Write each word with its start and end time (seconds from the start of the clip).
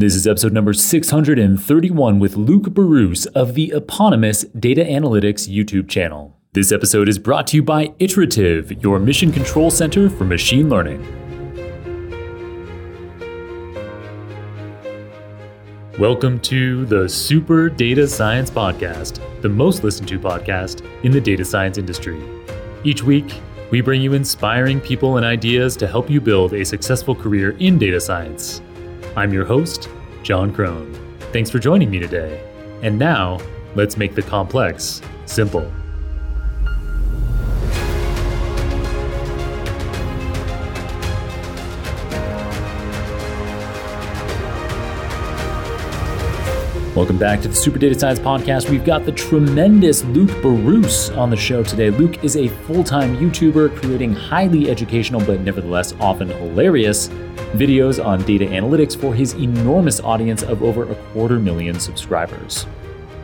This 0.00 0.14
is 0.14 0.26
episode 0.26 0.54
number 0.54 0.72
631 0.72 2.18
with 2.20 2.34
Luke 2.34 2.70
Barousse 2.72 3.26
of 3.34 3.52
the 3.52 3.70
eponymous 3.76 4.44
Data 4.44 4.82
Analytics 4.82 5.46
YouTube 5.46 5.90
channel. 5.90 6.34
This 6.54 6.72
episode 6.72 7.06
is 7.06 7.18
brought 7.18 7.46
to 7.48 7.56
you 7.56 7.62
by 7.62 7.92
Iterative, 7.98 8.82
your 8.82 8.98
mission 8.98 9.30
control 9.30 9.70
center 9.70 10.08
for 10.08 10.24
machine 10.24 10.70
learning. 10.70 11.02
Welcome 15.98 16.40
to 16.40 16.86
the 16.86 17.06
Super 17.06 17.68
Data 17.68 18.08
Science 18.08 18.50
Podcast, 18.50 19.20
the 19.42 19.50
most 19.50 19.84
listened 19.84 20.08
to 20.08 20.18
podcast 20.18 20.82
in 21.04 21.12
the 21.12 21.20
data 21.20 21.44
science 21.44 21.76
industry. 21.76 22.18
Each 22.84 23.02
week, 23.02 23.34
we 23.70 23.82
bring 23.82 24.00
you 24.00 24.14
inspiring 24.14 24.80
people 24.80 25.18
and 25.18 25.26
ideas 25.26 25.76
to 25.76 25.86
help 25.86 26.08
you 26.08 26.22
build 26.22 26.54
a 26.54 26.64
successful 26.64 27.14
career 27.14 27.50
in 27.58 27.76
data 27.76 28.00
science. 28.00 28.62
I'm 29.16 29.32
your 29.32 29.44
host, 29.44 29.88
Jon 30.22 30.52
Krohn. 30.52 30.94
Thanks 31.32 31.50
for 31.50 31.58
joining 31.58 31.90
me 31.90 31.98
today. 31.98 32.46
And 32.82 32.98
now, 32.98 33.40
let's 33.74 33.96
make 33.96 34.14
the 34.14 34.22
complex 34.22 35.02
simple. 35.26 35.70
Welcome 46.96 47.18
back 47.18 47.40
to 47.42 47.48
the 47.48 47.54
Super 47.54 47.78
Data 47.78 47.96
Science 47.96 48.18
Podcast. 48.18 48.68
We've 48.68 48.84
got 48.84 49.04
the 49.04 49.12
tremendous 49.12 50.02
Luke 50.06 50.30
Barousse 50.42 51.16
on 51.16 51.30
the 51.30 51.36
show 51.36 51.62
today. 51.62 51.88
Luke 51.90 52.24
is 52.24 52.36
a 52.36 52.48
full 52.48 52.82
time 52.82 53.16
YouTuber 53.16 53.76
creating 53.76 54.12
highly 54.12 54.68
educational 54.68 55.20
but 55.20 55.38
nevertheless 55.42 55.94
often 56.00 56.30
hilarious 56.30 57.06
videos 57.52 58.04
on 58.04 58.24
data 58.24 58.44
analytics 58.46 59.00
for 59.00 59.14
his 59.14 59.34
enormous 59.34 60.00
audience 60.00 60.42
of 60.42 60.64
over 60.64 60.90
a 60.90 60.94
quarter 61.12 61.38
million 61.38 61.78
subscribers. 61.78 62.66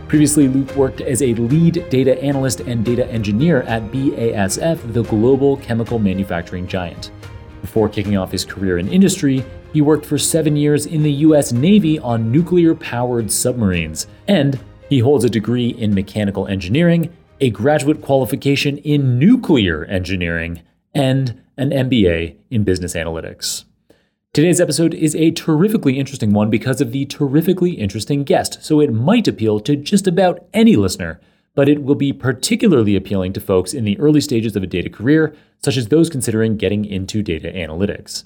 Previously, 0.06 0.46
Luke 0.46 0.76
worked 0.76 1.00
as 1.00 1.20
a 1.20 1.34
lead 1.34 1.90
data 1.90 2.22
analyst 2.22 2.60
and 2.60 2.84
data 2.84 3.04
engineer 3.08 3.62
at 3.62 3.82
BASF, 3.90 4.92
the 4.92 5.02
global 5.02 5.56
chemical 5.56 5.98
manufacturing 5.98 6.68
giant. 6.68 7.10
Before 7.62 7.88
kicking 7.88 8.16
off 8.16 8.30
his 8.30 8.44
career 8.44 8.78
in 8.78 8.86
industry, 8.86 9.44
he 9.76 9.82
worked 9.82 10.06
for 10.06 10.16
seven 10.16 10.56
years 10.56 10.86
in 10.86 11.02
the 11.02 11.12
US 11.12 11.52
Navy 11.52 11.98
on 11.98 12.32
nuclear 12.32 12.74
powered 12.74 13.30
submarines, 13.30 14.06
and 14.26 14.58
he 14.88 15.00
holds 15.00 15.22
a 15.22 15.28
degree 15.28 15.68
in 15.68 15.94
mechanical 15.94 16.46
engineering, 16.46 17.14
a 17.42 17.50
graduate 17.50 18.00
qualification 18.00 18.78
in 18.78 19.18
nuclear 19.18 19.84
engineering, 19.84 20.62
and 20.94 21.42
an 21.58 21.72
MBA 21.72 22.36
in 22.50 22.64
business 22.64 22.94
analytics. 22.94 23.64
Today's 24.32 24.62
episode 24.62 24.94
is 24.94 25.14
a 25.14 25.32
terrifically 25.32 25.98
interesting 25.98 26.32
one 26.32 26.48
because 26.48 26.80
of 26.80 26.92
the 26.92 27.04
terrifically 27.04 27.72
interesting 27.72 28.24
guest, 28.24 28.64
so 28.64 28.80
it 28.80 28.94
might 28.94 29.28
appeal 29.28 29.60
to 29.60 29.76
just 29.76 30.06
about 30.06 30.42
any 30.54 30.74
listener, 30.74 31.20
but 31.54 31.68
it 31.68 31.82
will 31.82 31.94
be 31.94 32.14
particularly 32.14 32.96
appealing 32.96 33.34
to 33.34 33.40
folks 33.40 33.74
in 33.74 33.84
the 33.84 33.98
early 33.98 34.22
stages 34.22 34.56
of 34.56 34.62
a 34.62 34.66
data 34.66 34.88
career, 34.88 35.36
such 35.62 35.76
as 35.76 35.88
those 35.88 36.08
considering 36.08 36.56
getting 36.56 36.86
into 36.86 37.22
data 37.22 37.52
analytics. 37.54 38.24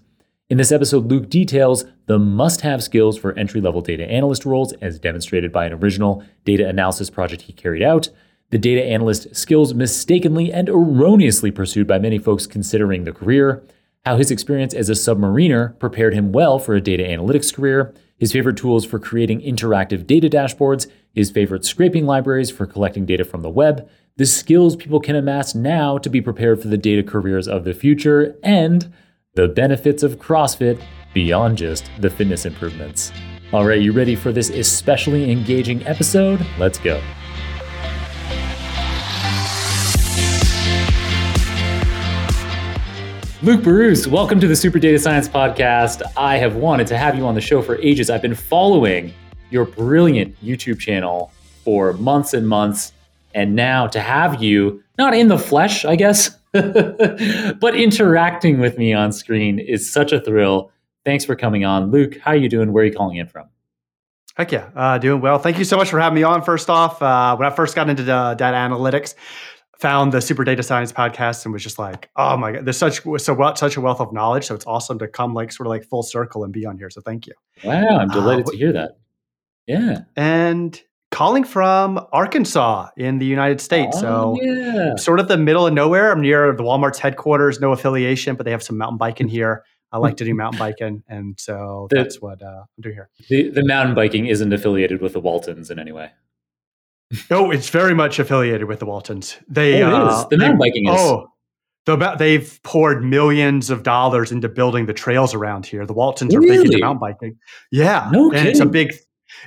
In 0.51 0.59
this 0.59 0.73
episode, 0.73 1.06
Luke 1.06 1.31
details 1.31 1.84
the 2.06 2.19
must 2.19 2.62
have 2.62 2.83
skills 2.83 3.17
for 3.17 3.39
entry 3.39 3.61
level 3.61 3.81
data 3.81 4.05
analyst 4.11 4.45
roles 4.45 4.73
as 4.81 4.98
demonstrated 4.98 5.53
by 5.53 5.65
an 5.65 5.73
original 5.73 6.25
data 6.45 6.69
analysis 6.69 7.09
project 7.09 7.42
he 7.42 7.53
carried 7.53 7.84
out, 7.84 8.09
the 8.51 8.59
data 8.59 8.83
analyst 8.83 9.33
skills 9.37 9.75
mistakenly 9.75 10.53
and 10.53 10.69
erroneously 10.69 11.53
pursued 11.53 11.87
by 11.87 12.01
many 12.01 12.19
folks 12.19 12.48
considering 12.48 13.05
the 13.05 13.12
career, 13.12 13.62
how 14.05 14.17
his 14.17 14.33
experience 14.33 14.75
as 14.75 14.89
a 14.89 14.95
submariner 14.95 15.79
prepared 15.79 16.15
him 16.15 16.33
well 16.33 16.59
for 16.59 16.75
a 16.75 16.81
data 16.81 17.05
analytics 17.05 17.55
career, 17.55 17.95
his 18.19 18.33
favorite 18.33 18.57
tools 18.57 18.85
for 18.85 18.98
creating 18.98 19.41
interactive 19.42 20.05
data 20.05 20.29
dashboards, 20.29 20.91
his 21.14 21.31
favorite 21.31 21.64
scraping 21.64 22.07
libraries 22.07 22.51
for 22.51 22.67
collecting 22.67 23.07
data 23.07 23.25
from 23.25 23.42
the 23.42 23.48
web, 23.48 23.89
the 24.17 24.27
skills 24.27 24.75
people 24.75 24.98
can 24.98 25.14
amass 25.14 25.55
now 25.55 25.97
to 25.97 26.11
be 26.11 26.20
prepared 26.20 26.61
for 26.61 26.67
the 26.67 26.77
data 26.77 27.05
careers 27.05 27.47
of 27.47 27.63
the 27.63 27.73
future, 27.73 28.36
and 28.42 28.92
the 29.35 29.46
benefits 29.46 30.02
of 30.02 30.18
CrossFit 30.18 30.83
beyond 31.14 31.57
just 31.57 31.89
the 32.01 32.11
fitness 32.11 32.46
improvements. 32.46 33.13
All 33.52 33.64
right, 33.64 33.80
you 33.80 33.92
ready 33.92 34.17
for 34.17 34.33
this 34.33 34.51
especially 34.51 35.30
engaging 35.30 35.86
episode? 35.86 36.45
Let's 36.58 36.79
go. 36.80 37.01
Luke 43.42 43.63
Barousse, 43.63 44.08
welcome 44.08 44.41
to 44.41 44.48
the 44.48 44.57
Super 44.57 44.80
Data 44.80 44.98
Science 44.98 45.29
Podcast. 45.29 46.02
I 46.17 46.36
have 46.36 46.57
wanted 46.57 46.89
to 46.89 46.98
have 46.98 47.17
you 47.17 47.24
on 47.24 47.36
the 47.36 47.41
show 47.41 47.62
for 47.62 47.77
ages. 47.80 48.11
I've 48.11 48.23
been 48.23 48.35
following 48.35 49.14
your 49.51 49.64
brilliant 49.64 50.36
YouTube 50.45 50.80
channel 50.80 51.30
for 51.64 51.92
months 51.92 52.35
and 52.35 52.48
months. 52.48 52.92
And 53.33 53.55
now 53.55 53.86
to 53.86 54.01
have 54.01 54.42
you, 54.42 54.83
not 54.98 55.14
in 55.14 55.29
the 55.29 55.39
flesh, 55.39 55.85
I 55.85 55.95
guess, 55.95 56.36
but 57.61 57.74
interacting 57.74 58.58
with 58.58 58.77
me 58.77 58.92
on 58.92 59.12
screen 59.12 59.58
is 59.58 59.90
such 59.90 60.12
a 60.12 60.20
thrill. 60.20 60.70
Thanks 61.05 61.24
for 61.24 61.36
coming 61.36 61.64
on. 61.64 61.90
Luke, 61.90 62.18
how 62.18 62.33
are 62.33 62.36
you 62.36 62.48
doing? 62.48 62.72
Where 62.72 62.83
are 62.83 62.86
you 62.86 62.92
calling 62.92 63.16
in 63.16 63.27
from? 63.27 63.48
Heck 64.36 64.52
yeah, 64.52 64.70
uh, 64.74 64.98
doing 64.98 65.20
well. 65.20 65.38
Thank 65.38 65.58
you 65.58 65.64
so 65.64 65.77
much 65.77 65.90
for 65.90 66.00
having 66.00 66.14
me 66.14 66.22
on. 66.22 66.42
First 66.42 66.70
off, 66.70 67.02
uh, 67.02 67.36
when 67.36 67.50
I 67.50 67.55
first 67.55 67.74
got 67.74 67.88
into 67.88 68.12
uh, 68.12 68.34
data 68.34 68.56
analytics, 68.56 69.14
found 69.80 70.12
the 70.12 70.20
Super 70.20 70.44
Data 70.44 70.62
Science 70.62 70.92
podcast 70.92 71.44
and 71.44 71.52
was 71.52 71.62
just 71.62 71.78
like, 71.78 72.11
oh 72.16 72.36
my 72.36 72.52
god, 72.52 72.64
there's 72.64 72.77
such 72.77 73.00
so 73.18 73.52
such 73.55 73.77
a 73.77 73.80
wealth 73.80 74.00
of 74.00 74.12
knowledge. 74.12 74.46
So 74.46 74.55
it's 74.55 74.67
awesome 74.67 74.98
to 74.98 75.08
come 75.08 75.34
like 75.34 75.52
sort 75.52 75.67
of 75.67 75.70
like 75.70 75.84
full 75.84 76.02
circle 76.02 76.44
and 76.44 76.52
be 76.52 76.67
on 76.67 76.77
here. 76.77 76.90
So 76.90 77.00
thank 77.00 77.27
you. 77.27 77.32
Wow, 77.64 77.98
I'm 77.98 78.08
delighted 78.08 78.46
uh, 78.46 78.50
to 78.50 78.56
hear 78.56 78.72
that. 78.72 78.98
Yeah, 79.67 80.00
and 80.17 80.80
calling 81.11 81.45
from 81.45 82.05
Arkansas 82.13 82.89
in 82.97 83.19
the 83.19 83.27
United 83.27 83.61
States. 83.61 83.98
Oh, 83.98 84.37
so 84.37 84.39
yeah. 84.43 84.97
sort 84.97 85.21
of 85.21 85.29
the 85.29 85.37
middle 85.37 85.67
of 85.67 85.73
nowhere. 85.73 86.13
I'm 86.13 86.21
near 86.21 86.53
the 86.53 86.63
Walmart's 86.63 86.98
headquarters, 86.98 87.61
no 87.61 87.73
affiliation, 87.73 88.37
but 88.37 88.45
they 88.45 88.51
have 88.51 88.63
some 88.63 88.79
mountain 88.79 88.98
biking 88.98 89.29
here. 89.37 89.65
I 89.93 89.98
like 89.98 90.17
to 90.19 90.25
do 90.25 90.33
mountain 90.35 90.61
biking, 90.61 91.03
and 91.09 91.35
so 91.41 91.89
the, 91.91 91.97
that's 91.97 92.21
what 92.21 92.41
uh, 92.41 92.63
I'm 92.63 92.81
doing 92.81 92.95
here. 92.95 93.11
The, 93.29 93.51
the 93.51 93.65
mountain 93.65 93.97
biking 93.97 94.27
isn't 94.27 94.53
affiliated 94.53 95.01
with 95.01 95.15
the 95.15 95.21
Waltons 95.21 95.69
in 95.69 95.81
any 95.81 95.91
way. 95.91 96.13
oh, 97.33 97.51
it's 97.51 97.71
very 97.71 97.92
much 97.92 98.21
affiliated 98.21 98.69
with 98.69 98.79
the 98.79 98.87
Waltons. 98.87 99.37
They 99.48 99.83
oh, 99.83 99.91
uh, 99.91 100.29
the 100.29 100.39
mountain 100.39 100.59
biking 100.59 100.89
is. 100.89 100.95
Oh, 100.97 101.27
the, 101.87 101.97
they've 102.17 102.61
poured 102.63 103.03
millions 103.03 103.69
of 103.69 103.83
dollars 103.83 104.31
into 104.31 104.48
building 104.48 104.87
the 104.87 104.92
trails 104.92 105.35
around 105.35 105.67
here. 105.67 105.85
The 105.87 105.92
Waltons 105.92 106.33
are 106.37 106.41
big 106.41 106.67
into 106.67 106.79
mountain 106.79 107.01
biking. 107.01 107.39
Yeah, 107.73 108.09
no 108.13 108.27
and 108.27 108.35
kidding. 108.35 108.51
it's 108.51 108.61
a 108.61 108.67
big 108.67 108.92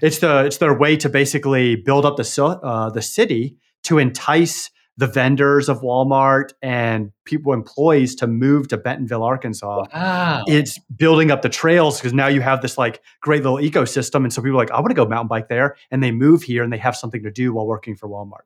it's 0.02 0.20
the 0.20 0.46
it's 0.46 0.58
their 0.58 0.78
way 0.78 0.98
to 0.98 1.10
basically 1.10 1.76
build 1.76 2.06
up 2.06 2.18
the 2.18 2.60
uh, 2.64 2.90
the 2.90 3.02
city 3.02 3.58
to 3.84 3.98
entice 3.98 4.70
the 4.98 5.08
vendors 5.08 5.70
of 5.70 5.82
Walmart 5.82 6.54
and 6.62 7.12
people 7.26 7.52
employees 7.52 8.14
to 8.16 8.28
move 8.28 8.68
to 8.68 8.78
Bentonville, 8.78 9.24
Arkansas. 9.24 9.86
Wow. 9.92 10.44
It's 10.48 10.78
building 10.96 11.32
up 11.32 11.42
the 11.42 11.50
trails 11.50 11.98
because 11.98 12.14
now 12.14 12.28
you 12.28 12.42
have 12.42 12.62
this 12.62 12.78
like 12.78 13.02
great 13.22 13.44
little 13.44 13.58
ecosystem 13.58 14.18
and 14.18 14.32
so 14.32 14.42
people 14.42 14.58
are 14.58 14.64
like 14.64 14.72
I 14.72 14.80
want 14.80 14.90
to 14.90 14.96
go 14.96 15.06
mountain 15.06 15.28
bike 15.28 15.48
there 15.48 15.76
and 15.90 16.04
they 16.04 16.12
move 16.12 16.44
here 16.44 16.64
and 16.64 16.72
they 16.72 16.78
have 16.78 16.96
something 16.96 17.24
to 17.24 17.32
do 17.32 17.54
while 17.54 17.66
working 17.66 17.96
for 17.96 18.08
Walmart. 18.08 18.46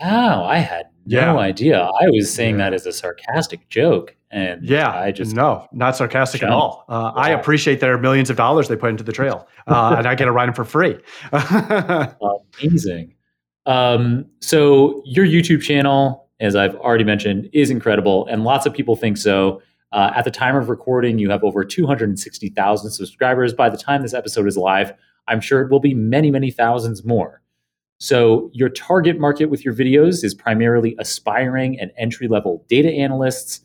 Wow, 0.00 0.44
I 0.44 0.58
had 0.58 0.86
no 1.06 1.18
yeah. 1.18 1.36
idea. 1.36 1.80
I 2.00 2.08
was 2.10 2.32
saying 2.32 2.58
yeah. 2.58 2.70
that 2.70 2.74
as 2.74 2.86
a 2.86 2.92
sarcastic 2.92 3.68
joke. 3.68 4.16
And 4.30 4.64
yeah, 4.64 4.90
I 4.90 5.10
just 5.10 5.34
no, 5.34 5.66
not 5.72 5.96
sarcastic 5.96 6.40
jumped. 6.40 6.52
at 6.52 6.54
all. 6.54 6.84
Uh. 6.88 7.12
I 7.16 7.30
appreciate 7.30 7.80
their 7.80 7.98
millions 7.98 8.30
of 8.30 8.36
dollars 8.36 8.68
they 8.68 8.76
put 8.76 8.90
into 8.90 9.02
the 9.02 9.12
trail, 9.12 9.48
uh, 9.66 9.94
and 9.98 10.06
I 10.06 10.14
get 10.14 10.26
to 10.26 10.32
ride 10.32 10.46
them 10.46 10.54
for 10.54 10.64
free. 10.64 10.98
Amazing. 12.62 13.14
Um, 13.66 14.26
so 14.40 15.02
your 15.04 15.26
YouTube 15.26 15.62
channel, 15.62 16.28
as 16.38 16.54
I've 16.54 16.76
already 16.76 17.04
mentioned, 17.04 17.50
is 17.52 17.70
incredible, 17.70 18.26
and 18.26 18.44
lots 18.44 18.66
of 18.66 18.72
people 18.72 18.94
think 18.94 19.16
so. 19.16 19.62
Uh, 19.92 20.12
at 20.14 20.24
the 20.24 20.30
time 20.30 20.54
of 20.54 20.68
recording, 20.68 21.18
you 21.18 21.28
have 21.30 21.42
over 21.42 21.64
260,000 21.64 22.90
subscribers. 22.92 23.52
By 23.52 23.68
the 23.68 23.76
time 23.76 24.02
this 24.02 24.14
episode 24.14 24.46
is 24.46 24.56
live, 24.56 24.92
I'm 25.26 25.40
sure 25.40 25.62
it 25.62 25.70
will 25.70 25.80
be 25.80 25.94
many, 25.94 26.30
many 26.30 26.52
thousands 26.52 27.04
more. 27.04 27.42
So, 28.02 28.50
your 28.54 28.70
target 28.70 29.20
market 29.20 29.46
with 29.46 29.62
your 29.62 29.74
videos 29.74 30.24
is 30.24 30.34
primarily 30.34 30.96
aspiring 30.98 31.78
and 31.78 31.92
entry 31.98 32.28
level 32.28 32.64
data 32.66 32.90
analysts 32.90 33.60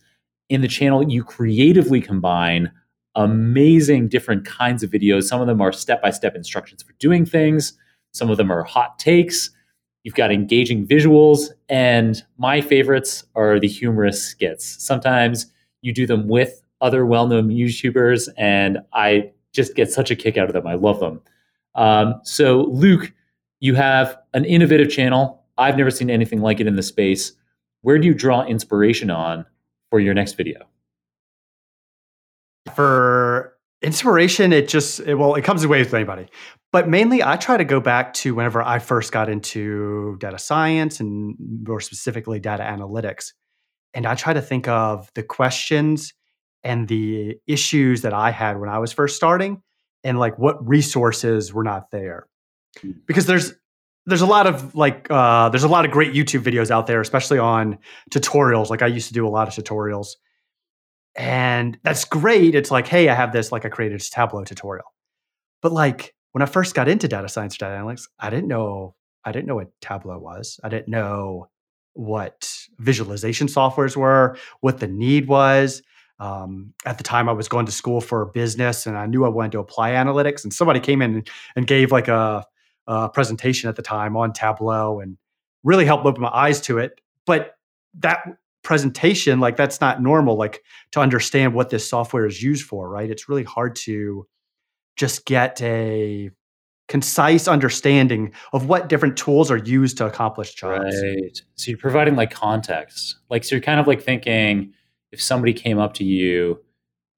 in 0.50 0.62
the 0.62 0.68
channel, 0.68 1.10
you 1.10 1.24
creatively 1.24 2.02
combine 2.02 2.72
amazing 3.16 4.10
different 4.10 4.46
kinds 4.46 4.84
of 4.84 4.92
videos. 4.92 5.24
Some 5.24 5.40
of 5.42 5.48
them 5.48 5.62
are 5.62 5.72
step 5.72 6.02
by 6.02 6.12
step 6.12 6.36
instructions 6.36 6.84
for 6.84 6.94
doing 7.00 7.26
things, 7.26 7.74
some 8.12 8.30
of 8.30 8.38
them 8.38 8.52
are 8.52 8.64
hot 8.64 9.00
takes. 9.00 9.50
You've 10.04 10.16
got 10.16 10.32
engaging 10.32 10.86
visuals, 10.86 11.50
and 11.68 12.22
my 12.38 12.62
favorites 12.62 13.24
are 13.34 13.60
the 13.60 13.68
humorous 13.68 14.24
skits. 14.24 14.86
Sometimes 14.86 15.48
you 15.81 15.94
do 15.94 16.06
them 16.06 16.28
with 16.28 16.62
other 16.80 17.06
well 17.06 17.26
known 17.26 17.50
YouTubers, 17.50 18.30
and 18.38 18.80
I 18.94 19.31
just 19.52 19.76
get 19.76 19.92
such 19.92 20.12
a 20.12 20.16
kick 20.16 20.38
out 20.38 20.48
of 20.48 20.54
them. 20.54 20.68
I 20.68 20.76
love 20.76 21.00
them. 21.00 21.22
Um, 21.74 22.22
so, 22.24 22.66
Luke, 22.70 23.12
you 23.66 23.74
have 23.76 24.18
an 24.34 24.46
innovative 24.46 24.90
channel. 24.90 25.44
I've 25.58 25.78
never 25.78 25.90
seen 25.90 26.10
anything 26.10 26.42
like 26.42 26.60
it 26.60 26.68
in 26.68 26.76
the 26.76 26.84
space. 26.84 27.32
Where 27.82 27.98
do 27.98 28.06
you 28.06 28.14
draw 28.14 28.46
inspiration 28.46 29.10
on 29.10 29.46
for 29.90 30.00
your 30.00 30.14
next 30.14 30.34
video? 30.34 30.68
For 32.76 33.58
inspiration 33.82 34.54
it 34.54 34.68
just 34.68 35.00
it, 35.02 35.16
well 35.16 35.36
it 35.36 35.44
comes 35.44 35.64
in 35.64 35.70
waves 35.70 35.88
with 35.88 35.94
anybody 35.94 36.26
but 36.72 36.88
mainly 36.88 37.22
i 37.22 37.36
try 37.36 37.58
to 37.58 37.66
go 37.66 37.80
back 37.80 38.14
to 38.14 38.34
whenever 38.34 38.64
i 38.64 38.80
first 38.80 39.12
got 39.12 39.30
into 39.30 40.16
data 40.20 40.40
science 40.40 41.02
and 41.02 41.36
more 41.68 41.82
specifically 41.82 42.40
data 42.40 42.64
analytics 42.64 43.34
and 43.94 44.08
i 44.08 44.16
try 44.16 44.34
to 44.34 44.42
think 44.42 44.68
of 44.70 45.12
the 45.14 45.22
questions 45.22 46.14
and 46.64 46.88
the 46.88 47.36
issues 47.48 48.02
that 48.02 48.14
i 48.14 48.32
had 48.32 48.58
when 48.60 48.70
i 48.70 48.80
was 48.80 48.94
first 48.94 49.18
starting 49.18 49.62
and 50.06 50.20
like 50.20 50.38
what 50.38 50.66
resources 50.66 51.52
were 51.52 51.64
not 51.64 51.90
there. 51.92 52.28
Because 53.06 53.25
there's 53.25 53.54
there's 54.06 54.22
a 54.22 54.25
lot 54.25 54.48
of 54.48 54.75
like 54.75 55.07
uh, 55.10 55.50
there's 55.50 55.63
a 55.63 55.68
lot 55.68 55.86
of 55.86 55.92
great 55.92 56.13
youtube 56.13 56.42
videos 56.42 56.72
out 56.72 56.88
there 56.88 57.01
especially 57.01 57.39
on 57.39 57.77
tutorials 58.12 58.69
like 58.69 58.81
i 58.81 58.88
used 58.88 59.07
to 59.07 59.13
do 59.13 59.27
a 59.27 59.30
lot 59.30 59.48
of 59.48 59.54
tutorials 59.54 60.16
and 61.16 61.77
that's 61.83 62.04
great. 62.04 62.56
It's 62.56 62.72
like, 62.72 62.88
hey, 62.88 63.07
I 63.10 63.16
have 63.16 63.31
this, 63.31 63.51
like 63.51 63.66
I 63.66 63.69
created 63.69 64.01
a 64.01 64.04
Tableau 64.04 64.44
tutorial. 64.44 64.86
But 65.62 65.72
like 65.72 66.13
when 66.33 66.42
I 66.42 66.45
first 66.45 66.75
got 66.75 66.89
into 66.89 67.07
data 67.07 67.30
science, 67.30 67.57
data 67.57 67.75
analytics, 67.75 68.07
I 68.19 68.30
didn't 68.30 68.50
know, 68.50 68.95
I 69.24 69.31
didn't 69.31 69.48
know 69.48 69.56
what 69.56 69.69
Tableau 69.81 70.19
was. 70.19 70.60
I 70.63 70.69
didn't 70.69 70.89
know 70.89 71.50
what 71.94 72.68
visualization 72.80 73.48
softwares 73.48 73.95
were, 73.95 74.38
what 74.60 74.80
the 74.80 74.88
need 74.88 75.28
was. 75.28 75.81
Um, 76.19 76.74
at 76.86 76.98
the 76.98 77.04
time, 77.04 77.28
I 77.30 77.33
was 77.33 77.48
going 77.48 77.66
to 77.66 77.71
school 77.71 78.00
for 78.00 78.28
business, 78.28 78.86
and 78.86 78.98
I 78.98 79.06
knew 79.06 79.25
I 79.25 79.30
wanted 79.30 79.54
to 79.54 79.60
apply 79.60 79.92
analytics. 79.92 80.44
And 80.44 80.54
somebody 80.54 80.80
came 80.80 81.01
in 81.01 81.24
and 81.56 81.68
gave 81.68 81.92
like 81.92 82.07
a, 82.07 82.45
a 82.88 83.10
presentation 83.10 83.70
at 83.70 83.76
the 83.76 83.82
time 83.82 84.16
on 84.16 84.34
Tableau, 84.34 85.00
and 85.00 85.18
really 85.64 85.86
helped 85.86 86.06
open 86.06 86.22
my 86.22 86.30
eyes 86.30 86.62
to 86.62 86.78
it. 86.78 87.02
But 87.26 87.56
that 88.00 88.26
presentation 88.66 89.40
like 89.40 89.56
that's 89.56 89.80
not 89.80 90.02
normal 90.02 90.36
like 90.36 90.64
to 90.92 91.00
understand 91.00 91.54
what 91.54 91.70
this 91.70 91.88
software 91.88 92.26
is 92.26 92.42
used 92.42 92.66
for 92.66 92.90
right? 92.90 93.10
It's 93.10 93.30
really 93.30 93.44
hard 93.44 93.76
to 93.78 94.28
just 94.98 95.26
get 95.26 95.62
a 95.62 96.32
concise 96.88 97.48
understanding 97.48 98.34
of 98.54 98.68
what 98.68 98.90
different 98.90 99.18
tools 99.18 99.50
are 99.52 99.58
used 99.58 99.98
to 99.98 100.06
accomplish 100.06 100.54
jobs. 100.56 100.96
Right. 101.02 101.42
So 101.56 101.70
you're 101.70 101.78
providing 101.78 102.16
like 102.16 102.31
context. 102.31 103.18
Like 103.30 103.44
so 103.44 103.56
you're 103.56 103.62
kind 103.62 103.80
of 103.80 103.88
like 103.88 104.02
thinking 104.02 104.74
if 105.12 105.22
somebody 105.22 105.54
came 105.54 105.78
up 105.78 105.94
to 105.96 106.04
you 106.04 106.60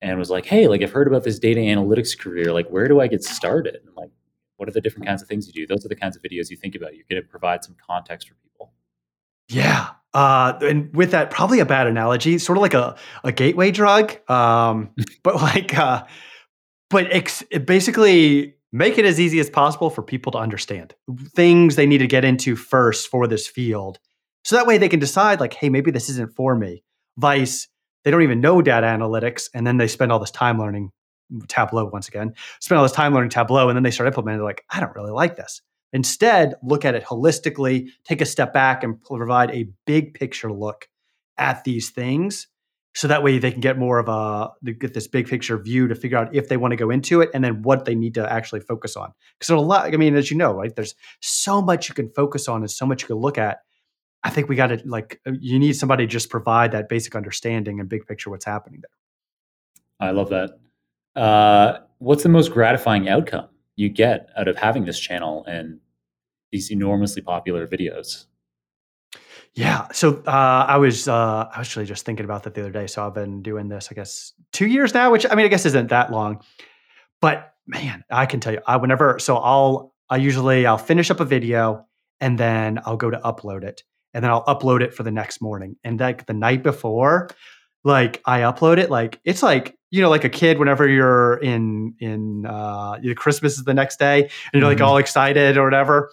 and 0.01 0.19
was 0.19 0.29
like 0.29 0.45
hey 0.45 0.67
like 0.67 0.83
i've 0.83 0.91
heard 0.91 1.07
about 1.07 1.23
this 1.23 1.39
data 1.39 1.61
analytics 1.61 2.17
career. 2.17 2.51
Like 2.51 2.67
where 2.69 2.89
do 2.89 2.99
i 2.99 3.07
get 3.07 3.23
started? 3.23 3.75
And 3.75 3.95
like 3.95 4.11
what 4.57 4.67
are 4.67 4.73
the 4.73 4.81
different 4.81 5.07
kinds 5.07 5.21
of 5.21 5.27
things 5.27 5.47
you 5.47 5.53
do 5.53 5.65
those 5.65 5.85
are 5.85 5.89
the 5.89 5.95
kinds 5.95 6.15
of 6.15 6.21
videos 6.21 6.49
you 6.49 6.57
think 6.57 6.75
about 6.75 6.95
you're 6.95 7.05
going 7.09 7.21
to 7.21 7.27
provide 7.27 7.63
some 7.63 7.75
context 7.87 8.27
for 8.27 8.35
people 8.35 8.73
yeah 9.49 9.89
uh, 10.17 10.57
and 10.63 10.95
with 10.95 11.11
that, 11.11 11.29
probably 11.29 11.59
a 11.59 11.65
bad 11.65 11.85
analogy, 11.85 12.39
sort 12.39 12.57
of 12.57 12.63
like 12.63 12.73
a, 12.73 12.95
a 13.23 13.31
gateway 13.31 13.69
drug. 13.69 14.17
Um, 14.27 14.89
but 15.23 15.35
like, 15.35 15.77
uh, 15.77 16.05
but 16.89 17.11
ex- 17.13 17.43
basically 17.65 18.55
make 18.71 18.97
it 18.97 19.05
as 19.05 19.19
easy 19.19 19.39
as 19.39 19.49
possible 19.49 19.91
for 19.91 20.01
people 20.01 20.31
to 20.31 20.39
understand 20.39 20.95
things 21.35 21.75
they 21.75 21.85
need 21.85 21.99
to 21.99 22.07
get 22.07 22.25
into 22.25 22.55
first 22.55 23.09
for 23.09 23.27
this 23.27 23.47
field. 23.47 23.99
So 24.43 24.55
that 24.55 24.65
way 24.65 24.79
they 24.79 24.89
can 24.89 24.99
decide, 24.99 25.39
like, 25.39 25.53
hey, 25.53 25.69
maybe 25.69 25.91
this 25.91 26.09
isn't 26.09 26.33
for 26.35 26.55
me. 26.55 26.83
Vice, 27.17 27.67
they 28.03 28.09
don't 28.09 28.23
even 28.23 28.41
know 28.41 28.61
data 28.61 28.87
analytics, 28.87 29.49
and 29.53 29.67
then 29.67 29.77
they 29.77 29.87
spend 29.87 30.11
all 30.11 30.19
this 30.19 30.31
time 30.31 30.57
learning 30.57 30.91
Tableau 31.47 31.85
once 31.85 32.07
again, 32.07 32.33
spend 32.59 32.77
all 32.77 32.83
this 32.83 32.91
time 32.91 33.13
learning 33.13 33.29
Tableau, 33.29 33.69
and 33.69 33.75
then 33.75 33.83
they 33.83 33.91
start 33.91 34.07
implementing. 34.07 34.39
They're 34.39 34.45
like, 34.45 34.63
I 34.69 34.79
don't 34.79 34.95
really 34.95 35.11
like 35.11 35.35
this. 35.35 35.61
Instead, 35.93 36.55
look 36.63 36.85
at 36.85 36.95
it 36.95 37.03
holistically, 37.03 37.89
take 38.03 38.21
a 38.21 38.25
step 38.25 38.53
back 38.53 38.83
and 38.83 39.01
provide 39.03 39.51
a 39.51 39.69
big 39.85 40.13
picture 40.13 40.51
look 40.51 40.87
at 41.37 41.63
these 41.63 41.89
things. 41.89 42.47
So 42.93 43.07
that 43.07 43.21
way 43.21 43.37
they 43.37 43.51
can 43.51 43.61
get 43.61 43.77
more 43.77 43.99
of 43.99 44.09
a 44.09 44.51
get 44.73 44.95
this 44.95 45.07
big 45.07 45.27
picture 45.27 45.57
view 45.59 45.87
to 45.87 45.93
figure 45.93 46.17
out 46.17 46.33
if 46.35 46.49
they 46.49 46.57
want 46.57 46.71
to 46.71 46.75
go 46.75 46.89
into 46.89 47.21
it 47.21 47.29
and 47.31 47.43
then 47.43 47.61
what 47.61 47.85
they 47.85 47.93
need 47.93 48.15
to 48.15 48.31
actually 48.31 48.61
focus 48.61 48.95
on. 48.95 49.13
Because 49.37 49.51
a 49.51 49.57
lot, 49.57 49.93
I 49.93 49.97
mean, 49.97 50.15
as 50.15 50.31
you 50.31 50.37
know, 50.37 50.51
right, 50.51 50.75
there's 50.75 50.95
so 51.21 51.61
much 51.61 51.89
you 51.89 51.95
can 51.95 52.09
focus 52.09 52.47
on 52.47 52.61
and 52.61 52.71
so 52.71 52.87
much 52.87 53.03
you 53.03 53.07
can 53.07 53.17
look 53.17 53.37
at. 53.37 53.59
I 54.23 54.31
think 54.31 54.49
we 54.49 54.55
got 54.55 54.67
to 54.67 54.81
like 54.83 55.21
uh, 55.27 55.33
you 55.39 55.59
need 55.59 55.73
somebody 55.73 56.07
to 56.07 56.11
just 56.11 56.31
provide 56.31 56.71
that 56.71 56.89
basic 56.89 57.15
understanding 57.15 57.79
and 57.79 57.87
big 57.87 58.07
picture 58.07 58.31
what's 58.31 58.45
happening 58.45 58.81
there. 58.81 60.09
I 60.09 60.11
love 60.11 60.29
that. 60.29 60.51
Uh, 61.17 61.79
what's 61.97 62.23
the 62.23 62.29
most 62.29 62.51
gratifying 62.51 63.09
outcome 63.09 63.47
you 63.75 63.89
get 63.89 64.29
out 64.37 64.47
of 64.47 64.55
having 64.55 64.85
this 64.85 64.99
channel 64.99 65.43
and 65.45 65.79
these 66.51 66.71
enormously 66.71 67.21
popular 67.21 67.67
videos? 67.67 68.25
Yeah. 69.55 69.87
So 69.91 70.21
uh, 70.27 70.65
I 70.67 70.77
was 70.77 71.07
uh, 71.07 71.49
actually 71.55 71.85
just 71.85 72.05
thinking 72.05 72.23
about 72.23 72.43
that 72.43 72.53
the 72.53 72.61
other 72.61 72.71
day. 72.71 72.85
So 72.85 73.05
I've 73.05 73.15
been 73.15 73.41
doing 73.41 73.67
this, 73.67 73.87
I 73.89 73.95
guess, 73.95 74.33
two 74.53 74.67
years 74.67 74.93
now, 74.93 75.11
which 75.11 75.25
I 75.29 75.33
mean, 75.33 75.45
I 75.45 75.49
guess 75.49 75.65
isn't 75.65 75.89
that 75.89 76.11
long. 76.11 76.41
But 77.19 77.53
man, 77.65 78.03
I 78.11 78.27
can 78.27 78.39
tell 78.39 78.53
you, 78.53 78.61
I 78.67 78.77
whenever 78.77 79.17
so 79.17 79.37
I'll 79.37 79.95
I 80.09 80.17
usually 80.17 80.67
I'll 80.67 80.77
finish 80.77 81.09
up 81.09 81.19
a 81.19 81.25
video 81.25 81.87
and 82.21 82.37
then 82.37 82.79
I'll 82.85 82.97
go 82.97 83.09
to 83.09 83.17
upload 83.19 83.63
it, 83.63 83.83
and 84.13 84.23
then 84.23 84.29
I'll 84.31 84.45
upload 84.45 84.81
it 84.81 84.93
for 84.93 85.03
the 85.03 85.11
next 85.11 85.41
morning. 85.41 85.75
And 85.83 85.99
like 85.99 86.27
the 86.27 86.33
night 86.33 86.61
before, 86.61 87.29
like 87.83 88.21
I 88.25 88.41
upload 88.41 88.77
it, 88.77 88.91
like 88.91 89.19
it's 89.23 89.41
like 89.41 89.76
you 89.89 90.01
know, 90.01 90.09
like 90.09 90.23
a 90.23 90.29
kid 90.29 90.59
whenever 90.59 90.87
you're 90.87 91.37
in 91.37 91.95
in 91.99 92.45
uh, 92.45 92.99
Christmas 93.15 93.57
is 93.57 93.63
the 93.63 93.73
next 93.73 93.99
day 93.99 94.23
and 94.23 94.31
you're 94.53 94.61
mm-hmm. 94.61 94.69
like 94.69 94.81
all 94.81 94.97
excited 94.97 95.57
or 95.57 95.63
whatever. 95.63 96.11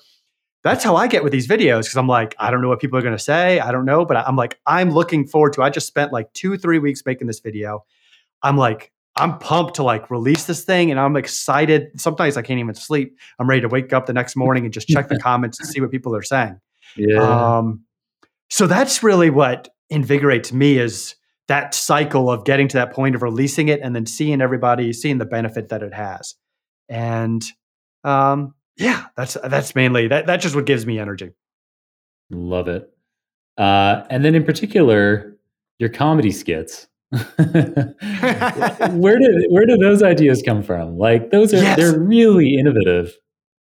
That's 0.63 0.83
how 0.83 0.97
I 0.97 1.09
get 1.09 1.23
with 1.23 1.33
these 1.33 1.47
videos 1.47 1.81
because 1.81 1.97
I'm 1.97 2.09
like, 2.09 2.35
I 2.39 2.51
don't 2.51 2.63
know 2.63 2.71
what 2.71 2.81
people 2.81 2.99
are 2.99 3.03
going 3.03 3.17
to 3.17 3.23
say. 3.23 3.61
I 3.61 3.71
don't 3.71 3.85
know, 3.85 4.07
but 4.07 4.17
I'm 4.17 4.37
like, 4.37 4.59
I'm 4.67 4.93
looking 4.93 5.27
forward 5.27 5.53
to. 5.55 5.63
I 5.63 5.69
just 5.69 5.87
spent 5.87 6.11
like 6.11 6.33
two, 6.33 6.57
three 6.57 6.79
weeks 6.79 7.03
making 7.05 7.27
this 7.27 7.41
video. 7.41 7.85
I'm 8.43 8.57
like, 8.57 8.91
I'm 9.17 9.39
pumped 9.39 9.75
to 9.75 9.83
like 9.83 10.11
release 10.11 10.47
this 10.47 10.65
thing 10.65 10.91
and 10.91 10.99
I'm 10.99 11.17
excited. 11.17 12.01
Sometimes 12.01 12.37
I 12.37 12.43
can't 12.43 12.61
even 12.61 12.75
sleep. 12.75 13.19
I'm 13.39 13.49
ready 13.49 13.61
to 13.61 13.69
wake 13.69 13.93
up 13.93 14.07
the 14.07 14.13
next 14.13 14.37
morning 14.37 14.65
and 14.65 14.73
just 14.73 14.89
check 14.89 15.09
the 15.09 15.19
comments 15.21 15.61
and 15.61 15.69
see 15.69 15.81
what 15.81 15.91
people 15.91 16.17
are 16.17 16.23
saying. 16.23 16.59
Yeah. 16.97 17.59
Um, 17.59 17.85
so 18.49 18.67
that's 18.67 19.03
really 19.03 19.31
what 19.31 19.69
invigorates 19.91 20.53
me 20.53 20.79
is 20.79 21.15
that 21.49 21.75
cycle 21.75 22.31
of 22.31 22.45
getting 22.45 22.69
to 22.69 22.77
that 22.79 22.93
point 22.93 23.15
of 23.15 23.23
releasing 23.23 23.69
it 23.69 23.81
and 23.83 23.95
then 23.95 24.07
seeing 24.07 24.41
everybody 24.41 24.93
seeing 24.93 25.19
the 25.19 25.27
benefit 25.27 25.69
that 25.69 25.83
it 25.83 25.93
has. 25.93 26.35
And 26.89 27.43
um, 28.03 28.55
yeah 28.77 29.07
that's 29.17 29.37
that's 29.45 29.75
mainly 29.75 30.09
that 30.09 30.27
that's 30.27 30.43
just 30.43 30.55
what 30.55 30.67
gives 30.67 30.87
me 30.87 30.99
energy. 30.99 31.31
Love 32.31 32.69
it. 32.69 32.91
Uh, 33.57 34.03
and 34.11 34.25
then 34.25 34.35
in 34.35 34.45
particular 34.45 35.37
your 35.79 35.91
comedy 35.91 36.31
skits. 36.31 36.89
Where 37.13 37.59
did 39.19 39.45
where 39.49 39.67
did 39.67 39.81
those 39.81 40.03
ideas 40.03 40.43
come 40.45 40.65
from? 40.65 40.99
Like 40.99 41.31
those 41.31 41.55
are 41.55 41.59
yes. 41.59 41.77
they're 41.77 41.99
really 41.99 42.57
innovative. 42.57 43.15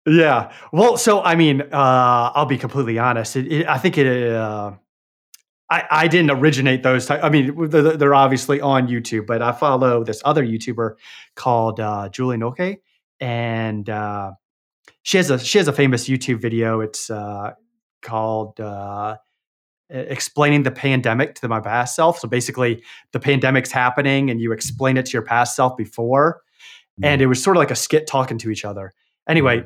Yeah. 0.06 0.52
Well 0.72 0.96
so 0.96 1.23
i 1.23 1.35
mean 1.35 1.62
uh, 1.62 2.32
i'll 2.35 2.47
be 2.47 2.58
completely 2.58 2.99
honest. 2.99 3.35
It, 3.35 3.52
it, 3.52 3.68
i 3.68 3.78
think 3.78 3.99
it 3.99 4.32
uh, 4.32 4.73
I, 5.73 5.87
I 5.91 6.09
didn't 6.09 6.31
originate 6.31 6.83
those. 6.83 7.11
I 7.11 7.31
mean, 7.31 7.71
they're, 7.71 8.14
obviously 8.14 8.61
on 8.61 8.88
YouTube, 8.88 9.26
but 9.26 9.41
I 9.41 9.52
follow 9.52 10.05
this 10.05 10.21
other 10.23 10.45
YouTuber 10.45 10.97
called 11.35 11.81
uh, 11.81 12.11
Julie 12.11 12.37
Nolke, 12.37 12.81
and 13.21 13.88
uh, 13.88 14.33
she 15.02 15.17
has 15.17 15.31
a 15.31 15.38
she 15.38 15.57
has 15.57 15.69
a 15.69 15.73
famous 15.73 16.11
YouTube 16.11 16.43
video. 16.43 16.81
It's 16.81 17.09
uh, 17.09 17.52
called 18.02 18.61
uh, 18.61 19.17
"Explaining 19.88 20.64
the 20.64 20.71
Pandemic 20.71 21.37
to 21.37 21.49
My 21.49 21.61
Past 21.61 21.97
Self." 21.97 22.19
So 22.19 22.29
basically, 22.29 22.83
the 23.12 23.21
pandemic's 23.21 23.73
happening, 23.73 24.29
and 24.29 24.43
you 24.43 24.52
explain 24.52 24.99
it 24.99 25.07
to 25.07 25.12
your 25.12 25.23
past 25.23 25.57
self 25.57 25.79
before, 25.79 26.43
and 27.02 27.14
mm-hmm. 27.14 27.23
it 27.23 27.26
was 27.26 27.43
sort 27.43 27.57
of 27.57 27.61
like 27.62 27.71
a 27.71 27.76
skit 27.76 28.07
talking 28.07 28.37
to 28.37 28.50
each 28.50 28.67
other. 28.67 28.93
Anyway, 29.26 29.64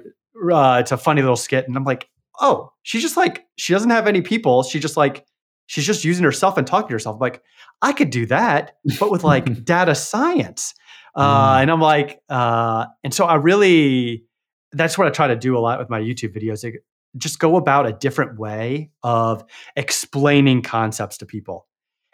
uh, 0.53 0.79
it's 0.81 0.93
a 0.93 0.97
funny 0.97 1.21
little 1.21 1.35
skit, 1.35 1.67
and 1.67 1.77
I'm 1.77 1.85
like, 1.85 2.09
oh, 2.41 2.73
she's 2.85 3.03
just 3.03 3.17
like 3.17 3.45
she 3.57 3.73
doesn't 3.73 3.91
have 3.91 4.07
any 4.07 4.23
people. 4.23 4.63
She 4.63 4.79
just 4.79 4.97
like 4.97 5.27
she's 5.66 5.87
just 5.87 6.04
using 6.04 6.25
herself 6.25 6.56
and 6.56 6.66
talking 6.66 6.88
to 6.88 6.94
herself. 6.94 7.14
I'm 7.14 7.20
like, 7.20 7.42
I 7.82 7.92
could 7.92 8.11
do 8.11 8.26
that, 8.26 8.76
but 8.99 9.11
with 9.11 9.25
like 9.25 9.64
data 9.64 9.94
science. 9.94 10.75
Uh, 11.14 11.56
mm. 11.56 11.62
And 11.62 11.70
I'm 11.70 11.80
like, 11.80 12.20
uh, 12.28 12.87
and 13.04 13.12
so 13.12 13.26
I 13.26 13.35
really, 13.37 14.25
that's 14.73 14.96
what 14.96 15.06
I 15.06 15.11
try 15.11 15.28
to 15.28 15.37
do 15.37 15.56
a 15.56 15.61
lot 15.61 15.78
with 15.78 15.90
my 15.90 16.00
YouTube 16.00 16.37
videos. 16.37 16.64
Like, 16.64 16.82
just 17.16 17.38
go 17.38 17.56
about 17.56 17.87
a 17.87 17.92
different 17.92 18.38
way 18.38 18.90
of 19.02 19.44
explaining 19.75 20.62
concepts 20.62 21.18
to 21.18 21.26
people. 21.26 21.66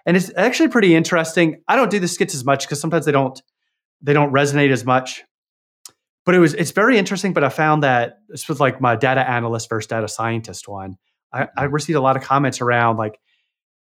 And 0.07 0.17
it's 0.17 0.31
actually 0.37 0.69
pretty 0.69 0.95
interesting. 0.95 1.63
I 1.69 1.77
don't 1.77 1.91
do 1.91 1.99
the 1.99 2.09
skits 2.09 2.35
as 2.35 2.45
much 2.45 2.65
because 2.67 2.81
sometimes 2.81 3.05
they 3.05 3.13
don't 3.13 3.41
they 4.01 4.13
don't 4.13 4.33
resonate 4.33 4.71
as 4.71 4.85
much. 4.85 5.25
But 6.25 6.35
it 6.35 6.39
was 6.39 6.55
it's 6.55 6.71
very 6.71 6.99
interesting. 6.99 7.33
But 7.33 7.45
I 7.45 7.49
found 7.49 7.83
that 7.83 8.19
this 8.29 8.49
was 8.49 8.61
like 8.61 8.81
my 8.81 8.97
data 8.97 9.29
analyst 9.29 9.69
versus 9.69 9.89
data 9.89 10.09
scientist 10.09 10.69
one. 10.69 10.99
I, 11.33 11.49
I 11.57 11.67
mm. 11.67 11.73
received 11.73 11.97
a 11.97 12.01
lot 12.01 12.17
of 12.17 12.23
comments 12.23 12.61
around 12.61 12.97
like, 12.97 13.19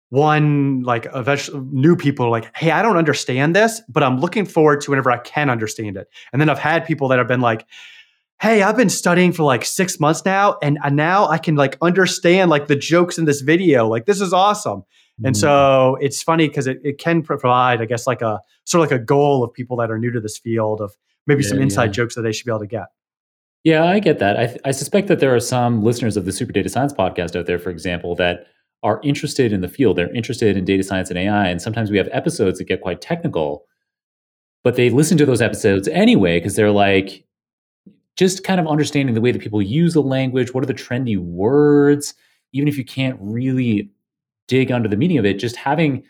one 0.10 0.82
like 0.84 1.08
eventually 1.14 1.62
new 1.72 1.96
people 1.96 2.30
like 2.30 2.56
hey 2.58 2.72
i 2.72 2.82
don't 2.82 2.98
understand 2.98 3.56
this 3.56 3.82
but 3.88 4.02
i'm 4.04 4.20
looking 4.20 4.46
forward 4.46 4.82
to 4.82 4.90
whenever 4.90 5.12
i 5.12 5.18
can 5.20 5.50
understand 5.50 5.98
it 5.98 6.08
and 6.34 6.42
then 6.42 6.50
i've 6.50 6.60
had 6.60 6.86
people 6.86 7.08
that 7.08 7.20
have 7.20 7.28
been 7.28 7.42
like 7.42 7.66
hey 8.42 8.64
i've 8.64 8.78
been 8.78 8.90
studying 8.90 9.32
for 9.32 9.44
like 9.44 9.64
six 9.64 10.00
months 10.00 10.26
now 10.26 10.58
and 10.64 10.80
now 10.92 11.28
i 11.28 11.38
can 11.38 11.56
like 11.56 11.78
understand 11.82 12.50
like 12.50 12.68
the 12.68 12.76
jokes 12.76 13.18
in 13.18 13.26
this 13.26 13.42
video 13.42 13.88
like 13.88 14.06
this 14.06 14.20
is 14.20 14.34
awesome 14.34 14.80
mm-hmm. 14.80 15.28
and 15.28 15.38
so 15.38 15.96
it's 16.02 16.24
funny 16.24 16.48
because 16.48 16.66
it, 16.66 16.80
it 16.84 16.98
can 16.98 17.22
provide 17.22 17.82
i 17.82 17.86
guess 17.86 18.08
like 18.08 18.22
a 18.24 18.40
sort 18.66 18.84
of 18.84 18.92
like 18.92 19.02
a 19.02 19.04
goal 19.04 19.44
of 19.44 19.52
people 19.54 19.78
that 19.78 19.92
are 19.92 19.98
new 19.98 20.12
to 20.12 20.20
this 20.20 20.38
field 20.38 20.82
of 20.82 20.96
maybe 21.30 21.44
Yeah, 21.44 21.50
some 21.50 21.60
inside 21.62 21.86
yeah. 21.86 21.92
jokes 21.92 22.16
that 22.16 22.24
they 22.24 22.32
should 22.32 22.46
be 22.46 22.52
able 22.52 22.60
to 22.60 22.68
get. 22.68 22.88
Yeah, 23.64 23.86
I 23.86 24.00
get 24.00 24.20
that. 24.20 24.38
I, 24.38 24.58
I 24.66 24.72
suspect 24.72 25.08
that 25.08 25.20
there 25.20 25.36
are 25.36 25.40
some 25.40 25.84
listeners 25.84 26.16
of 26.16 26.26
the 26.26 26.32
Super 26.32 26.54
Data 26.54 26.70
Science 26.70 26.94
podcast 26.94 27.36
out 27.36 27.46
there, 27.46 27.60
for 27.60 27.70
example, 27.70 28.16
that 28.16 28.48
are 28.84 29.02
interested 29.04 29.52
in 29.52 29.62
the 29.62 29.68
field. 29.68 29.98
They're 29.98 30.14
interested 30.14 30.56
in 30.56 30.66
data 30.66 30.84
science 30.84 31.10
and 31.10 31.20
AI. 31.20 31.48
And 31.48 31.62
sometimes 31.62 31.92
we 31.92 31.98
have 31.98 32.08
episodes 32.12 32.60
that 32.60 32.68
get 32.68 32.82
quite 32.82 33.02
technical, 33.02 33.66
but 34.64 34.76
they 34.76 34.90
listen 34.90 35.18
to 35.18 35.26
those 35.26 35.42
episodes 35.42 35.88
anyway 35.90 36.40
because 36.40 36.56
they're 36.56 36.72
like, 36.72 37.26
just 38.16 38.44
kind 38.44 38.60
of 38.60 38.68
understanding 38.68 39.16
the 39.16 39.22
way 39.22 39.32
that 39.32 39.42
people 39.42 39.62
use 39.62 39.94
the 39.94 40.02
language. 40.02 40.54
What 40.54 40.62
are 40.64 40.68
the 40.68 40.74
trendy 40.74 41.18
words? 41.18 42.14
Even 42.52 42.68
if 42.68 42.78
you 42.78 42.84
can't 42.84 43.18
really 43.22 43.90
dig 44.50 44.72
under 44.72 44.90
the 44.90 44.98
meaning 44.98 45.18
of 45.18 45.26
it, 45.26 45.40
just 45.40 45.56
having 45.56 46.04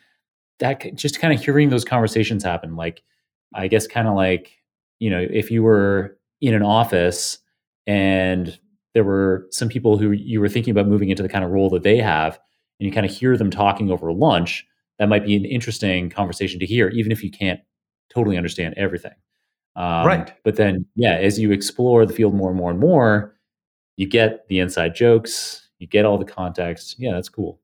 that, 0.58 0.96
just 0.96 1.20
kind 1.20 1.34
of 1.34 1.44
hearing 1.44 1.70
those 1.70 1.86
conversations 1.86 2.44
happen. 2.44 2.76
Like, 2.76 3.04
I 3.54 3.68
guess, 3.68 3.86
kind 3.86 4.08
of 4.08 4.16
like, 4.16 4.58
you 4.98 5.10
know, 5.10 5.26
if 5.30 5.52
you 5.52 5.62
were 5.62 6.18
in 6.42 6.54
an 6.54 6.64
office 6.64 7.38
and 7.86 8.58
there 8.94 9.04
were 9.04 9.48
some 9.52 9.70
people 9.70 9.98
who 9.98 10.12
you 10.12 10.40
were 10.40 10.50
thinking 10.50 10.72
about 10.72 10.88
moving 10.88 11.10
into 11.10 11.22
the 11.22 11.30
kind 11.30 11.46
of 11.46 11.52
role 11.52 11.70
that 11.70 11.84
they 11.84 11.98
have, 11.98 12.40
and 12.80 12.86
you 12.88 12.92
kind 12.92 13.06
of 13.06 13.12
hear 13.12 13.36
them 13.38 13.50
talking 13.52 13.92
over 13.92 14.12
lunch, 14.12 14.66
that 14.98 15.10
might 15.10 15.26
be 15.26 15.36
an 15.36 15.46
interesting 15.46 16.10
conversation 16.10 16.60
to 16.60 16.66
hear, 16.66 16.90
even 16.90 17.12
if 17.12 17.24
you 17.24 17.32
can't 17.32 17.60
totally 18.14 18.38
understand 18.38 18.74
everything. 18.78 19.14
Um, 19.76 20.06
Right. 20.06 20.34
But 20.44 20.56
then, 20.56 20.86
yeah, 20.96 21.14
as 21.16 21.40
you 21.40 21.52
explore 21.52 22.06
the 22.06 22.14
field 22.14 22.34
more 22.34 22.50
and 22.50 22.58
more 22.58 22.72
and 22.72 22.80
more, 22.80 23.36
you 23.98 24.08
get 24.08 24.48
the 24.48 24.60
inside 24.60 24.96
jokes, 24.96 25.70
you 25.78 25.88
get 25.88 26.06
all 26.06 26.18
the 26.18 26.26
context. 26.26 26.96
Yeah, 27.00 27.14
that's 27.14 27.30
cool. 27.30 27.60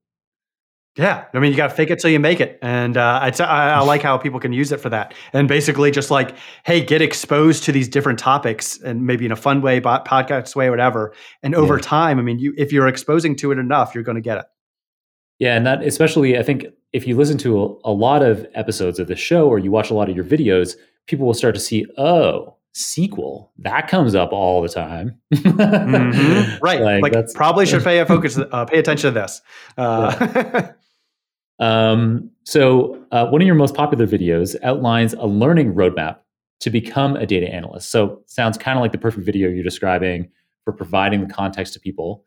Yeah, 0.98 1.26
I 1.34 1.40
mean, 1.40 1.52
you 1.52 1.58
got 1.58 1.72
to 1.72 1.76
fake 1.76 1.90
it 1.92 2.00
till 2.00 2.10
you 2.10 2.22
make 2.22 2.40
it, 2.40 2.58
and 2.62 2.96
uh, 2.96 3.20
I, 3.22 3.82
like 3.82 4.02
how 4.02 4.18
people 4.18 4.40
can 4.40 4.54
use 4.54 4.72
it 4.72 4.80
for 4.80 4.88
that, 4.92 5.14
and 5.34 5.46
basically 5.46 5.92
just 5.92 6.10
like, 6.10 6.38
hey, 6.64 6.82
get 6.86 7.02
exposed 7.02 7.66
to 7.66 7.74
these 7.74 7.90
different 7.90 8.18
topics, 8.18 8.80
and 8.82 9.06
maybe 9.06 9.26
in 9.26 9.34
a 9.34 9.36
fun 9.36 9.62
way, 9.62 9.82
podcast 9.82 10.56
way, 10.56 10.70
whatever. 10.70 11.14
And 11.44 11.54
over 11.54 11.76
Yeah. 11.76 11.82
time, 11.82 12.18
I 12.18 12.22
mean, 12.22 12.40
you 12.40 12.54
if 12.58 12.72
you're 12.72 12.88
exposing 12.88 13.36
to 13.38 13.52
it 13.52 13.58
enough, 13.58 13.94
you're 13.94 14.06
going 14.06 14.16
to 14.16 14.22
get 14.22 14.38
it. 14.38 14.46
Yeah, 15.40 15.56
and 15.56 15.66
that 15.66 15.84
especially, 15.84 16.38
I 16.38 16.44
think, 16.44 16.66
if 16.94 17.06
you 17.08 17.18
listen 17.18 17.38
to 17.40 17.62
a, 17.84 17.90
a 17.90 17.94
lot 17.94 18.24
of 18.24 18.48
episodes 18.54 19.00
of 19.00 19.08
the 19.08 19.16
show 19.18 19.48
or 19.50 19.60
you 19.60 19.70
watch 19.72 19.90
a 19.90 19.94
lot 19.94 20.10
of 20.10 20.16
your 20.16 20.24
videos, 20.26 20.76
people 21.08 21.26
will 21.26 21.34
start 21.34 21.54
to 21.56 21.62
see, 21.62 21.86
oh, 21.98 22.56
sequel 22.74 23.52
that 23.60 23.88
comes 23.88 24.16
up 24.16 24.32
all 24.34 24.62
the 24.62 24.68
time. 24.70 25.18
Mhm. 25.34 26.60
Right, 26.62 26.82
Like, 26.82 27.02
like, 27.04 27.14
that's- 27.14 27.34
probably 27.34 27.66
should 27.66 27.84
pay 27.90 28.00
a 28.00 28.06
focus, 28.06 28.38
uh, 28.38 28.66
pay 28.66 28.80
attention 28.80 29.14
to 29.14 29.20
this. 29.20 29.42
Uh, 29.78 30.72
Um, 31.60 32.32
so, 32.44 33.02
uh, 33.12 33.28
one 33.28 33.42
of 33.42 33.46
your 33.46 33.56
most 33.56 33.76
popular 33.76 34.06
videos 34.06 34.56
outlines 34.62 35.14
a 35.14 35.26
learning 35.26 35.74
roadmap 35.74 36.18
to 36.60 36.70
become 36.70 37.16
a 37.16 37.26
data 37.26 37.48
analyst. 37.48 37.90
So, 37.92 38.22
sounds 38.26 38.58
kind 38.58 38.78
of 38.78 38.82
like 38.82 38.92
the 38.92 38.98
perfect 38.98 39.26
video 39.26 39.50
you're 39.50 39.64
describing 39.64 40.30
for 40.66 40.74
providing 40.74 41.26
the 41.26 41.34
context 41.34 41.74
to 41.74 41.80
people. 41.80 42.26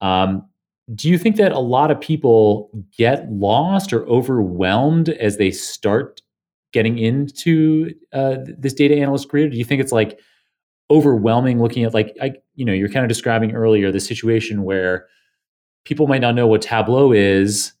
Um, 0.00 0.48
do 0.94 1.08
you 1.08 1.18
think 1.18 1.36
that 1.36 1.52
a 1.52 1.58
lot 1.58 1.90
of 1.90 2.00
people 2.00 2.70
get 2.96 3.30
lost 3.30 3.92
or 3.92 4.04
overwhelmed 4.06 5.10
as 5.10 5.36
they 5.36 5.50
start 5.50 6.22
getting 6.72 6.98
into 6.98 7.92
uh, 8.12 8.36
this 8.58 8.72
data 8.72 8.96
analyst 8.96 9.28
career? 9.28 9.48
Do 9.48 9.56
you 9.56 9.64
think 9.64 9.80
it's 9.80 9.92
like 9.92 10.18
overwhelming 10.90 11.60
looking 11.60 11.84
at 11.84 11.94
like 11.94 12.16
I, 12.20 12.32
you 12.54 12.64
know, 12.64 12.72
you're 12.72 12.88
kind 12.88 13.04
of 13.04 13.08
describing 13.08 13.52
earlier 13.54 13.92
the 13.92 14.00
situation 14.00 14.64
where 14.64 15.06
people 15.84 16.06
might 16.06 16.20
not 16.20 16.34
know 16.34 16.46
what 16.46 16.62
Tableau 16.62 17.12
is, 17.12 17.72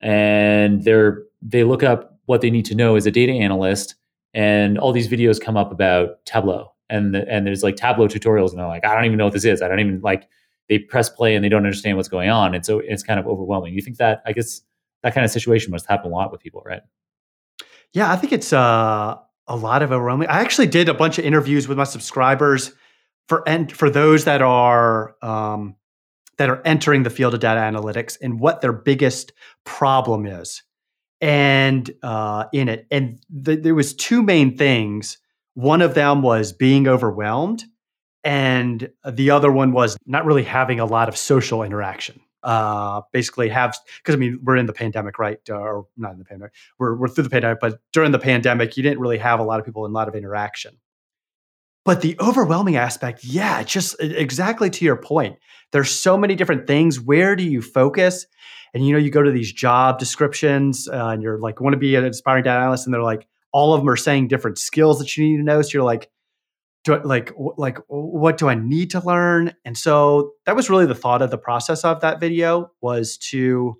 and 0.00 0.84
they're 0.84 1.22
they 1.40 1.64
look 1.64 1.82
up 1.82 2.18
what 2.26 2.40
they 2.40 2.50
need 2.50 2.64
to 2.66 2.74
know 2.74 2.94
as 2.96 3.06
a 3.06 3.10
data 3.10 3.32
analyst, 3.32 3.96
and 4.34 4.78
all 4.78 4.92
these 4.92 5.08
videos 5.08 5.40
come 5.40 5.56
up 5.56 5.72
about 5.72 6.24
Tableau, 6.24 6.72
and 6.88 7.14
the, 7.14 7.28
and 7.28 7.46
there's 7.46 7.62
like 7.62 7.76
Tableau 7.76 8.06
tutorials, 8.06 8.50
and 8.50 8.58
they're 8.58 8.66
like, 8.68 8.84
I 8.84 8.94
don't 8.94 9.04
even 9.04 9.18
know 9.18 9.24
what 9.24 9.34
this 9.34 9.44
is. 9.44 9.62
I 9.62 9.68
don't 9.68 9.80
even 9.80 10.00
like. 10.00 10.28
They 10.68 10.78
press 10.78 11.08
play 11.08 11.34
and 11.34 11.44
they 11.44 11.48
don't 11.48 11.64
understand 11.64 11.96
what's 11.96 12.08
going 12.08 12.30
on, 12.30 12.54
and 12.54 12.64
so 12.64 12.78
it's 12.78 13.02
kind 13.02 13.20
of 13.20 13.26
overwhelming. 13.26 13.74
You 13.74 13.82
think 13.82 13.98
that 13.98 14.22
I 14.26 14.32
guess 14.32 14.62
that 15.02 15.14
kind 15.14 15.24
of 15.24 15.30
situation 15.30 15.70
must 15.70 15.86
happen 15.86 16.10
a 16.10 16.14
lot 16.14 16.30
with 16.30 16.40
people, 16.40 16.62
right? 16.64 16.82
Yeah, 17.92 18.10
I 18.10 18.16
think 18.16 18.32
it's 18.32 18.52
uh, 18.52 19.16
a 19.46 19.56
lot 19.56 19.82
of 19.82 19.92
overwhelming. 19.92 20.28
I 20.28 20.40
actually 20.40 20.68
did 20.68 20.88
a 20.88 20.94
bunch 20.94 21.18
of 21.18 21.24
interviews 21.24 21.68
with 21.68 21.76
my 21.76 21.84
subscribers 21.84 22.72
for 23.28 23.46
and 23.46 23.70
for 23.70 23.90
those 23.90 24.24
that 24.24 24.42
are 24.42 25.16
um, 25.22 25.76
that 26.38 26.48
are 26.48 26.62
entering 26.64 27.02
the 27.02 27.10
field 27.10 27.34
of 27.34 27.40
data 27.40 27.60
analytics 27.60 28.16
and 28.20 28.40
what 28.40 28.60
their 28.60 28.72
biggest 28.72 29.32
problem 29.64 30.26
is, 30.26 30.62
and 31.20 31.90
uh, 32.02 32.46
in 32.52 32.68
it. 32.68 32.86
And 32.90 33.22
th- 33.44 33.62
there 33.62 33.74
was 33.74 33.94
two 33.94 34.22
main 34.22 34.56
things. 34.56 35.18
One 35.54 35.82
of 35.82 35.94
them 35.94 36.22
was 36.22 36.52
being 36.52 36.88
overwhelmed, 36.88 37.64
and 38.24 38.90
the 39.08 39.30
other 39.30 39.50
one 39.50 39.72
was 39.72 39.96
not 40.06 40.24
really 40.24 40.44
having 40.44 40.80
a 40.80 40.84
lot 40.84 41.08
of 41.08 41.16
social 41.16 41.62
interaction. 41.62 42.20
Uh, 42.42 43.02
basically, 43.12 43.48
have 43.48 43.76
because 43.98 44.16
I 44.16 44.18
mean 44.18 44.40
we're 44.42 44.56
in 44.56 44.66
the 44.66 44.72
pandemic, 44.72 45.18
right? 45.18 45.38
Uh, 45.48 45.54
or 45.54 45.86
not 45.96 46.12
in 46.12 46.18
the 46.18 46.24
pandemic 46.24 46.52
we're, 46.78 46.96
we're 46.96 47.08
through 47.08 47.24
the 47.24 47.30
pandemic, 47.30 47.60
but 47.60 47.78
during 47.92 48.10
the 48.10 48.18
pandemic, 48.18 48.76
you 48.76 48.82
didn't 48.82 48.98
really 48.98 49.18
have 49.18 49.38
a 49.38 49.44
lot 49.44 49.60
of 49.60 49.66
people 49.66 49.84
and 49.84 49.92
a 49.92 49.94
lot 49.94 50.08
of 50.08 50.16
interaction. 50.16 50.76
But 51.84 52.00
the 52.00 52.16
overwhelming 52.20 52.76
aspect, 52.76 53.24
yeah, 53.24 53.62
just 53.62 53.96
exactly 54.00 54.70
to 54.70 54.84
your 54.84 54.96
point. 54.96 55.36
There's 55.72 55.90
so 55.90 56.16
many 56.16 56.36
different 56.36 56.66
things. 56.66 57.00
Where 57.00 57.34
do 57.34 57.42
you 57.42 57.60
focus? 57.60 58.26
And 58.74 58.86
you 58.86 58.92
know, 58.92 58.98
you 58.98 59.10
go 59.10 59.22
to 59.22 59.32
these 59.32 59.52
job 59.52 59.98
descriptions 59.98 60.88
uh, 60.88 61.08
and 61.08 61.22
you're 61.22 61.38
like, 61.38 61.60
want 61.60 61.74
to 61.74 61.78
be 61.78 61.94
an 61.96 62.04
aspiring 62.04 62.44
data 62.44 62.60
analyst, 62.60 62.86
and 62.86 62.94
they're 62.94 63.02
like, 63.02 63.26
all 63.52 63.74
of 63.74 63.80
them 63.80 63.88
are 63.88 63.96
saying 63.96 64.28
different 64.28 64.58
skills 64.58 64.98
that 64.98 65.16
you 65.16 65.24
need 65.24 65.36
to 65.38 65.42
know. 65.42 65.60
So 65.62 65.70
you're 65.74 65.84
like, 65.84 66.10
do 66.84 66.94
I, 66.94 67.02
like 67.02 67.32
like 67.56 67.78
what 67.88 68.38
do 68.38 68.48
I 68.48 68.54
need 68.54 68.90
to 68.90 69.00
learn? 69.04 69.54
And 69.64 69.76
so 69.76 70.32
that 70.46 70.56
was 70.56 70.68
really 70.68 70.86
the 70.86 70.94
thought 70.94 71.22
of 71.22 71.30
the 71.30 71.38
process 71.38 71.84
of 71.84 72.00
that 72.00 72.20
video 72.20 72.70
was 72.80 73.16
to 73.18 73.78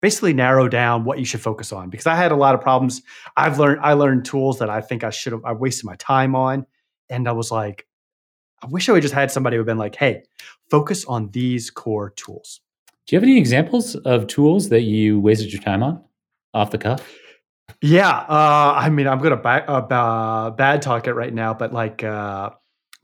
basically 0.00 0.32
narrow 0.32 0.68
down 0.68 1.04
what 1.04 1.18
you 1.18 1.24
should 1.24 1.40
focus 1.40 1.72
on 1.72 1.90
because 1.90 2.06
I 2.06 2.16
had 2.16 2.32
a 2.32 2.36
lot 2.36 2.54
of 2.54 2.60
problems. 2.60 3.02
I've 3.36 3.58
learned 3.58 3.80
I 3.82 3.92
learned 3.92 4.24
tools 4.24 4.58
that 4.58 4.70
I 4.70 4.80
think 4.80 5.04
I 5.04 5.10
should 5.10 5.32
have 5.32 5.44
I 5.44 5.52
wasted 5.52 5.84
my 5.84 5.96
time 5.96 6.34
on, 6.34 6.66
and 7.10 7.28
I 7.28 7.32
was 7.32 7.50
like, 7.50 7.86
I 8.62 8.66
wish 8.66 8.88
I 8.88 8.92
would 8.92 9.02
just 9.02 9.14
had 9.14 9.30
somebody 9.30 9.56
who 9.56 9.60
had 9.60 9.66
been 9.66 9.78
like, 9.78 9.94
hey, 9.94 10.22
focus 10.70 11.04
on 11.04 11.30
these 11.30 11.70
core 11.70 12.10
tools. 12.10 12.60
Do 13.06 13.14
you 13.14 13.20
have 13.20 13.24
any 13.24 13.38
examples 13.38 13.94
of 13.96 14.26
tools 14.26 14.68
that 14.68 14.82
you 14.82 15.20
wasted 15.20 15.52
your 15.52 15.62
time 15.62 15.82
on 15.82 16.02
off 16.54 16.70
the 16.70 16.78
cuff? 16.78 17.06
Yeah, 17.80 18.08
uh, 18.10 18.74
I 18.76 18.90
mean, 18.90 19.06
I'm 19.08 19.18
gonna 19.20 19.36
ba- 19.36 19.68
uh, 19.68 19.80
ba- 19.80 20.54
bad 20.56 20.82
talk 20.82 21.06
it 21.06 21.14
right 21.14 21.32
now, 21.32 21.54
but 21.54 21.72
like 21.72 22.04
uh, 22.04 22.50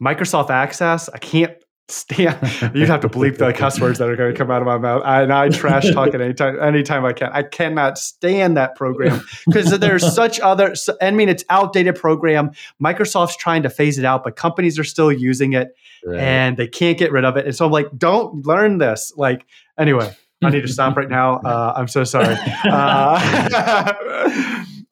Microsoft 0.01 0.49
Access, 0.49 1.09
I 1.09 1.17
can't 1.17 1.53
stand. 1.87 2.37
You'd 2.75 2.87
have 2.87 3.01
to 3.01 3.09
bleep 3.09 3.37
the 3.39 3.51
cuss 3.51 3.79
words 3.81 3.97
that 3.99 4.07
are 4.09 4.15
going 4.15 4.31
to 4.31 4.37
come 4.37 4.51
out 4.51 4.61
of 4.61 4.67
my 4.67 4.77
mouth, 4.77 5.01
I, 5.03 5.23
and 5.23 5.33
I 5.33 5.49
trash 5.49 5.89
talk 5.91 6.13
it 6.13 6.21
anytime, 6.21 6.61
anytime 6.61 7.03
I 7.03 7.13
can. 7.13 7.31
I 7.33 7.41
cannot 7.43 7.97
stand 7.97 8.57
that 8.57 8.75
program 8.75 9.21
because 9.47 9.77
there's 9.79 10.13
such 10.13 10.39
other. 10.39 10.75
so- 10.75 10.95
I 11.01 11.09
mean, 11.11 11.29
it's 11.29 11.43
outdated 11.49 11.95
program. 11.95 12.51
Microsoft's 12.81 13.35
trying 13.37 13.63
to 13.63 13.69
phase 13.71 13.97
it 13.97 14.05
out, 14.05 14.23
but 14.23 14.35
companies 14.35 14.77
are 14.77 14.83
still 14.83 15.11
using 15.11 15.53
it, 15.53 15.75
Right. 16.05 16.19
and 16.19 16.57
they 16.57 16.67
can't 16.67 16.97
get 16.97 17.11
rid 17.11 17.25
of 17.25 17.35
it. 17.37 17.45
And 17.45 17.55
so 17.55 17.65
I'm 17.65 17.71
like, 17.71 17.87
don't 17.97 18.45
learn 18.45 18.77
this. 18.77 19.11
Like, 19.17 19.45
anyway, 19.77 20.15
I 20.43 20.49
need 20.49 20.61
to 20.61 20.67
stop 20.67 20.95
right 20.95 21.09
now. 21.09 21.37
Uh, 21.37 21.73
I'm 21.75 21.87
so 21.87 22.03
sorry. 22.03 22.35
Uh, 22.63 23.93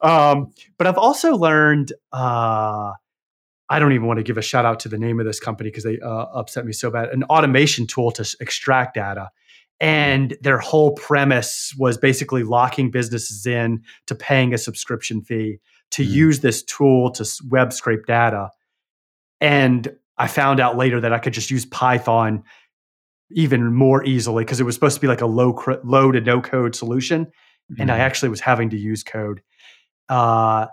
um, 0.00 0.52
but 0.76 0.86
I've 0.86 0.98
also 0.98 1.36
learned. 1.36 1.92
Uh, 2.12 2.92
I 3.70 3.78
don't 3.78 3.92
even 3.92 4.06
want 4.06 4.18
to 4.18 4.22
give 4.22 4.38
a 4.38 4.42
shout 4.42 4.64
out 4.64 4.80
to 4.80 4.88
the 4.88 4.98
name 4.98 5.20
of 5.20 5.26
this 5.26 5.40
company 5.40 5.68
because 5.70 5.84
they 5.84 5.98
uh, 6.00 6.08
upset 6.08 6.64
me 6.64 6.72
so 6.72 6.90
bad. 6.90 7.08
An 7.10 7.22
automation 7.24 7.86
tool 7.86 8.10
to 8.12 8.22
s- 8.22 8.34
extract 8.40 8.94
data, 8.94 9.30
and 9.80 10.36
their 10.40 10.58
whole 10.58 10.92
premise 10.92 11.74
was 11.78 11.96
basically 11.98 12.42
locking 12.42 12.90
businesses 12.90 13.46
in 13.46 13.82
to 14.06 14.14
paying 14.14 14.52
a 14.54 14.58
subscription 14.58 15.22
fee 15.22 15.58
to 15.90 16.02
Mm. 16.02 16.08
use 16.10 16.40
this 16.40 16.62
tool 16.62 17.10
to 17.12 17.22
s- 17.22 17.40
web 17.42 17.72
scrape 17.72 18.04
data. 18.06 18.50
And 19.40 19.88
I 20.18 20.26
found 20.26 20.60
out 20.60 20.76
later 20.76 21.00
that 21.00 21.12
I 21.12 21.18
could 21.18 21.32
just 21.32 21.50
use 21.50 21.64
Python 21.64 22.42
even 23.30 23.74
more 23.74 24.04
easily 24.04 24.44
because 24.44 24.60
it 24.60 24.64
was 24.64 24.74
supposed 24.74 24.94
to 24.94 25.00
be 25.00 25.06
like 25.06 25.20
a 25.20 25.26
low 25.26 25.52
cr- 25.52 25.72
low 25.84 26.10
to 26.12 26.20
no 26.20 26.40
code 26.40 26.74
solution 26.74 27.26
and 27.78 27.90
I 27.90 27.96
Mhm. 27.98 28.00
actually 28.00 28.28
was 28.30 28.40
having 28.40 28.70
to 28.70 28.78
use 28.78 29.04
code. 29.04 29.42
Uh, 30.08 30.66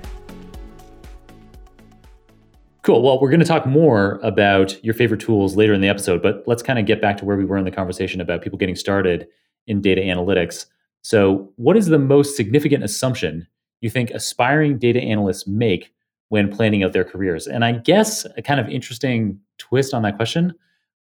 Cool. 2.84 3.02
Well, 3.02 3.20
we're 3.22 3.30
going 3.30 3.40
to 3.40 3.46
talk 3.46 3.66
more 3.66 4.20
about 4.24 4.84
your 4.84 4.94
favorite 4.94 5.22
tools 5.22 5.56
later 5.56 5.74
in 5.74 5.80
the 5.80 5.88
episode, 5.88 6.22
but 6.22 6.44
let's 6.48 6.62
kind 6.62 6.78
of 6.78 6.86
get 6.86 7.02
back 7.02 7.16
to 7.18 7.26
where 7.26 7.38
we 7.38 7.46
were 7.46 7.58
in 7.58 7.64
the 7.64 7.72
conversation 7.72 8.20
about 8.20 8.42
people 8.42 8.58
getting 8.58 8.76
started 8.76 9.26
in 9.68 9.80
data 9.80 10.02
analytics. 10.02 10.66
So, 11.02 11.50
what 11.56 11.78
is 11.78 11.88
the 11.88 12.00
most 12.00 12.36
significant 12.36 12.84
assumption 12.84 13.48
you 13.80 13.90
think 13.90 14.12
aspiring 14.12 14.80
data 14.80 15.00
analysts 15.00 15.48
make 15.48 15.94
when 16.28 16.52
planning 16.52 16.84
out 16.84 16.92
their 16.92 17.06
careers? 17.06 17.48
And 17.48 17.64
I 17.64 17.72
guess 17.72 18.26
a 18.36 18.42
kind 18.42 18.60
of 18.60 18.68
interesting 18.68 19.40
twist 19.58 19.94
on 19.94 20.02
that 20.02 20.18
question, 20.18 20.54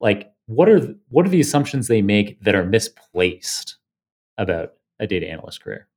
like 0.01 0.33
what 0.47 0.69
are 0.69 0.95
what 1.09 1.27
are 1.27 1.31
the 1.31 1.41
assumptions 1.41 1.89
they 1.89 2.03
make 2.03 2.41
that 2.43 2.55
are 2.55 2.65
misplaced 2.65 3.75
about 4.38 4.73
a 4.99 5.07
data 5.07 5.28
analyst 5.28 5.62
career? 5.62 5.88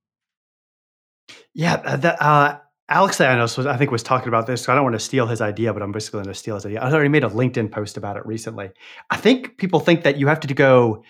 Yeah, 1.54 1.74
uh, 1.84 1.96
that 1.96 2.22
uh, 2.22 2.58
Alex 2.88 3.18
Thanos 3.18 3.56
was, 3.56 3.66
I 3.66 3.76
think, 3.76 3.90
was 3.90 4.02
talking 4.02 4.28
about 4.28 4.46
this. 4.46 4.62
So 4.62 4.72
I 4.72 4.74
don't 4.74 4.84
want 4.84 4.94
to 4.94 5.00
steal 5.00 5.26
his 5.26 5.40
idea, 5.40 5.72
but 5.72 5.82
I'm 5.82 5.92
basically 5.92 6.18
going 6.18 6.32
to 6.32 6.34
steal 6.34 6.56
his 6.56 6.66
idea. 6.66 6.80
I 6.80 6.90
already 6.92 7.08
made 7.08 7.24
a 7.24 7.28
LinkedIn 7.28 7.70
post 7.70 7.96
about 7.96 8.16
it 8.16 8.26
recently. 8.26 8.70
I 9.10 9.16
think 9.16 9.58
people 9.58 9.80
think 9.80 10.02
that 10.02 10.16
you 10.16 10.26
have 10.26 10.40
to 10.40 10.54
go, 10.54 11.04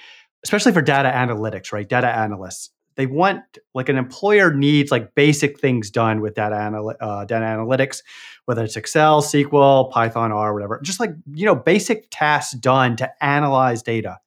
especially 0.44 0.72
for 0.72 0.82
data 0.82 1.10
analytics, 1.10 1.72
right? 1.72 1.88
Data 1.88 2.08
analysts, 2.08 2.70
they 2.96 3.06
want 3.06 3.42
like 3.74 3.88
an 3.88 3.96
employer 3.96 4.52
needs 4.52 4.90
like 4.90 5.14
basic 5.14 5.58
things 5.58 5.90
done 5.90 6.20
with 6.20 6.34
data, 6.34 6.56
uh, 7.00 7.24
data 7.24 7.44
analytics, 7.46 8.02
whether 8.44 8.62
it's 8.62 8.76
Excel, 8.76 9.22
SQL, 9.22 9.90
Python, 9.90 10.32
R, 10.32 10.52
whatever. 10.52 10.80
Just 10.82 11.00
like 11.00 11.12
you 11.32 11.46
know, 11.46 11.54
basic 11.54 12.08
tasks 12.10 12.52
done 12.54 12.96
to 12.96 13.10
analyze 13.24 13.82
data. 13.82 14.18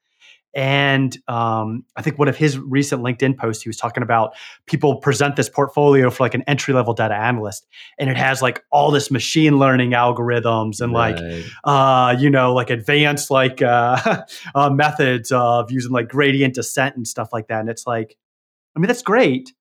And 0.55 1.17
um, 1.27 1.83
I 1.95 2.01
think 2.03 2.19
one 2.19 2.27
of 2.27 2.37
his 2.37 2.59
recent 2.59 3.01
LinkedIn 3.01 3.37
posts, 3.37 3.63
he 3.63 3.69
was 3.69 3.77
talking 3.77 4.03
about 4.03 4.35
people 4.67 4.97
present 4.97 5.35
this 5.35 5.49
portfolio 5.49 6.11
for 6.11 6.23
like 6.23 6.35
an 6.35 6.43
entry 6.43 6.73
level 6.73 6.93
data 6.93 7.15
analyst, 7.15 7.65
and 7.97 8.09
it 8.09 8.17
has 8.17 8.41
like 8.41 8.63
all 8.71 8.91
this 8.91 9.09
machine 9.09 9.57
learning 9.57 9.91
algorithms 9.91 10.79
and 10.79 10.93
right. 10.93 11.19
like, 11.19 11.45
uh, 11.63 12.15
you 12.19 12.29
know, 12.29 12.53
like 12.53 12.69
advanced 12.69 13.31
like 13.31 13.61
uh, 13.61 14.21
uh, 14.55 14.69
methods 14.69 15.31
of 15.31 15.71
using 15.71 15.91
like 15.91 16.07
gradient 16.07 16.53
descent 16.53 16.95
and 16.95 17.07
stuff 17.07 17.29
like 17.33 17.47
that. 17.47 17.59
And 17.59 17.69
it's 17.69 17.87
like, 17.87 18.15
I 18.75 18.79
mean, 18.79 18.87
that's 18.87 19.03
great, 19.03 19.53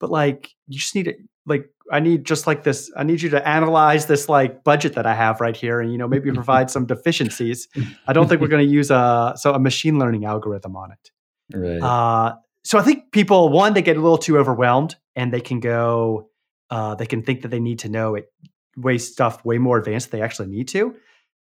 but 0.00 0.10
like, 0.10 0.50
you 0.66 0.78
just 0.78 0.94
need 0.94 1.04
to 1.04 1.14
like 1.46 1.70
I 1.92 2.00
need 2.00 2.24
just 2.24 2.46
like 2.46 2.62
this. 2.62 2.90
I 2.96 3.04
need 3.04 3.20
you 3.20 3.30
to 3.30 3.46
analyze 3.46 4.06
this 4.06 4.28
like 4.28 4.64
budget 4.64 4.94
that 4.94 5.06
I 5.06 5.14
have 5.14 5.40
right 5.40 5.56
here, 5.56 5.80
and 5.80 5.92
you 5.92 5.98
know 5.98 6.08
maybe 6.08 6.30
provide 6.32 6.70
some 6.70 6.86
deficiencies. 6.86 7.68
I 8.06 8.12
don't 8.12 8.28
think 8.28 8.40
we're 8.40 8.48
going 8.48 8.66
to 8.66 8.72
use 8.72 8.90
a 8.90 9.34
so 9.36 9.52
a 9.52 9.58
machine 9.58 9.98
learning 9.98 10.24
algorithm 10.24 10.76
on 10.76 10.92
it. 10.92 11.10
Right. 11.56 11.82
Uh, 11.82 12.36
so 12.64 12.78
I 12.78 12.82
think 12.82 13.12
people 13.12 13.50
one 13.50 13.74
they 13.74 13.82
get 13.82 13.96
a 13.96 14.00
little 14.00 14.18
too 14.18 14.38
overwhelmed, 14.38 14.96
and 15.14 15.32
they 15.32 15.40
can 15.40 15.60
go. 15.60 16.30
Uh, 16.70 16.94
they 16.94 17.06
can 17.06 17.22
think 17.22 17.42
that 17.42 17.48
they 17.48 17.60
need 17.60 17.80
to 17.80 17.88
know 17.88 18.14
it 18.14 18.32
way 18.76 18.98
stuff 18.98 19.44
way 19.44 19.58
more 19.58 19.78
advanced 19.78 20.10
than 20.10 20.20
they 20.20 20.24
actually 20.24 20.48
need 20.48 20.68
to, 20.68 20.94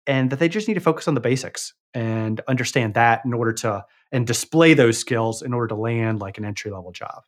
and 0.07 0.31
that 0.31 0.39
they 0.39 0.49
just 0.49 0.67
need 0.67 0.73
to 0.73 0.79
focus 0.79 1.07
on 1.07 1.13
the 1.13 1.21
basics 1.21 1.73
and 1.93 2.41
understand 2.47 2.95
that 2.95 3.21
in 3.23 3.33
order 3.33 3.53
to 3.53 3.85
and 4.11 4.25
display 4.25 4.73
those 4.73 4.97
skills 4.97 5.41
in 5.41 5.53
order 5.53 5.67
to 5.67 5.75
land 5.75 6.19
like 6.19 6.37
an 6.37 6.45
entry 6.45 6.71
level 6.71 6.91
job. 6.91 7.23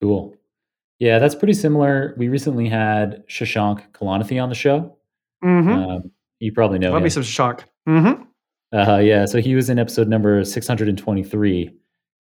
Cool. 0.00 0.34
Yeah, 1.00 1.18
that's 1.18 1.34
pretty 1.34 1.54
similar. 1.54 2.14
We 2.18 2.28
recently 2.28 2.68
had 2.68 3.26
Shashank 3.26 3.90
Kalanithi 3.92 4.40
on 4.40 4.50
the 4.50 4.54
show. 4.54 4.96
Mm-hmm. 5.42 5.70
Um, 5.70 6.10
you 6.38 6.52
probably 6.52 6.78
know 6.78 6.92
Let 6.92 6.98
him. 6.98 7.04
me 7.04 7.10
some 7.10 7.22
Shashank. 7.22 7.64
Mm-hmm. 7.88 8.22
Uh, 8.78 8.98
yeah, 8.98 9.24
so 9.24 9.40
he 9.40 9.54
was 9.54 9.68
in 9.68 9.78
episode 9.78 10.08
number 10.08 10.44
623. 10.44 11.74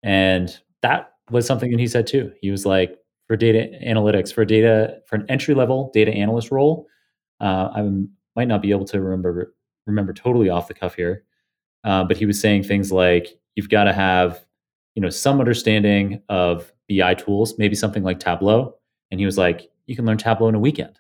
And 0.03 0.57
that 0.83 1.13
was 1.31 1.47
something 1.47 1.71
that 1.71 1.81
he 1.81 1.89
said 1.89 2.07
too. 2.07 2.31
He 2.41 2.51
was 2.51 2.65
like, 2.65 2.97
for 3.27 3.37
data 3.37 3.71
analytics, 3.85 4.33
for 4.33 4.45
data, 4.45 4.99
for 5.07 5.17
an 5.17 5.27
entry 5.29 5.55
level 5.55 5.91
data 5.93 6.13
analyst 6.13 6.51
role, 6.51 6.87
uh, 7.41 7.71
I 7.75 7.83
might 8.37 8.49
not 8.49 8.63
be 8.63 8.71
able 8.71 8.87
to 8.87 9.01
remember 9.01 9.55
remember 9.87 10.13
totally 10.13 10.51
off 10.51 10.69
the 10.69 10.75
cuff 10.75 10.95
here, 10.95 11.25
uh, 11.85 12.05
but 12.05 12.17
he 12.19 12.27
was 12.27 12.41
saying 12.41 12.63
things 12.63 12.93
like, 12.93 13.39
you've 13.55 13.71
got 13.71 13.85
to 13.85 13.93
have, 13.93 14.45
you 14.95 15.01
know, 15.03 15.09
some 15.09 15.41
understanding 15.41 16.21
of 16.29 16.73
BI 16.89 17.15
tools, 17.15 17.59
maybe 17.59 17.75
something 17.75 18.03
like 18.03 18.19
Tableau. 18.19 18.75
And 19.11 19.21
he 19.21 19.27
was 19.27 19.39
like, 19.39 19.71
you 19.87 19.97
can 19.97 20.05
learn 20.05 20.19
Tableau 20.19 20.49
in 20.49 20.55
a 20.55 20.61
weekend 20.61 20.99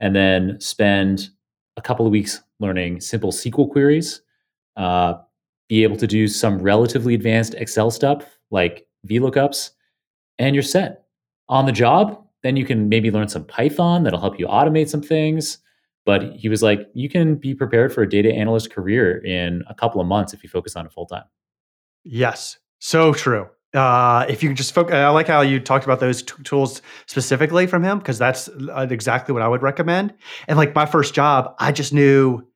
and 0.00 0.14
then 0.14 0.60
spend 0.60 1.30
a 1.76 1.82
couple 1.82 2.06
of 2.06 2.12
weeks 2.12 2.40
learning 2.60 3.00
simple 3.00 3.32
SQL 3.32 3.70
queries, 3.70 4.22
uh, 4.76 5.14
be 5.68 5.82
able 5.82 5.96
to 5.96 6.06
do 6.06 6.28
some 6.28 6.60
relatively 6.60 7.14
advanced 7.14 7.54
Excel 7.54 7.90
stuff 7.90 8.38
like 8.50 8.86
VLOOKUPs, 9.06 9.70
and 10.38 10.54
you're 10.54 10.62
set. 10.62 11.04
On 11.48 11.66
the 11.66 11.72
job, 11.72 12.22
then 12.42 12.56
you 12.56 12.64
can 12.64 12.88
maybe 12.88 13.10
learn 13.10 13.28
some 13.28 13.44
Python 13.44 14.02
that'll 14.02 14.20
help 14.20 14.38
you 14.38 14.46
automate 14.46 14.88
some 14.88 15.02
things. 15.02 15.58
But 16.06 16.34
he 16.34 16.48
was 16.48 16.62
like, 16.62 16.88
you 16.92 17.08
can 17.08 17.36
be 17.36 17.54
prepared 17.54 17.92
for 17.92 18.02
a 18.02 18.08
data 18.08 18.32
analyst 18.32 18.70
career 18.70 19.24
in 19.24 19.62
a 19.68 19.74
couple 19.74 20.00
of 20.00 20.06
months 20.06 20.34
if 20.34 20.42
you 20.42 20.50
focus 20.50 20.76
on 20.76 20.84
it 20.84 20.92
full 20.92 21.06
time. 21.06 21.24
Yes, 22.04 22.58
so 22.78 23.14
true 23.14 23.48
uh, 23.74 24.24
if 24.28 24.42
you 24.42 24.48
can 24.48 24.56
just 24.56 24.72
focus, 24.72 24.94
I 24.94 25.08
like 25.08 25.26
how 25.26 25.40
you 25.40 25.58
talked 25.58 25.84
about 25.84 26.00
those 26.00 26.22
t- 26.22 26.34
tools 26.44 26.80
specifically 27.06 27.66
from 27.66 27.82
him 27.82 27.98
because 27.98 28.18
that's 28.18 28.48
uh, 28.48 28.86
exactly 28.90 29.32
what 29.32 29.42
I 29.42 29.48
would 29.48 29.62
recommend. 29.62 30.14
And 30.46 30.56
like 30.56 30.74
my 30.74 30.86
first 30.86 31.14
job, 31.14 31.54
I 31.58 31.72
just 31.72 31.92
knew 31.92 32.46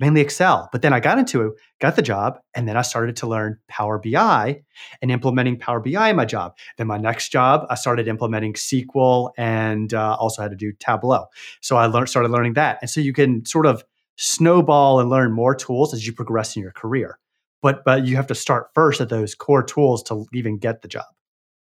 mainly 0.00 0.20
Excel, 0.22 0.68
but 0.72 0.82
then 0.82 0.92
I 0.92 1.00
got 1.00 1.18
into 1.18 1.42
it, 1.42 1.52
got 1.80 1.96
the 1.96 2.02
job, 2.02 2.38
and 2.54 2.66
then 2.66 2.76
I 2.76 2.82
started 2.82 3.16
to 3.16 3.26
learn 3.26 3.58
Power 3.68 3.98
BI 3.98 4.62
and 5.00 5.10
implementing 5.10 5.58
Power 5.58 5.80
BI 5.80 6.08
in 6.08 6.16
my 6.16 6.24
job. 6.24 6.56
Then 6.78 6.86
my 6.86 6.98
next 6.98 7.28
job, 7.28 7.66
I 7.70 7.74
started 7.74 8.08
implementing 8.08 8.54
SQL 8.54 9.30
and 9.36 9.92
uh, 9.92 10.16
also 10.18 10.42
had 10.42 10.50
to 10.50 10.56
do 10.56 10.72
Tableau. 10.72 11.26
So 11.60 11.76
I 11.76 11.86
learned, 11.86 12.08
started 12.08 12.30
learning 12.30 12.54
that, 12.54 12.78
and 12.80 12.90
so 12.90 13.00
you 13.00 13.12
can 13.12 13.44
sort 13.44 13.66
of 13.66 13.84
snowball 14.16 15.00
and 15.00 15.10
learn 15.10 15.32
more 15.32 15.54
tools 15.54 15.92
as 15.92 16.06
you 16.06 16.12
progress 16.12 16.56
in 16.56 16.62
your 16.62 16.72
career 16.72 17.18
but 17.64 17.82
but 17.82 18.06
you 18.06 18.14
have 18.14 18.26
to 18.26 18.34
start 18.34 18.68
first 18.74 19.00
at 19.00 19.08
those 19.08 19.34
core 19.34 19.62
tools 19.62 20.02
to 20.04 20.26
even 20.34 20.58
get 20.58 20.82
the 20.82 20.88
job. 20.88 21.06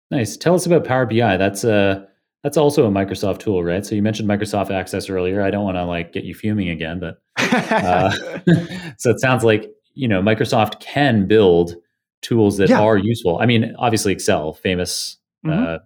Nice. 0.09 0.35
Tell 0.35 0.55
us 0.55 0.65
about 0.65 0.83
Power 0.83 1.05
BI. 1.05 1.37
That's 1.37 1.63
a 1.63 2.07
that's 2.43 2.57
also 2.57 2.87
a 2.87 2.89
Microsoft 2.89 3.37
tool, 3.37 3.63
right? 3.63 3.85
So 3.85 3.93
you 3.93 4.01
mentioned 4.01 4.27
Microsoft 4.27 4.71
Access 4.71 5.09
earlier. 5.11 5.43
I 5.43 5.51
don't 5.51 5.63
want 5.63 5.77
to 5.77 5.85
like 5.85 6.11
get 6.11 6.23
you 6.23 6.33
fuming 6.33 6.69
again, 6.69 6.99
but 6.99 7.21
uh, 7.37 8.09
so 8.97 9.11
it 9.11 9.19
sounds 9.19 9.43
like 9.43 9.71
you 9.93 10.07
know 10.07 10.23
Microsoft 10.23 10.79
can 10.79 11.27
build 11.27 11.75
tools 12.23 12.57
that 12.57 12.69
yeah. 12.69 12.81
are 12.81 12.97
useful. 12.97 13.37
I 13.37 13.45
mean, 13.45 13.75
obviously 13.77 14.11
Excel, 14.11 14.53
famous, 14.53 15.17
mm-hmm. 15.45 15.65
uh, 15.65 15.77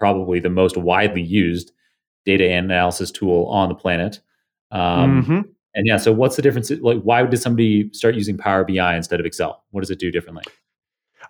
probably 0.00 0.40
the 0.40 0.50
most 0.50 0.76
widely 0.76 1.22
used 1.22 1.70
data 2.26 2.50
analysis 2.50 3.12
tool 3.12 3.46
on 3.46 3.68
the 3.68 3.76
planet. 3.76 4.18
Um, 4.72 5.22
mm-hmm. 5.22 5.40
And 5.74 5.86
yeah, 5.86 5.98
so 5.98 6.12
what's 6.12 6.36
the 6.36 6.42
difference? 6.42 6.70
Like, 6.70 7.00
why 7.02 7.24
did 7.24 7.38
somebody 7.38 7.90
start 7.92 8.14
using 8.14 8.36
Power 8.36 8.64
BI 8.64 8.96
instead 8.96 9.20
of 9.20 9.26
Excel? 9.26 9.62
What 9.70 9.82
does 9.82 9.90
it 9.90 9.98
do 9.98 10.10
differently? 10.10 10.42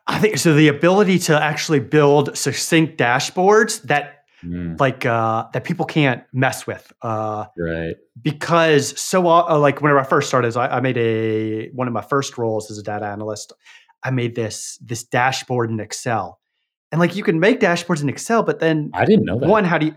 I 0.07 0.19
think 0.19 0.39
so. 0.39 0.55
The 0.55 0.69
ability 0.69 1.19
to 1.21 1.41
actually 1.41 1.81
build 1.81 2.37
succinct 2.37 2.99
dashboards 2.99 3.83
that, 3.83 4.25
mm. 4.43 4.81
like, 4.81 5.05
uh, 5.05 5.47
that 5.53 5.65
people 5.65 5.85
can't 5.85 6.25
mess 6.33 6.67
with, 6.67 6.91
uh, 7.03 7.47
right? 7.59 7.97
Because 8.21 8.99
so, 8.99 9.27
uh, 9.29 9.59
like, 9.59 9.83
whenever 9.83 10.01
I 10.01 10.05
first 10.05 10.29
started, 10.29 10.57
I, 10.57 10.69
I 10.69 10.81
made 10.81 10.97
a 10.97 11.69
one 11.71 11.87
of 11.87 11.93
my 11.93 12.03
first 12.03 12.39
roles 12.39 12.71
as 12.71 12.79
a 12.79 12.83
data 12.83 13.07
analyst. 13.07 13.53
I 14.03 14.11
made 14.11 14.35
this 14.35 14.79
this 14.79 15.05
dashboard 15.05 15.71
in 15.71 15.79
Excel, 15.79 16.41
and 16.91 16.99
like 16.99 17.15
you 17.15 17.23
can 17.23 17.39
make 17.39 17.61
dashboards 17.61 18.03
in 18.03 18.09
Excel, 18.09 18.43
but 18.43 18.59
then 18.59 18.91
I 18.95 19.05
didn't 19.05 19.27
know 19.27 19.39
that. 19.39 19.49
One, 19.49 19.65
how 19.65 19.79
do 19.79 19.87
you? 19.87 19.95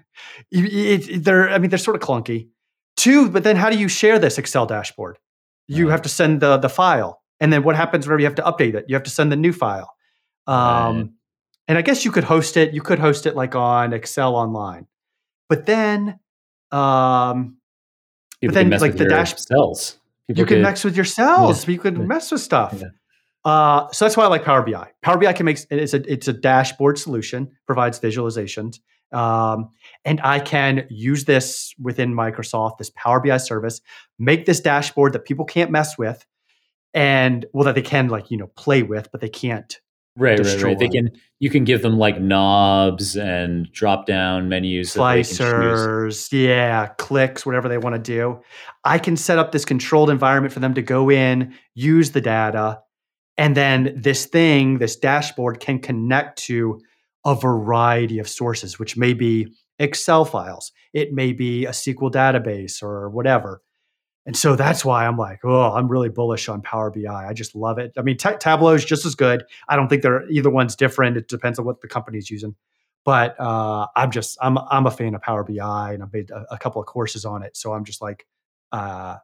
It, 0.51 1.09
it, 1.09 1.23
they're 1.23 1.49
I 1.49 1.57
mean 1.57 1.69
they're 1.69 1.79
sort 1.79 1.95
of 1.95 2.01
clunky. 2.01 2.49
Two, 2.95 3.29
but 3.29 3.43
then 3.43 3.55
how 3.55 3.69
do 3.69 3.77
you 3.77 3.87
share 3.87 4.19
this 4.19 4.37
Excel 4.37 4.65
dashboard? 4.65 5.17
You 5.67 5.89
have 5.89 6.01
to 6.03 6.09
send 6.09 6.41
the 6.41 6.57
the 6.57 6.69
file, 6.69 7.21
and 7.39 7.51
then 7.51 7.63
what 7.63 7.75
happens 7.75 8.05
whenever 8.05 8.19
you 8.19 8.25
have 8.25 8.35
to 8.35 8.43
update 8.43 8.75
it? 8.75 8.85
You 8.87 8.95
have 8.95 9.03
to 9.03 9.09
send 9.09 9.31
the 9.31 9.35
new 9.35 9.53
file. 9.53 9.93
Um, 10.45 10.55
right. 10.55 11.09
And 11.69 11.77
I 11.77 11.81
guess 11.81 12.03
you 12.05 12.11
could 12.11 12.25
host 12.25 12.57
it. 12.57 12.73
You 12.73 12.81
could 12.81 12.99
host 12.99 13.25
it 13.25 13.35
like 13.35 13.55
on 13.55 13.93
Excel 13.93 14.35
Online, 14.35 14.87
but 15.49 15.65
then, 15.65 16.19
um, 16.71 17.57
People 18.41 18.55
but 18.55 18.69
then 18.69 18.79
like 18.81 18.97
the 18.97 19.05
dash 19.05 19.35
cells. 19.35 19.97
People 20.27 20.41
you 20.41 20.45
can 20.45 20.61
mess 20.61 20.83
with 20.83 20.95
your 20.95 21.05
cells. 21.05 21.65
Yeah. 21.65 21.71
You 21.71 21.79
can 21.79 22.07
mess 22.07 22.31
with 22.31 22.41
stuff. 22.41 22.75
Yeah. 22.77 22.87
Uh, 23.45 23.89
so 23.91 24.05
that's 24.05 24.15
why 24.15 24.23
I 24.23 24.27
like 24.27 24.43
Power 24.43 24.61
BI. 24.61 24.91
Power 25.01 25.17
BI 25.17 25.31
can 25.33 25.45
make 25.45 25.59
it's 25.69 25.93
a 25.93 26.11
it's 26.11 26.27
a 26.27 26.33
dashboard 26.33 26.97
solution, 26.97 27.51
provides 27.65 27.99
visualizations, 27.99 28.79
um, 29.13 29.69
and 30.05 30.19
I 30.23 30.39
can 30.39 30.85
use 30.89 31.25
this 31.25 31.73
within 31.79 32.13
Microsoft, 32.13 32.77
this 32.77 32.91
Power 32.95 33.19
BI 33.19 33.37
service, 33.37 33.81
make 34.19 34.45
this 34.45 34.59
dashboard 34.59 35.13
that 35.13 35.25
people 35.25 35.45
can't 35.45 35.71
mess 35.71 35.97
with, 35.97 36.25
and 36.93 37.45
well, 37.53 37.65
that 37.65 37.75
they 37.75 37.81
can 37.81 38.09
like 38.09 38.31
you 38.31 38.37
know 38.37 38.47
play 38.47 38.83
with, 38.83 39.09
but 39.11 39.21
they 39.21 39.29
can't. 39.29 39.79
Right, 40.15 40.39
right, 40.39 40.61
right. 40.61 40.77
They 40.77 40.89
can. 40.89 41.11
You 41.39 41.49
can 41.49 41.63
give 41.63 41.81
them 41.81 41.97
like 41.97 42.21
knobs 42.21 43.15
and 43.15 43.71
drop 43.71 44.05
down 44.05 44.47
menus, 44.47 44.93
slicers, 44.93 46.31
yeah, 46.31 46.87
clicks, 46.97 47.45
whatever 47.45 47.67
they 47.67 47.79
want 47.79 47.95
to 47.95 48.01
do. 48.01 48.39
I 48.83 48.99
can 48.99 49.17
set 49.17 49.39
up 49.39 49.51
this 49.51 49.65
controlled 49.65 50.09
environment 50.09 50.53
for 50.53 50.59
them 50.59 50.75
to 50.75 50.81
go 50.81 51.09
in, 51.09 51.55
use 51.73 52.11
the 52.11 52.21
data, 52.21 52.81
and 53.37 53.57
then 53.57 53.93
this 53.97 54.25
thing, 54.25 54.77
this 54.77 54.95
dashboard, 54.95 55.59
can 55.59 55.79
connect 55.79 56.37
to 56.43 56.79
a 57.25 57.35
variety 57.35 58.19
of 58.19 58.27
sources, 58.27 58.77
which 58.79 58.97
may 58.97 59.13
be 59.13 59.53
Excel 59.79 60.25
files, 60.25 60.71
it 60.93 61.13
may 61.13 61.33
be 61.33 61.65
a 61.65 61.71
SQL 61.71 62.11
database 62.11 62.83
or 62.83 63.09
whatever. 63.09 63.61
And 64.25 64.37
so 64.37 64.55
that's 64.55 64.85
why 64.85 65.05
I'm 65.05 65.17
like, 65.17 65.39
oh, 65.43 65.73
I'm 65.73 65.87
really 65.89 66.09
bullish 66.09 66.47
on 66.47 66.61
Power 66.61 66.89
BI. 66.89 67.07
I 67.07 67.33
just 67.33 67.55
love 67.55 67.77
it. 67.77 67.91
I 67.97 68.01
mean, 68.01 68.17
t- 68.17 68.37
Tableau 68.39 68.73
is 68.73 68.85
just 68.85 69.05
as 69.05 69.15
good. 69.15 69.43
I 69.67 69.75
don't 69.75 69.89
think 69.89 70.01
they're 70.01 70.29
either 70.29 70.49
one's 70.49 70.75
different. 70.75 71.17
It 71.17 71.27
depends 71.27 71.59
on 71.59 71.65
what 71.65 71.81
the 71.81 71.87
company's 71.87 72.29
using. 72.29 72.55
But 73.05 73.37
uh, 73.37 73.87
I'm 73.97 74.11
just 74.11 74.37
I'm 74.41 74.57
I'm 74.57 74.85
a 74.85 74.91
fan 74.91 75.13
of 75.13 75.21
Power 75.21 75.43
BI, 75.43 75.93
and 75.93 76.01
I've 76.01 76.13
made 76.13 76.31
a, 76.31 76.45
a 76.51 76.57
couple 76.57 76.79
of 76.81 76.87
courses 76.87 77.25
on 77.25 77.43
it. 77.43 77.57
So 77.57 77.73
I'm 77.73 77.83
just 77.83 78.01
like, 78.01 78.25
uh, 78.71 79.17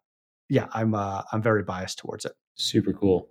yeah, 0.49 0.67
I'm 0.73 0.93
uh, 0.93 1.21
I'm 1.31 1.41
very 1.41 1.63
biased 1.63 1.99
towards 1.99 2.25
it. 2.25 2.33
Super 2.55 2.91
cool. 2.91 3.29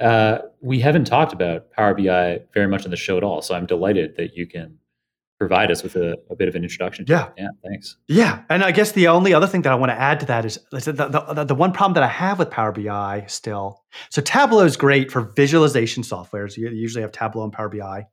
Uh, 0.00 0.38
we 0.60 0.80
haven't 0.80 1.04
talked 1.04 1.32
about 1.32 1.70
Power 1.72 1.94
BI 1.94 2.40
very 2.54 2.66
much 2.66 2.84
on 2.84 2.90
the 2.90 2.96
show 2.96 3.16
at 3.16 3.22
all. 3.22 3.42
So 3.42 3.54
I'm 3.54 3.66
delighted 3.66 4.16
that 4.16 4.34
you 4.34 4.46
can 4.46 4.78
provide 5.38 5.70
us 5.70 5.82
with 5.82 5.96
a, 5.96 6.18
a 6.28 6.36
bit 6.36 6.48
of 6.48 6.54
an 6.54 6.62
introduction. 6.62 7.06
yeah. 7.08 7.28
It. 7.28 7.32
Yeah. 7.38 7.48
Thanks. 7.64 7.96
Yeah. 8.08 8.42
And 8.50 8.62
I 8.62 8.72
guess 8.72 8.92
the 8.92 9.08
only 9.08 9.32
other 9.32 9.46
thing 9.46 9.62
that 9.62 9.72
I 9.72 9.74
want 9.74 9.90
to 9.90 9.98
add 9.98 10.20
to 10.20 10.26
that 10.26 10.44
is 10.44 10.58
the, 10.70 10.92
the, 10.92 11.34
the, 11.34 11.44
the, 11.44 11.54
one 11.54 11.72
problem 11.72 11.94
that 11.94 12.02
I 12.02 12.08
have 12.08 12.38
with 12.38 12.50
Power 12.50 12.72
BI 12.72 13.24
still. 13.26 13.82
So 14.10 14.20
Tableau 14.20 14.64
is 14.64 14.76
great 14.76 15.10
for 15.10 15.32
visualization 15.34 16.02
softwares. 16.02 16.58
You 16.58 16.68
usually 16.68 17.00
have 17.00 17.12
Tableau 17.12 17.44
and 17.44 17.52
Power 17.52 17.70
BI. 17.70 18.06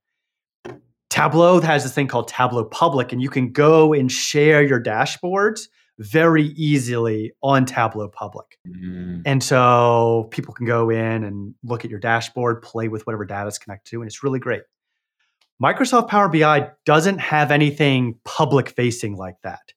Tableau 1.10 1.60
has 1.62 1.84
this 1.84 1.94
thing 1.94 2.08
called 2.08 2.28
Tableau 2.28 2.66
Public, 2.66 3.12
and 3.12 3.22
you 3.22 3.30
can 3.30 3.52
go 3.52 3.94
and 3.94 4.12
share 4.12 4.64
your 4.64 4.82
dashboards 4.82 5.68
very 6.00 6.44
easily 6.44 7.34
on 7.42 7.66
Tableau 7.66 8.08
Public. 8.08 8.60
Mm. 8.68 9.24
And 9.26 9.44
so 9.44 10.28
people 10.32 10.54
can 10.54 10.66
go 10.66 10.90
in 10.90 11.24
and 11.24 11.56
look 11.64 11.84
at 11.86 11.92
your 11.92 12.00
dashboard, 12.00 12.62
play 12.62 12.88
with 12.88 13.08
whatever 13.08 13.26
data 13.26 13.48
is 13.48 13.58
connected 13.58 13.90
to, 13.92 14.02
and 14.02 14.08
it's 14.08 14.24
really 14.24 14.40
great. 14.40 14.62
Microsoft 15.62 16.08
Power 16.08 16.30
BI 16.30 16.70
doesn't 16.86 17.18
have 17.18 17.52
anything 17.52 18.20
public 18.24 18.70
facing 18.70 19.16
like 19.16 19.38
that. 19.44 19.74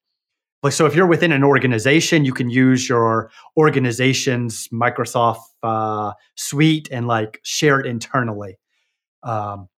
Like, 0.62 0.74
so 0.74 0.84
if 0.84 0.94
you're 0.94 1.06
within 1.06 1.32
an 1.32 1.42
organization, 1.42 2.26
you 2.26 2.34
can 2.34 2.50
use 2.50 2.86
your 2.86 3.30
organization's 3.56 4.68
Microsoft 4.68 5.40
uh, 5.62 6.12
suite 6.34 6.88
and 6.92 7.06
like 7.06 7.40
share 7.42 7.80
it 7.80 7.86
internally. 7.86 8.58
Um, 9.22 9.70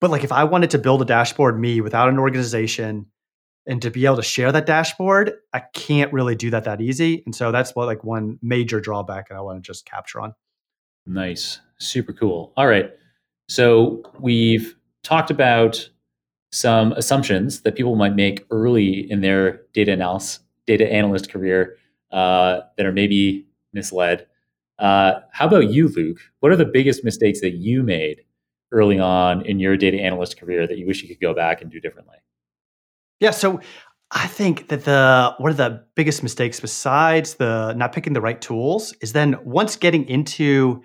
but 0.00 0.10
like, 0.10 0.22
if 0.22 0.30
I 0.30 0.44
wanted 0.44 0.70
to 0.70 0.78
build 0.78 1.02
a 1.02 1.04
dashboard 1.04 1.58
me 1.58 1.80
without 1.80 2.08
an 2.08 2.20
organization 2.20 3.06
and 3.68 3.82
to 3.82 3.90
be 3.90 4.06
able 4.06 4.16
to 4.16 4.22
share 4.22 4.50
that 4.50 4.66
dashboard, 4.66 5.34
I 5.52 5.60
can't 5.74 6.12
really 6.12 6.34
do 6.34 6.50
that 6.50 6.64
that 6.64 6.80
easy. 6.80 7.22
And 7.26 7.34
so 7.34 7.52
that's 7.52 7.76
what 7.76 7.86
like 7.86 8.02
one 8.02 8.38
major 8.42 8.80
drawback 8.80 9.28
that 9.28 9.36
I 9.36 9.40
want 9.40 9.62
to 9.62 9.66
just 9.66 9.84
capture 9.84 10.20
on. 10.20 10.34
Nice, 11.06 11.60
super 11.78 12.12
cool. 12.12 12.52
All 12.56 12.66
right, 12.66 12.90
so 13.48 14.02
we've 14.18 14.74
talked 15.02 15.30
about 15.30 15.88
some 16.50 16.92
assumptions 16.92 17.60
that 17.60 17.76
people 17.76 17.94
might 17.94 18.16
make 18.16 18.46
early 18.50 19.10
in 19.10 19.20
their 19.20 19.62
data 19.74 19.92
analysis, 19.92 20.40
data 20.66 20.90
analyst 20.90 21.30
career 21.30 21.76
uh, 22.10 22.60
that 22.76 22.86
are 22.86 22.92
maybe 22.92 23.46
misled. 23.72 24.26
Uh, 24.78 25.20
how 25.32 25.46
about 25.46 25.70
you, 25.70 25.88
Luke? 25.88 26.18
What 26.40 26.52
are 26.52 26.56
the 26.56 26.64
biggest 26.64 27.04
mistakes 27.04 27.40
that 27.40 27.54
you 27.54 27.82
made 27.82 28.22
early 28.72 28.98
on 28.98 29.44
in 29.44 29.58
your 29.58 29.76
data 29.76 29.98
analyst 29.98 30.38
career 30.38 30.66
that 30.66 30.78
you 30.78 30.86
wish 30.86 31.02
you 31.02 31.08
could 31.08 31.20
go 31.20 31.34
back 31.34 31.60
and 31.60 31.70
do 31.70 31.80
differently? 31.80 32.16
Yeah, 33.20 33.30
so 33.30 33.60
I 34.10 34.26
think 34.26 34.68
that 34.68 34.84
the 34.84 35.34
one 35.38 35.50
of 35.50 35.56
the 35.56 35.84
biggest 35.94 36.22
mistakes 36.22 36.60
besides 36.60 37.34
the 37.34 37.74
not 37.74 37.92
picking 37.92 38.14
the 38.14 38.20
right 38.20 38.40
tools 38.40 38.94
is 39.02 39.12
then 39.12 39.36
once 39.44 39.76
getting 39.76 40.08
into 40.08 40.82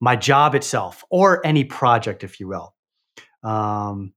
my 0.00 0.16
job 0.16 0.54
itself 0.54 1.04
or 1.10 1.44
any 1.46 1.64
project, 1.64 2.24
if 2.24 2.40
you 2.40 2.48
will. 2.48 2.74
Um, 3.42 4.12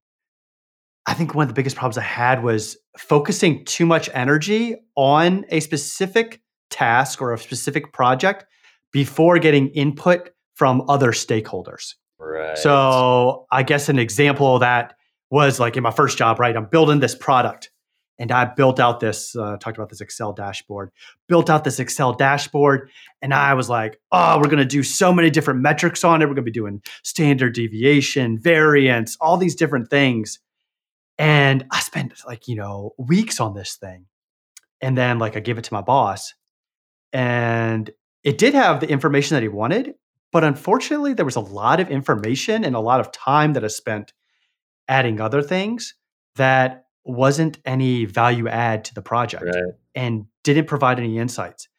I 1.06 1.14
think 1.14 1.34
one 1.34 1.44
of 1.44 1.48
the 1.48 1.54
biggest 1.54 1.76
problems 1.76 1.98
I 1.98 2.04
had 2.04 2.44
was 2.44 2.78
focusing 2.98 3.64
too 3.64 3.86
much 3.86 4.10
energy 4.14 4.76
on 4.96 5.46
a 5.50 5.60
specific 5.60 6.42
task 6.70 7.22
or 7.22 7.34
a 7.34 7.38
specific 7.38 7.94
project 7.94 8.46
before 8.92 9.40
getting 9.40 9.70
input 9.70 10.32
from 10.56 10.84
other 10.90 11.12
stakeholders. 11.12 11.94
Right. 12.20 12.58
So 12.58 13.46
I 13.52 13.64
guess 13.64 13.88
an 13.88 14.00
example 14.00 14.56
of 14.56 14.62
that 14.62 14.97
was 15.30 15.60
like 15.60 15.78
in 15.78 15.84
my 15.84 15.92
first 15.92 16.18
job, 16.18 16.40
right? 16.40 16.56
I'm 16.56 16.66
building 16.66 17.00
this 17.00 17.16
product 17.16 17.72
and 18.20 18.32
I 18.32 18.46
built 18.46 18.80
out 18.80 19.00
this, 19.00 19.36
uh, 19.36 19.58
talked 19.58 19.78
about 19.78 19.90
this 19.90 20.02
Excel 20.02 20.34
dashboard, 20.34 20.92
built 21.28 21.50
out 21.50 21.64
this 21.64 21.80
Excel 21.80 22.14
dashboard. 22.14 22.90
And 23.22 23.34
I 23.34 23.54
was 23.54 23.70
like, 23.70 24.00
oh, 24.12 24.38
we're 24.38 24.50
going 24.50 24.58
to 24.58 24.66
do 24.66 24.84
so 24.84 25.14
many 25.14 25.30
different 25.30 25.62
metrics 25.62 26.04
on 26.04 26.22
it. 26.22 26.26
We're 26.26 26.34
going 26.34 26.46
to 26.46 26.52
be 26.52 26.52
doing 26.52 26.82
standard 27.04 27.54
deviation, 27.54 28.40
variance, 28.40 29.18
all 29.22 29.38
these 29.38 29.56
different 29.56 29.90
things. 29.90 30.40
And 31.18 31.66
I 31.72 31.80
spent 31.82 32.14
like, 32.26 32.48
you 32.48 32.56
know, 32.56 32.94
weeks 32.98 33.40
on 33.40 33.54
this 33.54 33.76
thing. 33.76 34.06
And 34.82 34.98
then 34.98 35.20
like 35.20 35.36
I 35.36 35.40
gave 35.40 35.58
it 35.58 35.64
to 35.66 35.74
my 35.74 35.82
boss 35.82 36.34
and 37.14 37.90
it 38.24 38.38
did 38.38 38.54
have 38.54 38.80
the 38.80 38.90
information 38.90 39.36
that 39.36 39.42
he 39.42 39.48
wanted. 39.48 39.96
But 40.32 40.44
unfortunately, 40.44 41.14
there 41.14 41.26
was 41.26 41.36
a 41.36 41.42
lot 41.42 41.80
of 41.80 41.90
information 41.90 42.64
and 42.64 42.76
a 42.76 42.80
lot 42.80 43.00
of 43.00 43.12
time 43.12 43.54
that 43.54 43.64
I 43.64 43.68
spent 43.68 44.14
adding 44.88 45.20
other 45.20 45.42
things 45.42 45.96
that 46.36 46.86
wasn't 47.04 47.58
any 47.66 48.06
value 48.06 48.48
add 48.48 48.86
to 48.86 48.94
the 48.94 49.02
project 49.02 49.44
right. 49.46 49.74
and 49.96 50.26
didn't 50.44 50.68
provide 50.68 51.00
any 51.00 51.18
insights. 51.18 51.70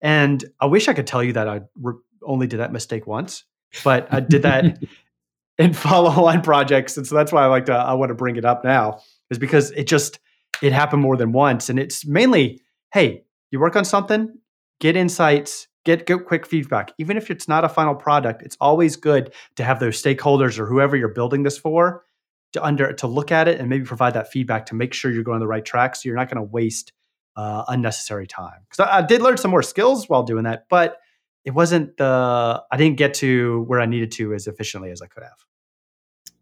And 0.00 0.44
I 0.60 0.66
wish 0.66 0.88
I 0.88 0.94
could 0.94 1.06
tell 1.06 1.22
you 1.22 1.34
that 1.34 1.48
I 1.48 1.62
re- 1.80 1.94
only 2.22 2.46
did 2.46 2.60
that 2.60 2.72
mistake 2.72 3.06
once, 3.06 3.44
but 3.84 4.08
I 4.12 4.20
did 4.20 4.42
that 4.42 4.82
in 5.58 5.72
follow-on 5.72 6.42
projects, 6.42 6.96
and 6.96 7.06
so 7.06 7.14
that's 7.14 7.32
why 7.32 7.42
I 7.42 7.46
like 7.46 7.66
to 7.66 7.74
I 7.74 7.94
want 7.94 8.10
to 8.10 8.14
bring 8.14 8.36
it 8.36 8.44
up 8.44 8.64
now 8.64 9.00
is 9.30 9.38
because 9.38 9.70
it 9.72 9.86
just 9.86 10.20
it 10.62 10.72
happened 10.72 11.02
more 11.02 11.16
than 11.16 11.32
once, 11.32 11.68
and 11.68 11.78
it's 11.78 12.06
mainly 12.06 12.60
hey, 12.92 13.24
you 13.50 13.60
work 13.60 13.76
on 13.76 13.84
something, 13.84 14.38
get 14.80 14.96
insights, 14.96 15.68
get 15.84 16.06
get 16.06 16.24
quick 16.26 16.46
feedback, 16.46 16.92
even 16.98 17.16
if 17.16 17.30
it's 17.30 17.48
not 17.48 17.64
a 17.64 17.68
final 17.68 17.94
product. 17.94 18.42
It's 18.42 18.56
always 18.60 18.96
good 18.96 19.34
to 19.56 19.64
have 19.64 19.80
those 19.80 20.00
stakeholders 20.00 20.58
or 20.58 20.66
whoever 20.66 20.96
you're 20.96 21.08
building 21.08 21.42
this 21.42 21.58
for 21.58 22.04
to 22.52 22.64
under 22.64 22.92
to 22.92 23.06
look 23.06 23.30
at 23.30 23.48
it 23.48 23.60
and 23.60 23.68
maybe 23.68 23.84
provide 23.84 24.14
that 24.14 24.30
feedback 24.30 24.66
to 24.66 24.74
make 24.74 24.94
sure 24.94 25.10
you're 25.10 25.22
going 25.22 25.40
the 25.40 25.46
right 25.46 25.64
track 25.64 25.96
so 25.96 26.02
you're 26.04 26.16
not 26.16 26.28
going 26.28 26.36
to 26.36 26.50
waste 26.50 26.92
uh, 27.36 27.64
unnecessary 27.68 28.26
time. 28.26 28.60
Because 28.68 28.88
I, 28.88 28.98
I, 28.98 29.02
did 29.02 29.22
learn 29.22 29.36
some 29.36 29.50
more 29.50 29.62
skills 29.62 30.08
while 30.08 30.22
doing 30.22 30.44
that 30.44 30.66
but 30.68 30.98
it 31.44 31.52
wasn't 31.52 31.96
the 31.96 32.62
i 32.70 32.76
didn't 32.76 32.96
get 32.96 33.14
to 33.14 33.62
where 33.64 33.80
i 33.80 33.86
needed 33.86 34.10
to 34.12 34.34
as 34.34 34.46
efficiently 34.46 34.90
as 34.90 35.02
i 35.02 35.06
could 35.06 35.22
have. 35.22 35.44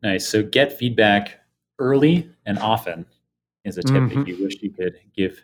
Nice. 0.02 0.28
So 0.28 0.42
get 0.42 0.78
feedback 0.78 1.40
early 1.78 2.30
and 2.44 2.58
often 2.58 3.06
is 3.64 3.78
a 3.78 3.82
tip 3.82 3.94
mm-hmm. 3.94 4.20
that 4.20 4.28
you 4.28 4.42
wish 4.42 4.62
you 4.62 4.70
could 4.70 4.98
give 5.14 5.42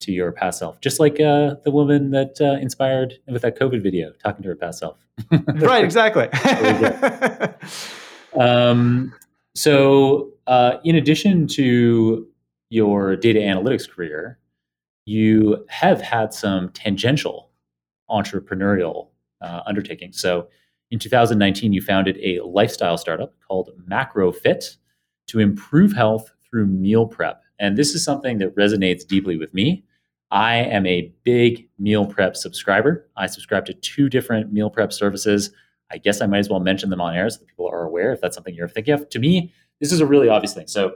to 0.00 0.12
your 0.12 0.32
past 0.32 0.60
self 0.60 0.80
just 0.80 0.98
like 0.98 1.20
uh, 1.20 1.56
the 1.64 1.70
woman 1.70 2.10
that 2.10 2.40
uh, 2.40 2.58
inspired 2.60 3.14
with 3.26 3.42
that 3.42 3.58
covid 3.58 3.82
video 3.82 4.12
talking 4.22 4.42
to 4.42 4.48
her 4.48 4.56
past 4.56 4.78
self. 4.78 4.96
Right 5.30 5.84
exactly. 5.90 6.28
Um, 8.38 9.14
so, 9.54 10.32
uh, 10.46 10.76
in 10.84 10.96
addition 10.96 11.46
to 11.48 12.26
your 12.70 13.16
data 13.16 13.40
analytics 13.40 13.88
career, 13.88 14.38
you 15.06 15.64
have 15.68 16.00
had 16.00 16.32
some 16.32 16.70
tangential 16.70 17.50
entrepreneurial 18.10 19.08
uh, 19.40 19.62
undertakings. 19.66 20.20
So, 20.20 20.48
in 20.90 20.98
2019, 20.98 21.72
you 21.72 21.80
founded 21.82 22.18
a 22.18 22.40
lifestyle 22.40 22.98
startup 22.98 23.34
called 23.46 23.70
MacroFit 23.88 24.76
to 25.28 25.38
improve 25.38 25.92
health 25.92 26.30
through 26.48 26.66
meal 26.66 27.06
prep. 27.06 27.42
And 27.60 27.76
this 27.76 27.94
is 27.94 28.04
something 28.04 28.38
that 28.38 28.54
resonates 28.56 29.06
deeply 29.06 29.36
with 29.36 29.54
me. 29.54 29.84
I 30.30 30.56
am 30.56 30.86
a 30.86 31.12
big 31.24 31.68
meal 31.78 32.06
prep 32.06 32.36
subscriber. 32.36 33.08
I 33.16 33.26
subscribe 33.26 33.66
to 33.66 33.74
two 33.74 34.08
different 34.08 34.52
meal 34.52 34.70
prep 34.70 34.92
services. 34.92 35.50
I 35.90 35.98
guess 35.98 36.20
I 36.20 36.26
might 36.26 36.38
as 36.38 36.48
well 36.48 36.60
mention 36.60 36.90
them 36.90 37.00
on 37.00 37.14
air 37.14 37.28
so 37.30 37.38
that 37.38 37.48
people 37.48 37.68
are 37.68 37.82
aware 37.82 38.12
if 38.12 38.20
that's 38.20 38.34
something 38.34 38.54
you're 38.54 38.68
thinking 38.68 38.94
of. 38.94 39.08
To 39.08 39.18
me, 39.18 39.52
this 39.80 39.92
is 39.92 40.00
a 40.00 40.06
really 40.06 40.28
obvious 40.28 40.54
thing. 40.54 40.66
So 40.66 40.94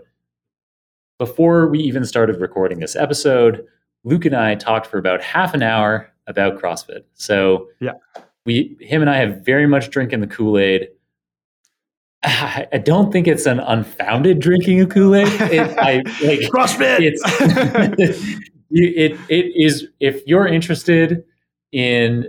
before 1.18 1.68
we 1.68 1.78
even 1.80 2.04
started 2.04 2.40
recording 2.40 2.80
this 2.80 2.96
episode, 2.96 3.66
Luke 4.04 4.24
and 4.24 4.34
I 4.34 4.54
talked 4.54 4.86
for 4.86 4.98
about 4.98 5.22
half 5.22 5.54
an 5.54 5.62
hour 5.62 6.10
about 6.26 6.60
CrossFit. 6.60 7.04
So 7.14 7.68
yeah, 7.80 7.92
we 8.44 8.76
him 8.80 9.00
and 9.00 9.10
I 9.10 9.16
have 9.16 9.44
very 9.44 9.66
much 9.66 9.90
drinking 9.90 10.20
the 10.20 10.26
Kool 10.26 10.58
Aid. 10.58 10.88
I 12.22 12.80
don't 12.84 13.12
think 13.12 13.26
it's 13.26 13.46
an 13.46 13.60
unfounded 13.60 14.40
drinking 14.40 14.80
of 14.80 14.90
Kool 14.90 15.14
Aid. 15.14 15.28
I 15.40 15.96
like 16.22 16.40
CrossFit. 16.50 17.00
It's 17.00 17.22
it 18.70 19.18
it 19.28 19.52
is 19.56 19.88
if 20.00 20.26
you're 20.26 20.46
interested 20.46 21.24
in 21.72 22.28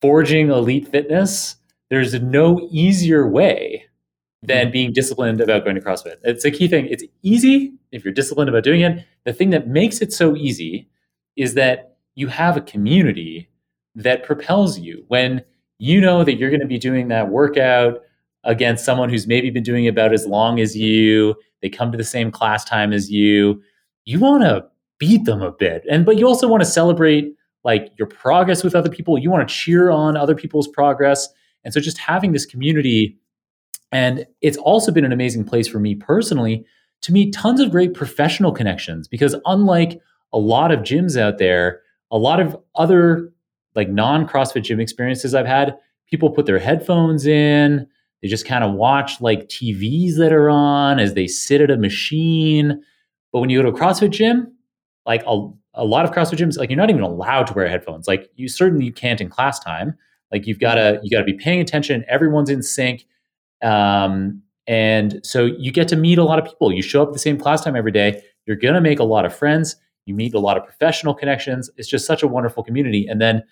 forging 0.00 0.50
elite 0.50 0.88
fitness, 0.88 1.56
there's 1.90 2.14
no 2.14 2.68
easier 2.70 3.28
way 3.28 3.84
than 4.42 4.66
mm-hmm. 4.66 4.72
being 4.72 4.92
disciplined 4.92 5.40
about 5.40 5.64
going 5.64 5.76
to 5.76 5.82
CrossFit. 5.82 6.16
It's 6.22 6.44
a 6.44 6.50
key 6.50 6.68
thing. 6.68 6.86
It's 6.86 7.04
easy 7.22 7.74
if 7.92 8.04
you're 8.04 8.14
disciplined 8.14 8.48
about 8.48 8.64
doing 8.64 8.80
it. 8.80 9.04
The 9.24 9.32
thing 9.32 9.50
that 9.50 9.68
makes 9.68 10.00
it 10.00 10.12
so 10.12 10.34
easy 10.34 10.88
is 11.36 11.54
that 11.54 11.96
you 12.14 12.28
have 12.28 12.56
a 12.56 12.60
community 12.60 13.50
that 13.94 14.24
propels 14.24 14.78
you 14.78 15.04
when 15.08 15.42
you 15.78 16.00
know 16.00 16.24
that 16.24 16.34
you're 16.34 16.50
going 16.50 16.60
to 16.60 16.66
be 16.66 16.78
doing 16.78 17.08
that 17.08 17.28
workout 17.28 18.00
against 18.44 18.84
someone 18.84 19.08
who's 19.08 19.26
maybe 19.26 19.50
been 19.50 19.62
doing 19.62 19.84
it 19.84 19.88
about 19.88 20.12
as 20.12 20.26
long 20.26 20.60
as 20.60 20.76
you 20.76 21.34
they 21.60 21.68
come 21.68 21.90
to 21.92 21.98
the 21.98 22.04
same 22.04 22.30
class 22.30 22.64
time 22.64 22.92
as 22.92 23.10
you 23.10 23.60
you 24.04 24.18
want 24.18 24.42
to 24.42 24.64
beat 24.98 25.24
them 25.24 25.42
a 25.42 25.52
bit 25.52 25.84
and 25.90 26.06
but 26.06 26.16
you 26.18 26.26
also 26.26 26.48
want 26.48 26.62
to 26.62 26.68
celebrate 26.68 27.34
like 27.64 27.92
your 27.98 28.06
progress 28.06 28.62
with 28.64 28.74
other 28.74 28.88
people 28.88 29.18
you 29.18 29.30
want 29.30 29.46
to 29.46 29.54
cheer 29.54 29.90
on 29.90 30.16
other 30.16 30.34
people's 30.34 30.68
progress 30.68 31.28
and 31.64 31.74
so 31.74 31.80
just 31.80 31.98
having 31.98 32.32
this 32.32 32.46
community 32.46 33.16
and 33.92 34.26
it's 34.40 34.56
also 34.56 34.92
been 34.92 35.04
an 35.04 35.12
amazing 35.12 35.44
place 35.44 35.66
for 35.66 35.80
me 35.80 35.94
personally 35.94 36.64
to 37.02 37.12
meet 37.12 37.32
tons 37.34 37.60
of 37.60 37.70
great 37.70 37.94
professional 37.94 38.52
connections 38.52 39.08
because 39.08 39.34
unlike 39.46 40.00
a 40.32 40.38
lot 40.38 40.70
of 40.70 40.80
gyms 40.80 41.20
out 41.20 41.38
there, 41.38 41.80
a 42.10 42.18
lot 42.18 42.40
of 42.40 42.56
other 42.74 43.32
like 43.74 43.88
non 43.88 44.26
CrossFit 44.26 44.62
gym 44.62 44.80
experiences 44.80 45.34
I've 45.34 45.46
had, 45.46 45.76
people 46.08 46.30
put 46.30 46.46
their 46.46 46.58
headphones 46.58 47.26
in, 47.26 47.86
they 48.22 48.28
just 48.28 48.46
kind 48.46 48.64
of 48.64 48.74
watch 48.74 49.20
like 49.20 49.48
TVs 49.48 50.16
that 50.18 50.32
are 50.32 50.50
on 50.50 50.98
as 50.98 51.14
they 51.14 51.26
sit 51.26 51.60
at 51.60 51.70
a 51.70 51.76
machine. 51.76 52.82
But 53.32 53.40
when 53.40 53.50
you 53.50 53.62
go 53.62 53.70
to 53.70 53.76
a 53.76 53.80
CrossFit 53.80 54.10
gym, 54.10 54.54
like 55.06 55.22
a, 55.26 55.48
a 55.74 55.84
lot 55.84 56.04
of 56.04 56.10
CrossFit 56.10 56.38
gyms, 56.38 56.58
like 56.58 56.68
you're 56.68 56.76
not 56.76 56.90
even 56.90 57.02
allowed 57.02 57.46
to 57.46 57.54
wear 57.54 57.68
headphones. 57.68 58.06
Like 58.06 58.28
you 58.36 58.48
certainly 58.48 58.90
can't 58.90 59.20
in 59.20 59.30
class 59.30 59.58
time. 59.58 59.96
Like 60.32 60.46
you've 60.46 60.60
got 60.60 60.74
to 60.74 61.00
you 61.02 61.10
got 61.10 61.20
to 61.20 61.24
be 61.24 61.34
paying 61.34 61.60
attention. 61.60 62.04
Everyone's 62.08 62.50
in 62.50 62.62
sync. 62.62 63.06
Um, 63.62 64.42
and 64.66 65.20
so 65.24 65.44
you 65.44 65.72
get 65.72 65.88
to 65.88 65.96
meet 65.96 66.18
a 66.18 66.24
lot 66.24 66.38
of 66.38 66.44
people. 66.44 66.72
You 66.72 66.82
show 66.82 67.02
up 67.02 67.08
at 67.08 67.12
the 67.12 67.18
same 67.18 67.38
class 67.38 67.64
time 67.64 67.76
every 67.76 67.92
day. 67.92 68.22
You're 68.46 68.56
going 68.56 68.74
to 68.74 68.80
make 68.80 68.98
a 68.98 69.04
lot 69.04 69.24
of 69.24 69.34
friends. 69.34 69.76
You 70.06 70.14
meet 70.14 70.34
a 70.34 70.38
lot 70.38 70.56
of 70.56 70.64
professional 70.64 71.14
connections. 71.14 71.70
It's 71.76 71.88
just 71.88 72.06
such 72.06 72.22
a 72.22 72.28
wonderful 72.28 72.62
community. 72.62 73.06
And 73.08 73.20
then 73.20 73.42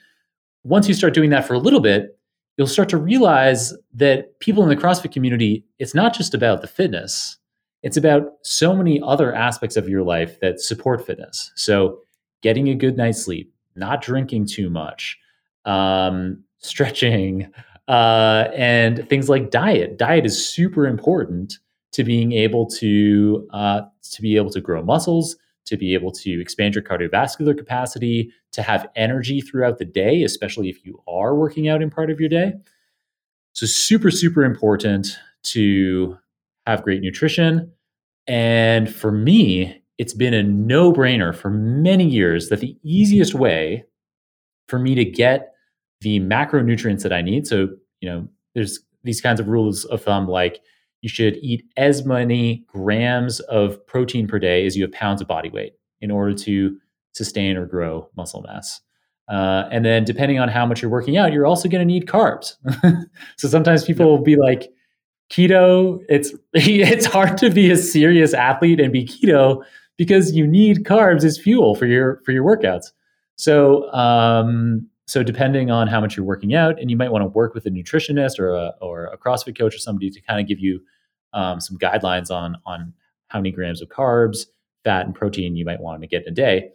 once 0.64 0.88
you 0.88 0.94
start 0.94 1.14
doing 1.14 1.30
that 1.30 1.46
for 1.46 1.54
a 1.54 1.58
little 1.58 1.80
bit, 1.80 2.18
you'll 2.56 2.66
start 2.66 2.88
to 2.90 2.96
realize 2.96 3.72
that 3.94 4.38
people 4.40 4.62
in 4.62 4.68
the 4.68 4.76
CrossFit 4.76 5.12
community, 5.12 5.64
it's 5.78 5.94
not 5.94 6.14
just 6.14 6.34
about 6.34 6.60
the 6.60 6.66
fitness, 6.66 7.38
it's 7.82 7.96
about 7.96 8.24
so 8.42 8.74
many 8.74 9.00
other 9.04 9.32
aspects 9.34 9.76
of 9.76 9.88
your 9.88 10.02
life 10.02 10.40
that 10.40 10.60
support 10.60 11.06
fitness. 11.06 11.52
So, 11.54 12.00
getting 12.42 12.68
a 12.68 12.74
good 12.74 12.96
night's 12.96 13.22
sleep, 13.22 13.52
not 13.76 14.02
drinking 14.02 14.46
too 14.46 14.68
much, 14.68 15.18
um, 15.64 16.42
stretching, 16.58 17.50
uh, 17.88 18.48
and 18.54 19.08
things 19.08 19.28
like 19.28 19.50
diet. 19.50 19.98
Diet 19.98 20.26
is 20.26 20.46
super 20.46 20.86
important 20.86 21.58
to 21.92 22.04
being 22.04 22.32
able 22.32 22.66
to 22.66 23.48
uh, 23.52 23.82
to 24.10 24.22
be 24.22 24.36
able 24.36 24.50
to 24.50 24.60
grow 24.60 24.82
muscles, 24.82 25.36
to 25.66 25.76
be 25.76 25.94
able 25.94 26.12
to 26.12 26.40
expand 26.40 26.74
your 26.74 26.84
cardiovascular 26.84 27.56
capacity, 27.56 28.30
to 28.52 28.62
have 28.62 28.88
energy 28.96 29.40
throughout 29.40 29.78
the 29.78 29.84
day, 29.84 30.22
especially 30.22 30.68
if 30.68 30.84
you 30.84 31.02
are 31.08 31.34
working 31.34 31.68
out 31.68 31.82
in 31.82 31.90
part 31.90 32.10
of 32.10 32.20
your 32.20 32.28
day. 32.28 32.52
So 33.52 33.66
super 33.66 34.10
super 34.10 34.44
important 34.44 35.16
to 35.44 36.18
have 36.66 36.82
great 36.82 37.00
nutrition. 37.00 37.72
And 38.26 38.94
for 38.94 39.10
me, 39.10 39.82
it's 39.96 40.12
been 40.12 40.34
a 40.34 40.42
no 40.42 40.92
brainer 40.92 41.34
for 41.34 41.50
many 41.50 42.04
years 42.04 42.50
that 42.50 42.60
the 42.60 42.76
easiest 42.82 43.34
way 43.34 43.84
for 44.68 44.78
me 44.78 44.94
to 44.94 45.04
get 45.04 45.54
the 46.00 46.20
macronutrients 46.20 47.02
that 47.02 47.12
I 47.12 47.22
need. 47.22 47.46
So, 47.46 47.68
you 48.00 48.08
know, 48.08 48.28
there's 48.54 48.80
these 49.04 49.20
kinds 49.20 49.40
of 49.40 49.48
rules 49.48 49.84
of 49.86 50.02
thumb 50.02 50.28
like 50.28 50.60
you 51.00 51.08
should 51.08 51.36
eat 51.36 51.64
as 51.76 52.04
many 52.04 52.64
grams 52.66 53.40
of 53.40 53.84
protein 53.86 54.26
per 54.26 54.38
day 54.38 54.66
as 54.66 54.76
you 54.76 54.82
have 54.82 54.92
pounds 54.92 55.20
of 55.20 55.28
body 55.28 55.48
weight 55.50 55.74
in 56.00 56.10
order 56.10 56.34
to 56.34 56.76
sustain 57.12 57.56
or 57.56 57.66
grow 57.66 58.08
muscle 58.16 58.42
mass. 58.42 58.80
Uh, 59.28 59.68
and 59.70 59.84
then, 59.84 60.04
depending 60.04 60.38
on 60.38 60.48
how 60.48 60.64
much 60.64 60.80
you're 60.80 60.90
working 60.90 61.16
out, 61.18 61.32
you're 61.32 61.46
also 61.46 61.68
going 61.68 61.86
to 61.86 61.92
need 61.92 62.06
carbs. 62.06 62.54
so 63.36 63.46
sometimes 63.46 63.84
people 63.84 64.06
will 64.06 64.22
be 64.22 64.36
like, 64.36 64.72
keto. 65.30 66.00
It's 66.08 66.32
it's 66.54 67.06
hard 67.06 67.38
to 67.38 67.50
be 67.50 67.70
a 67.70 67.76
serious 67.76 68.34
athlete 68.34 68.80
and 68.80 68.92
be 68.92 69.04
keto 69.04 69.62
because 69.96 70.32
you 70.32 70.46
need 70.46 70.84
carbs 70.84 71.24
as 71.24 71.38
fuel 71.38 71.74
for 71.74 71.86
your 71.86 72.20
for 72.24 72.32
your 72.32 72.44
workouts. 72.44 72.86
So 73.36 73.92
um, 73.92 74.88
so 75.08 75.22
depending 75.22 75.70
on 75.70 75.88
how 75.88 76.02
much 76.02 76.16
you're 76.18 76.26
working 76.26 76.54
out, 76.54 76.78
and 76.78 76.90
you 76.90 76.96
might 76.96 77.10
want 77.10 77.22
to 77.22 77.28
work 77.28 77.54
with 77.54 77.64
a 77.64 77.70
nutritionist 77.70 78.38
or 78.38 78.50
a, 78.50 78.74
or 78.82 79.06
a 79.06 79.16
CrossFit 79.16 79.56
coach 79.56 79.74
or 79.74 79.78
somebody 79.78 80.10
to 80.10 80.20
kind 80.20 80.38
of 80.38 80.46
give 80.46 80.60
you 80.60 80.80
um, 81.32 81.60
some 81.60 81.78
guidelines 81.78 82.30
on 82.30 82.58
on 82.66 82.92
how 83.28 83.38
many 83.38 83.50
grams 83.50 83.80
of 83.80 83.88
carbs, 83.88 84.46
fat, 84.84 85.06
and 85.06 85.14
protein 85.14 85.56
you 85.56 85.64
might 85.64 85.80
want 85.80 86.02
to 86.02 86.06
get 86.06 86.26
in 86.26 86.32
a 86.32 86.34
day. 86.34 86.70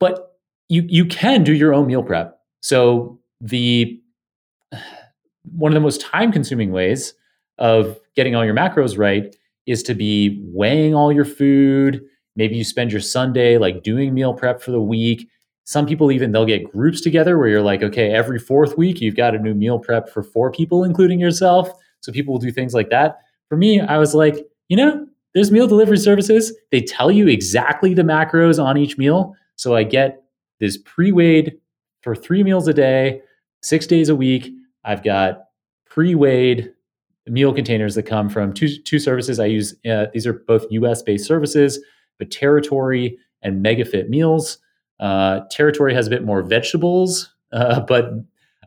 But 0.00 0.36
you 0.68 0.84
you 0.88 1.06
can 1.06 1.44
do 1.44 1.52
your 1.52 1.72
own 1.72 1.86
meal 1.86 2.02
prep. 2.02 2.40
So 2.60 3.20
the 3.40 4.00
one 5.44 5.70
of 5.70 5.74
the 5.74 5.80
most 5.80 6.00
time 6.00 6.32
consuming 6.32 6.72
ways 6.72 7.14
of 7.58 8.00
getting 8.16 8.34
all 8.34 8.44
your 8.44 8.54
macros 8.54 8.98
right 8.98 9.34
is 9.66 9.84
to 9.84 9.94
be 9.94 10.42
weighing 10.46 10.92
all 10.92 11.12
your 11.12 11.24
food. 11.24 12.02
Maybe 12.34 12.56
you 12.56 12.64
spend 12.64 12.90
your 12.90 13.00
Sunday 13.00 13.58
like 13.58 13.84
doing 13.84 14.12
meal 14.12 14.34
prep 14.34 14.60
for 14.60 14.72
the 14.72 14.80
week 14.80 15.28
some 15.64 15.86
people 15.86 16.12
even 16.12 16.32
they'll 16.32 16.44
get 16.44 16.70
groups 16.70 17.00
together 17.00 17.38
where 17.38 17.48
you're 17.48 17.62
like, 17.62 17.82
okay, 17.82 18.10
every 18.12 18.38
fourth 18.38 18.76
week 18.76 19.00
you've 19.00 19.16
got 19.16 19.34
a 19.34 19.38
new 19.38 19.54
meal 19.54 19.78
prep 19.78 20.08
for 20.08 20.22
four 20.22 20.52
people, 20.52 20.84
including 20.84 21.18
yourself. 21.18 21.70
So 22.00 22.12
people 22.12 22.32
will 22.34 22.40
do 22.40 22.52
things 22.52 22.74
like 22.74 22.90
that. 22.90 23.18
For 23.48 23.56
me, 23.56 23.80
I 23.80 23.98
was 23.98 24.14
like, 24.14 24.46
you 24.68 24.76
know, 24.76 25.06
there's 25.34 25.50
meal 25.50 25.66
delivery 25.66 25.96
services. 25.96 26.54
They 26.70 26.80
tell 26.80 27.10
you 27.10 27.28
exactly 27.28 27.94
the 27.94 28.02
macros 28.02 28.62
on 28.62 28.76
each 28.76 28.98
meal. 28.98 29.34
So 29.56 29.74
I 29.74 29.82
get 29.84 30.22
this 30.60 30.78
pre-weighed 30.78 31.58
for 32.02 32.14
three 32.14 32.42
meals 32.42 32.68
a 32.68 32.74
day, 32.74 33.22
six 33.62 33.86
days 33.86 34.08
a 34.08 34.16
week. 34.16 34.52
I've 34.84 35.02
got 35.02 35.44
pre-weighed 35.88 36.72
meal 37.26 37.54
containers 37.54 37.94
that 37.94 38.02
come 38.02 38.28
from 38.28 38.52
two 38.52 38.68
two 38.82 38.98
services. 38.98 39.40
I 39.40 39.46
use 39.46 39.74
uh, 39.90 40.06
these 40.12 40.26
are 40.26 40.34
both 40.34 40.66
U.S. 40.70 41.02
based 41.02 41.26
services, 41.26 41.80
but 42.18 42.30
Territory 42.30 43.18
and 43.42 43.64
MegaFit 43.64 44.08
Meals. 44.08 44.58
Uh, 45.00 45.40
territory 45.50 45.94
has 45.94 46.06
a 46.06 46.10
bit 46.10 46.24
more 46.24 46.42
vegetables, 46.42 47.34
uh, 47.52 47.80
but 47.80 48.12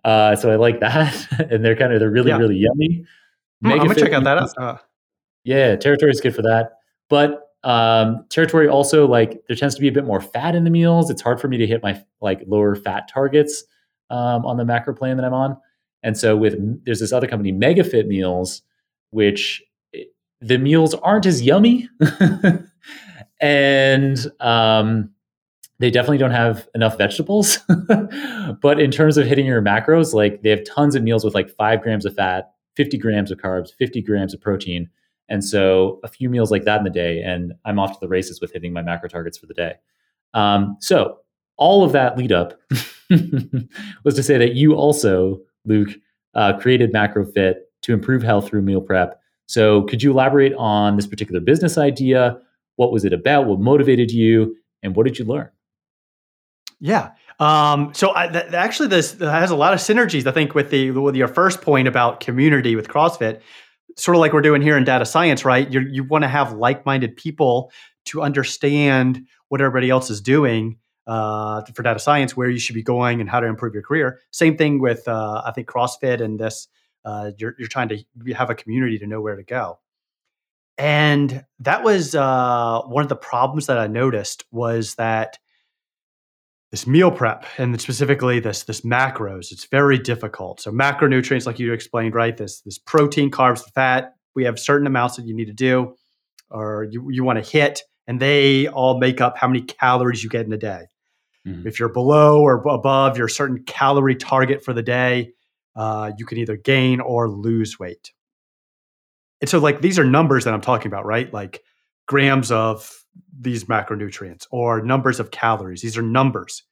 uh, 0.04 0.36
so 0.36 0.52
I 0.52 0.56
like 0.56 0.80
that, 0.80 1.28
and 1.52 1.64
they're 1.64 1.76
kind 1.76 1.94
of 1.94 2.00
they're 2.00 2.10
really 2.12 2.32
yeah. 2.32 2.38
really 2.38 2.58
yummy. 2.58 3.06
Hmm, 3.62 3.72
I'm 3.72 3.78
gonna 3.80 3.96
check 3.96 4.14
out 4.14 4.24
that. 4.24 4.54
Uh, 4.58 4.78
yeah, 5.44 5.76
territory 5.76 6.12
is 6.12 6.22
good 6.22 6.36
for 6.36 6.42
that, 6.44 6.80
but 7.10 7.44
um, 7.64 8.26
territory 8.30 8.68
also 8.68 9.08
like 9.08 9.42
there 9.48 9.56
tends 9.56 9.76
to 9.76 9.82
be 9.82 9.88
a 9.88 9.92
bit 9.92 10.06
more 10.06 10.22
fat 10.22 10.56
in 10.56 10.64
the 10.64 10.70
meals. 10.70 11.10
It's 11.10 11.22
hard 11.22 11.40
for 11.40 11.48
me 11.48 11.58
to 11.58 11.68
hit 11.68 11.82
my 11.82 12.02
like 12.22 12.42
lower 12.48 12.76
fat 12.76 13.10
targets 13.12 13.64
um, 14.10 14.46
on 14.46 14.58
the 14.58 14.66
macro 14.66 14.94
plan 14.94 15.18
that 15.18 15.26
I'm 15.26 15.34
on, 15.34 15.58
and 16.04 16.18
so 16.18 16.36
with 16.36 16.56
there's 16.86 17.00
this 17.00 17.12
other 17.12 17.28
company, 17.28 17.52
MegaFit 17.52 18.08
Meals, 18.08 18.62
which 19.10 19.64
eh, 19.96 20.04
the 20.42 20.58
meals 20.58 20.94
aren't 20.94 21.26
as 21.26 21.42
yummy, 21.42 21.90
and 23.42 24.26
um, 24.40 25.12
they 25.80 25.92
definitely 25.92 26.18
don't 26.18 26.32
have 26.32 26.68
enough 26.74 26.98
vegetables. 26.98 27.60
but 28.62 28.80
in 28.80 28.92
terms 28.92 29.18
of 29.18 29.28
hitting 29.28 29.46
your 29.46 29.62
macros, 29.62 30.14
like 30.14 30.42
they 30.42 30.50
have 30.50 30.64
tons 30.66 30.96
of 30.96 31.04
meals 31.04 31.24
with 31.24 31.36
like 31.36 31.50
five 31.50 31.82
grams 31.82 32.06
of 32.06 32.16
fat, 32.16 32.52
50 32.76 32.98
grams 32.98 33.32
of 33.32 33.38
carbs, 33.38 33.74
50 33.78 34.02
grams 34.02 34.34
of 34.34 34.42
protein. 34.42 34.90
And 35.30 35.44
so 35.44 36.00
a 36.04 36.08
few 36.08 36.30
meals 36.30 36.52
like 36.52 36.64
that 36.64 36.78
in 36.78 36.84
the 36.84 36.90
day, 36.90 37.22
and 37.22 37.54
I'm 37.66 37.80
off 37.80 37.94
to 37.94 38.00
the 38.00 38.08
races 38.08 38.40
with 38.42 38.54
hitting 38.54 38.74
my 38.74 38.82
macro 38.82 39.10
targets 39.10 39.38
for 39.38 39.46
the 39.46 39.54
day. 39.54 39.76
Um, 40.34 40.78
so 40.80 41.18
all 41.58 41.84
of 41.84 41.92
that 41.92 42.18
lead 42.18 42.32
up 42.32 42.60
was 44.04 44.16
to 44.16 44.24
say 44.24 44.38
that 44.38 44.56
you 44.56 44.74
also, 44.74 45.42
Luke, 45.66 45.90
uh, 46.34 46.58
created 46.58 46.94
MacroFit 46.94 47.56
to 47.82 47.94
improve 47.94 48.24
health 48.24 48.48
through 48.48 48.62
meal 48.62 48.82
prep. 48.82 49.20
So 49.48 49.84
could 49.84 50.04
you 50.04 50.12
elaborate 50.12 50.54
on 50.54 50.96
this 50.96 51.08
particular 51.08 51.40
business 51.40 51.78
idea? 51.78 52.38
What 52.76 52.92
was 52.92 53.06
it 53.06 53.14
about? 53.14 53.48
What 53.48 53.60
motivated 53.60 54.12
you? 54.12 54.56
And 54.84 54.96
what 54.96 55.06
did 55.06 55.18
you 55.18 55.26
learn? 55.26 55.50
Yeah. 56.80 57.12
Um, 57.40 57.94
so 57.94 58.16
I, 58.16 58.28
th- 58.28 58.54
actually, 58.54 58.90
this 58.90 59.14
has 59.20 59.52
a 59.52 59.56
lot 59.56 59.74
of 59.74 59.80
synergies. 59.80 60.26
I 60.26 60.32
think 60.32 60.56
with 60.56 60.70
the 60.70 60.92
with 60.92 61.16
your 61.16 61.28
first 61.28 61.62
point 61.62 61.88
about 61.88 62.20
community 62.20 62.76
with 62.76 62.88
CrossFit, 62.88 63.42
sort 63.96 64.16
of 64.16 64.22
like 64.22 64.34
we're 64.34 64.42
doing 64.42 64.62
here 64.62 64.78
in 64.78 64.84
data 64.84 65.06
science, 65.06 65.46
right? 65.46 65.70
You're, 65.72 65.88
you 65.88 66.04
want 66.04 66.24
to 66.24 66.28
have 66.28 66.54
like 66.54 66.86
minded 66.86 67.16
people 67.16 67.72
to 68.06 68.22
understand 68.22 69.26
what 69.50 69.62
everybody 69.62 69.90
else 69.90 70.10
is 70.10 70.22
doing 70.22 70.78
uh, 71.08 71.64
for 71.74 71.84
data 71.84 72.00
science, 72.00 72.36
where 72.36 72.50
you 72.50 72.60
should 72.60 72.76
be 72.76 72.84
going, 72.84 73.22
and 73.22 73.30
how 73.30 73.40
to 73.40 73.48
improve 73.48 73.74
your 73.74 73.84
career. 73.84 74.20
Same 74.32 74.58
thing 74.58 74.80
with 74.80 75.08
uh, 75.08 75.42
I 75.46 75.52
think 75.52 75.68
CrossFit 75.68 76.22
and 76.22 76.40
this. 76.40 76.68
Uh, 77.06 77.32
you're, 77.38 77.56
you're 77.58 77.70
trying 77.70 77.88
to 77.88 78.04
have 78.36 78.50
a 78.50 78.56
community 78.56 78.98
to 79.00 79.08
know 79.08 79.22
where 79.22 79.38
to 79.38 79.44
go, 79.44 79.80
and 80.78 81.46
that 81.60 81.84
was 81.84 82.14
uh, 82.16 82.82
one 82.82 83.04
of 83.04 83.10
the 83.10 83.16
problems 83.16 83.68
that 83.68 83.78
I 83.78 83.88
noticed 83.88 84.44
was 84.52 84.96
that 84.96 85.40
this 86.72 86.86
meal 86.86 87.12
prep 87.12 87.46
and 87.58 87.80
specifically 87.80 88.40
this 88.40 88.64
this 88.64 88.82
macros 88.82 89.52
it's 89.52 89.66
very 89.66 89.98
difficult. 89.98 90.60
So 90.60 90.72
macronutrients 90.72 91.46
like 91.46 91.60
you 91.60 91.74
explained 91.74 92.16
right 92.16 92.36
this 92.36 92.62
this 92.62 92.78
protein 92.78 93.32
carbs 93.32 93.64
fat 93.74 94.16
we 94.36 94.44
have 94.44 94.60
certain 94.60 94.88
amounts 94.88 95.16
that 95.16 95.26
you 95.26 95.34
need 95.34 95.46
to 95.46 95.54
do 95.54 95.96
or 96.50 96.88
you, 96.90 97.10
you 97.10 97.24
want 97.24 97.44
to 97.44 97.50
hit 97.50 97.82
and 98.06 98.20
they 98.20 98.68
all 98.68 99.00
make 99.00 99.20
up 99.20 99.38
how 99.38 99.48
many 99.48 99.62
calories 99.62 100.24
you 100.24 100.30
get 100.30 100.46
in 100.46 100.54
a 100.54 100.58
day. 100.58 100.86
Mm-hmm. 101.46 101.66
if 101.66 101.80
you're 101.80 101.88
below 101.88 102.42
or 102.42 102.56
above 102.68 103.18
your 103.18 103.30
certain 103.30 103.64
calorie 103.64 104.18
target 104.18 104.66
for 104.66 104.74
the 104.74 104.84
day 104.84 105.32
uh, 105.78 106.12
you 106.18 106.26
can 106.26 106.40
either 106.40 106.58
gain 106.58 107.00
or 107.00 107.30
lose 107.30 107.80
weight. 107.80 108.12
And 109.40 109.50
so 109.50 109.60
like 109.60 109.80
these 109.80 109.98
are 109.98 110.04
numbers 110.04 110.44
that 110.44 110.54
i'm 110.54 110.62
talking 110.62 110.88
about 110.88 111.06
right? 111.06 111.32
Like 111.32 111.64
grams 112.08 112.52
of 112.52 113.06
these 113.40 113.66
macronutrients 113.66 114.48
or 114.52 114.82
numbers 114.82 115.20
of 115.20 115.32
calories. 115.32 115.82
These 115.82 115.98
are 115.98 116.02
numbers. 116.02 116.64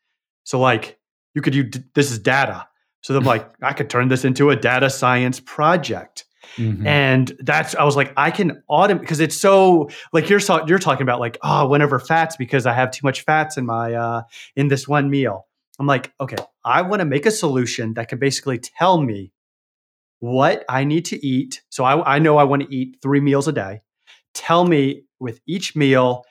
So 0.44 0.60
like 0.60 1.00
you 1.34 1.42
could 1.42 1.56
use 1.56 1.74
this 1.94 2.12
is 2.12 2.20
data. 2.20 2.68
So 3.02 3.16
I'm 3.16 3.24
like, 3.24 3.48
I 3.62 3.74
could 3.74 3.90
turn 3.90 4.08
this 4.08 4.26
into 4.26 4.50
a 4.50 4.56
data 4.56 4.90
science 4.90 5.40
project. 5.40 6.26
Mm-hmm. 6.58 6.86
And 6.86 7.36
that's 7.40 7.76
I 7.76 7.84
was 7.84 7.96
like, 7.96 8.14
I 8.18 8.32
can 8.32 8.64
automate 8.70 9.02
because 9.02 9.20
it's 9.20 9.36
so 9.36 9.90
like 10.14 10.30
you're 10.30 10.42
you're 10.68 10.80
talking 10.80 11.04
about 11.04 11.20
like, 11.20 11.38
oh, 11.44 11.68
whenever 11.68 12.00
fats 12.00 12.38
because 12.38 12.66
I 12.66 12.74
have 12.74 12.92
too 12.92 13.02
much 13.04 13.22
fats 13.22 13.58
in 13.58 13.66
my 13.66 13.94
uh 13.94 14.22
in 14.56 14.68
this 14.68 14.88
one 14.88 15.10
meal. 15.10 15.48
I'm 15.80 15.88
like, 15.88 16.14
okay, 16.22 16.38
I 16.64 16.82
want 16.84 17.02
to 17.02 17.06
make 17.06 17.26
a 17.26 17.32
solution 17.32 17.96
that 17.96 18.08
can 18.08 18.18
basically 18.20 18.60
tell 18.60 19.02
me 19.02 19.34
what 20.20 20.64
I 20.70 20.86
need 20.86 21.06
to 21.06 21.26
eat. 21.26 21.62
So 21.70 21.84
I, 21.84 22.16
I 22.16 22.20
know 22.20 22.38
I 22.38 22.46
want 22.46 22.64
to 22.64 22.74
eat 22.74 22.98
three 23.02 23.20
meals 23.20 23.48
a 23.48 23.52
day. 23.52 23.82
Tell 24.34 24.66
me 24.66 25.04
with 25.20 25.42
each 25.46 25.76
meal 25.76 26.24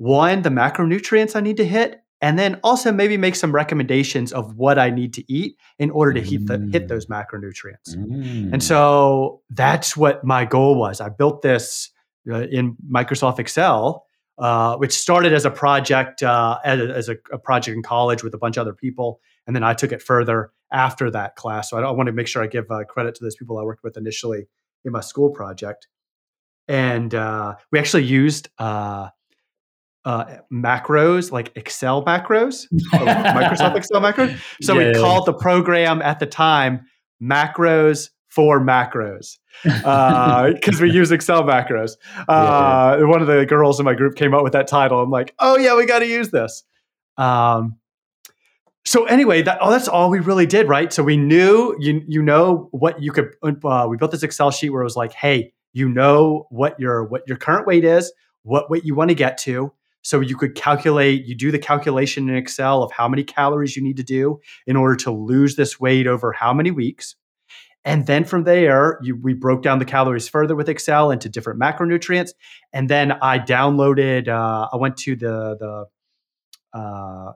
one, 0.00 0.40
the 0.40 0.48
macronutrients 0.48 1.36
I 1.36 1.40
need 1.40 1.58
to 1.58 1.64
hit, 1.66 2.02
and 2.22 2.38
then 2.38 2.58
also 2.64 2.90
maybe 2.90 3.18
make 3.18 3.34
some 3.36 3.52
recommendations 3.52 4.32
of 4.32 4.56
what 4.56 4.78
I 4.78 4.88
need 4.88 5.12
to 5.14 5.32
eat 5.32 5.58
in 5.78 5.90
order 5.90 6.14
to 6.14 6.22
hit, 6.22 6.46
the, 6.46 6.70
hit 6.72 6.88
those 6.88 7.04
mm. 7.04 7.22
macronutrients. 7.22 7.94
Mm. 7.94 8.54
And 8.54 8.62
so 8.62 9.42
that's 9.50 9.98
what 9.98 10.24
my 10.24 10.46
goal 10.46 10.74
was. 10.74 11.02
I 11.02 11.10
built 11.10 11.42
this 11.42 11.90
uh, 12.30 12.46
in 12.46 12.78
Microsoft 12.90 13.38
Excel, 13.38 14.06
uh, 14.38 14.78
which 14.78 14.92
started 14.92 15.34
as 15.34 15.44
a 15.44 15.50
project 15.50 16.22
uh, 16.22 16.58
as, 16.64 16.80
as 16.80 17.08
a, 17.10 17.16
a, 17.30 17.38
project 17.38 17.76
in 17.76 17.82
college 17.82 18.22
with 18.22 18.32
a 18.32 18.38
bunch 18.38 18.56
of 18.56 18.62
other 18.62 18.72
people, 18.72 19.20
and 19.46 19.54
then 19.54 19.62
I 19.62 19.74
took 19.74 19.92
it 19.92 20.00
further 20.00 20.50
after 20.72 21.10
that 21.10 21.36
class. 21.36 21.68
So 21.68 21.76
I, 21.76 21.82
I 21.82 21.90
want 21.90 22.06
to 22.06 22.12
make 22.12 22.26
sure 22.26 22.42
I 22.42 22.46
give 22.46 22.70
uh, 22.70 22.84
credit 22.84 23.14
to 23.16 23.24
those 23.24 23.36
people 23.36 23.58
I 23.58 23.64
worked 23.64 23.84
with 23.84 23.98
initially 23.98 24.46
in 24.86 24.92
my 24.92 25.00
school 25.00 25.28
project. 25.28 25.88
And 26.68 27.14
uh, 27.14 27.56
we 27.70 27.78
actually 27.78 28.04
used 28.04 28.48
uh, 30.04 30.36
macros, 30.52 31.30
like 31.30 31.52
Excel 31.56 32.04
macros, 32.04 32.66
Microsoft 32.92 33.76
Excel 33.76 34.00
macros. 34.00 34.38
So 34.62 34.78
yeah, 34.78 34.88
we 34.88 34.94
called 34.94 35.26
the 35.26 35.34
program 35.34 36.00
at 36.02 36.18
the 36.18 36.26
time 36.26 36.86
macros 37.22 38.10
for 38.28 38.60
macros 38.60 39.38
because 39.62 39.84
uh, 39.84 40.52
we 40.80 40.90
use 40.90 41.10
Excel 41.10 41.42
macros. 41.42 41.92
Uh, 42.28 42.96
yeah, 42.98 43.04
one 43.04 43.20
of 43.20 43.26
the 43.26 43.44
girls 43.44 43.78
in 43.78 43.84
my 43.84 43.94
group 43.94 44.16
came 44.16 44.34
up 44.34 44.42
with 44.42 44.52
that 44.54 44.68
title. 44.68 45.00
I'm 45.00 45.10
like, 45.10 45.34
oh 45.38 45.58
yeah, 45.58 45.76
we 45.76 45.84
got 45.84 45.98
to 45.98 46.06
use 46.06 46.30
this. 46.30 46.62
Um, 47.16 47.76
so 48.86 49.04
anyway, 49.04 49.42
that 49.42 49.58
oh, 49.60 49.70
that's 49.70 49.88
all 49.88 50.08
we 50.08 50.20
really 50.20 50.46
did, 50.46 50.68
right? 50.68 50.90
So 50.92 51.02
we 51.02 51.18
knew 51.18 51.76
you 51.78 52.02
you 52.08 52.22
know 52.22 52.68
what 52.70 53.02
you 53.02 53.12
could. 53.12 53.34
Uh, 53.42 53.86
we 53.88 53.98
built 53.98 54.12
this 54.12 54.22
Excel 54.22 54.50
sheet 54.50 54.70
where 54.70 54.80
it 54.80 54.84
was 54.84 54.96
like, 54.96 55.12
hey, 55.12 55.52
you 55.74 55.88
know 55.88 56.46
what 56.48 56.80
your 56.80 57.04
what 57.04 57.22
your 57.28 57.36
current 57.36 57.66
weight 57.66 57.84
is, 57.84 58.10
what 58.42 58.70
weight 58.70 58.84
you 58.84 58.94
want 58.94 59.10
to 59.10 59.14
get 59.14 59.36
to 59.38 59.72
so 60.02 60.20
you 60.20 60.36
could 60.36 60.54
calculate, 60.54 61.26
you 61.26 61.34
do 61.34 61.50
the 61.50 61.58
calculation 61.58 62.28
in 62.28 62.36
Excel 62.36 62.82
of 62.82 62.92
how 62.92 63.08
many 63.08 63.22
calories 63.22 63.76
you 63.76 63.82
need 63.82 63.96
to 63.98 64.02
do 64.02 64.40
in 64.66 64.76
order 64.76 64.96
to 64.96 65.10
lose 65.10 65.56
this 65.56 65.78
weight 65.78 66.06
over 66.06 66.32
how 66.32 66.52
many 66.52 66.70
weeks. 66.70 67.16
And 67.84 68.06
then 68.06 68.24
from 68.24 68.44
there, 68.44 68.98
you, 69.02 69.16
we 69.16 69.32
broke 69.32 69.62
down 69.62 69.78
the 69.78 69.84
calories 69.84 70.28
further 70.28 70.54
with 70.54 70.68
Excel 70.68 71.10
into 71.10 71.28
different 71.28 71.60
macronutrients. 71.60 72.30
And 72.72 72.88
then 72.88 73.12
I 73.22 73.38
downloaded, 73.38 74.28
uh, 74.28 74.68
I 74.72 74.76
went 74.76 74.96
to 74.98 75.16
the, 75.16 75.56
the, 75.58 76.78
uh, 76.78 77.32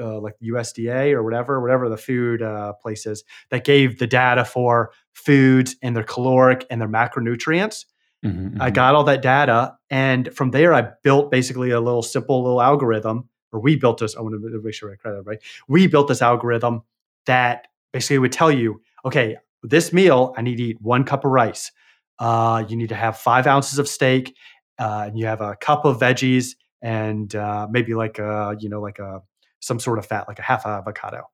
uh, 0.00 0.20
like 0.20 0.34
USDA 0.42 1.12
or 1.12 1.22
whatever, 1.22 1.60
whatever 1.60 1.88
the 1.88 1.96
food 1.96 2.40
uh, 2.40 2.72
places 2.74 3.24
that 3.50 3.64
gave 3.64 3.98
the 3.98 4.06
data 4.06 4.44
for 4.44 4.92
foods 5.12 5.76
and 5.82 5.96
their 5.96 6.04
caloric 6.04 6.66
and 6.70 6.80
their 6.80 6.88
macronutrients. 6.88 7.84
Mm-hmm, 8.24 8.60
I 8.60 8.66
mm-hmm. 8.66 8.74
got 8.74 8.94
all 8.94 9.04
that 9.04 9.22
data, 9.22 9.76
and 9.90 10.32
from 10.34 10.52
there, 10.52 10.72
I 10.74 10.88
built 11.02 11.30
basically 11.30 11.70
a 11.70 11.80
little 11.80 12.02
simple 12.02 12.42
little 12.42 12.62
algorithm, 12.62 13.28
or 13.52 13.60
we 13.60 13.76
built 13.76 13.98
this. 13.98 14.16
I 14.16 14.20
want 14.20 14.34
to 14.40 14.60
make 14.62 14.74
sure 14.74 14.92
I 14.92 14.96
credit 14.96 15.22
right. 15.22 15.38
We 15.66 15.88
built 15.88 16.08
this 16.08 16.22
algorithm 16.22 16.82
that 17.26 17.66
basically 17.92 18.18
would 18.18 18.32
tell 18.32 18.50
you, 18.50 18.80
okay, 19.04 19.36
this 19.62 19.92
meal, 19.92 20.34
I 20.36 20.42
need 20.42 20.56
to 20.56 20.62
eat 20.62 20.80
one 20.80 21.04
cup 21.04 21.24
of 21.24 21.32
rice. 21.32 21.72
Uh, 22.18 22.64
you 22.68 22.76
need 22.76 22.90
to 22.90 22.94
have 22.94 23.18
five 23.18 23.46
ounces 23.46 23.78
of 23.78 23.88
steak, 23.88 24.36
uh, 24.78 25.04
and 25.08 25.18
you 25.18 25.26
have 25.26 25.40
a 25.40 25.56
cup 25.56 25.84
of 25.84 25.98
veggies, 25.98 26.54
and 26.80 27.34
uh, 27.34 27.66
maybe 27.70 27.94
like 27.94 28.18
a 28.18 28.56
you 28.60 28.68
know 28.68 28.80
like 28.80 29.00
a 29.00 29.22
some 29.58 29.80
sort 29.80 29.98
of 29.98 30.06
fat, 30.06 30.28
like 30.28 30.38
a 30.38 30.42
half 30.42 30.64
avocado, 30.64 31.24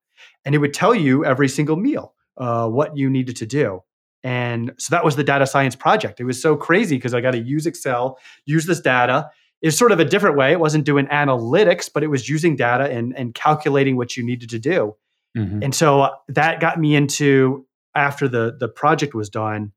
and 0.44 0.54
it 0.54 0.58
would 0.58 0.72
tell 0.72 0.94
you 0.94 1.24
every 1.24 1.48
single 1.48 1.76
meal 1.76 2.14
uh, 2.38 2.68
what 2.68 2.96
you 2.96 3.10
needed 3.10 3.36
to 3.36 3.46
do. 3.46 3.82
And 4.24 4.72
so 4.78 4.94
that 4.94 5.04
was 5.04 5.16
the 5.16 5.24
data 5.24 5.46
science 5.46 5.76
project. 5.76 6.20
It 6.20 6.24
was 6.24 6.40
so 6.40 6.56
crazy 6.56 6.96
because 6.96 7.14
I 7.14 7.20
got 7.20 7.32
to 7.32 7.38
use 7.38 7.66
Excel, 7.66 8.18
use 8.46 8.66
this 8.66 8.80
data. 8.80 9.30
It's 9.62 9.76
sort 9.76 9.92
of 9.92 10.00
a 10.00 10.04
different 10.04 10.36
way. 10.36 10.52
It 10.52 10.60
wasn't 10.60 10.84
doing 10.84 11.06
analytics, 11.06 11.88
but 11.92 12.02
it 12.02 12.08
was 12.08 12.28
using 12.28 12.56
data 12.56 12.90
and, 12.90 13.16
and 13.16 13.34
calculating 13.34 13.96
what 13.96 14.16
you 14.16 14.24
needed 14.24 14.50
to 14.50 14.58
do. 14.58 14.96
Mm-hmm. 15.36 15.62
And 15.62 15.74
so 15.74 16.10
that 16.28 16.60
got 16.60 16.80
me 16.80 16.94
into 16.96 17.66
after 17.94 18.28
the 18.28 18.56
the 18.58 18.68
project 18.68 19.14
was 19.14 19.28
done, 19.28 19.72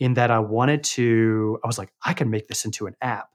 in 0.00 0.14
that 0.14 0.30
I 0.30 0.38
wanted 0.38 0.84
to. 0.84 1.58
I 1.62 1.66
was 1.66 1.78
like, 1.78 1.92
I 2.04 2.12
can 2.12 2.30
make 2.30 2.48
this 2.48 2.64
into 2.64 2.86
an 2.86 2.94
app, 3.00 3.30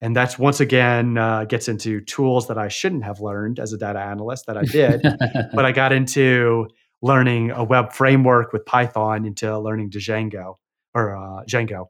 and 0.00 0.14
that's 0.14 0.38
once 0.38 0.60
again 0.60 1.18
uh, 1.18 1.44
gets 1.44 1.68
into 1.68 2.00
tools 2.00 2.48
that 2.48 2.58
I 2.58 2.68
shouldn't 2.68 3.04
have 3.04 3.20
learned 3.20 3.58
as 3.58 3.72
a 3.72 3.78
data 3.78 4.00
analyst 4.00 4.46
that 4.46 4.56
I 4.56 4.64
did, 4.64 5.02
but 5.54 5.64
I 5.64 5.72
got 5.72 5.92
into 5.92 6.68
learning 7.02 7.50
a 7.50 7.64
web 7.64 7.92
framework 7.92 8.52
with 8.52 8.64
Python 8.66 9.24
into 9.24 9.58
learning 9.58 9.90
Django 9.90 10.56
or 10.94 11.16
uh, 11.16 11.44
Django. 11.44 11.86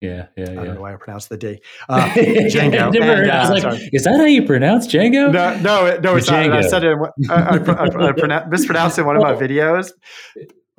Yeah, 0.00 0.28
yeah, 0.34 0.50
yeah. 0.50 0.60
I 0.60 0.64
don't 0.64 0.74
know 0.76 0.80
why 0.80 0.94
I 0.94 0.96
pronounced 0.96 1.28
the 1.28 1.36
D. 1.36 1.60
Uh, 1.88 2.08
Django. 2.14 2.92
Never, 2.92 3.22
and, 3.22 3.30
uh, 3.30 3.50
like, 3.50 3.90
is 3.92 4.04
that 4.04 4.16
how 4.16 4.24
you 4.24 4.44
pronounce 4.46 4.86
Django? 4.86 5.30
No, 5.30 5.58
no, 5.58 5.98
no, 5.98 6.16
it's 6.16 6.30
Django. 6.30 6.50
not. 6.50 6.64
I 6.64 6.68
said 6.68 6.84
it. 6.84 6.96
I, 7.28 7.34
I, 7.34 7.56
I, 7.58 8.08
I 8.08 8.12
pronounced, 8.12 8.48
mispronounced 8.48 8.98
it 8.98 9.02
in 9.02 9.06
one 9.06 9.16
of 9.16 9.22
my 9.22 9.34
videos. 9.46 9.92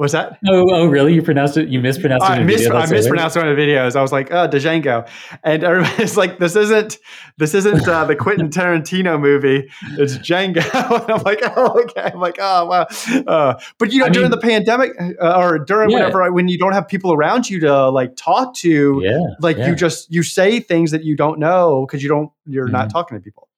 What's 0.01 0.13
that? 0.13 0.39
Oh, 0.49 0.65
oh, 0.71 0.87
really? 0.87 1.13
You 1.13 1.21
pronounced 1.21 1.57
it? 1.57 1.69
You 1.69 1.79
mispronounced 1.79 2.25
it? 2.25 2.31
I, 2.31 2.43
mis- 2.43 2.67
I 2.67 2.87
mispronounced 2.87 3.35
one 3.35 3.47
of 3.47 3.55
the 3.55 3.61
videos. 3.61 3.95
I 3.95 4.01
was 4.01 4.11
like, 4.11 4.31
oh, 4.31 4.47
Django, 4.47 5.07
and 5.43 5.63
everybody's 5.63 6.17
like, 6.23 6.39
this 6.39 6.55
isn't, 6.55 6.97
this 7.37 7.53
isn't 7.53 7.87
uh, 7.87 8.05
the 8.05 8.15
Quentin 8.15 8.49
Tarantino 8.49 9.21
movie. 9.21 9.69
It's 9.99 10.17
Django. 10.17 10.63
and 11.03 11.11
I'm 11.11 11.21
like, 11.21 11.41
oh, 11.55 11.83
okay. 11.83 12.09
I'm 12.11 12.19
like, 12.19 12.37
oh, 12.39 12.65
wow. 12.65 12.87
Uh, 13.27 13.61
but 13.77 13.93
you 13.93 13.99
know, 13.99 14.07
I 14.07 14.09
during 14.09 14.31
mean, 14.31 14.39
the 14.39 14.47
pandemic 14.47 14.91
uh, 15.21 15.37
or 15.37 15.59
during 15.59 15.91
yeah. 15.91 15.97
whatever, 15.97 16.31
when 16.31 16.47
you 16.47 16.57
don't 16.57 16.73
have 16.73 16.87
people 16.87 17.13
around 17.13 17.47
you 17.47 17.59
to 17.59 17.89
like 17.91 18.15
talk 18.15 18.55
to, 18.55 19.01
yeah, 19.03 19.19
like 19.39 19.57
yeah. 19.57 19.67
you 19.67 19.75
just 19.75 20.11
you 20.11 20.23
say 20.23 20.59
things 20.59 20.89
that 20.89 21.03
you 21.03 21.15
don't 21.15 21.37
know 21.37 21.85
because 21.85 22.01
you 22.01 22.09
don't, 22.09 22.31
you're 22.47 22.65
mm-hmm. 22.65 22.73
not 22.73 22.89
talking 22.89 23.19
to 23.19 23.21
people. 23.21 23.49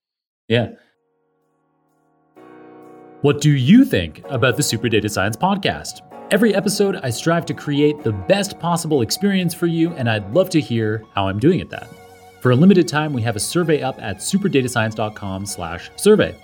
Yeah. 0.49 0.71
What 3.21 3.39
do 3.39 3.51
you 3.51 3.85
think 3.85 4.21
about 4.29 4.57
the 4.57 4.63
Super 4.63 4.89
Data 4.89 5.07
Science 5.07 5.37
podcast? 5.37 6.01
Every 6.33 6.53
episode, 6.55 6.99
I 7.03 7.11
strive 7.11 7.45
to 7.45 7.53
create 7.53 8.01
the 8.01 8.11
best 8.11 8.57
possible 8.57 9.03
experience 9.03 9.53
for 9.53 9.67
you, 9.67 9.93
and 9.93 10.09
I'd 10.09 10.33
love 10.33 10.49
to 10.49 10.59
hear 10.59 11.03
how 11.13 11.27
I'm 11.27 11.37
doing 11.37 11.61
at 11.61 11.69
that. 11.69 11.87
For 12.39 12.49
a 12.49 12.55
limited 12.55 12.87
time, 12.87 13.13
we 13.13 13.21
have 13.21 13.35
a 13.35 13.39
survey 13.39 13.83
up 13.83 14.01
at 14.01 14.17
superdatascience.com/survey, 14.17 16.35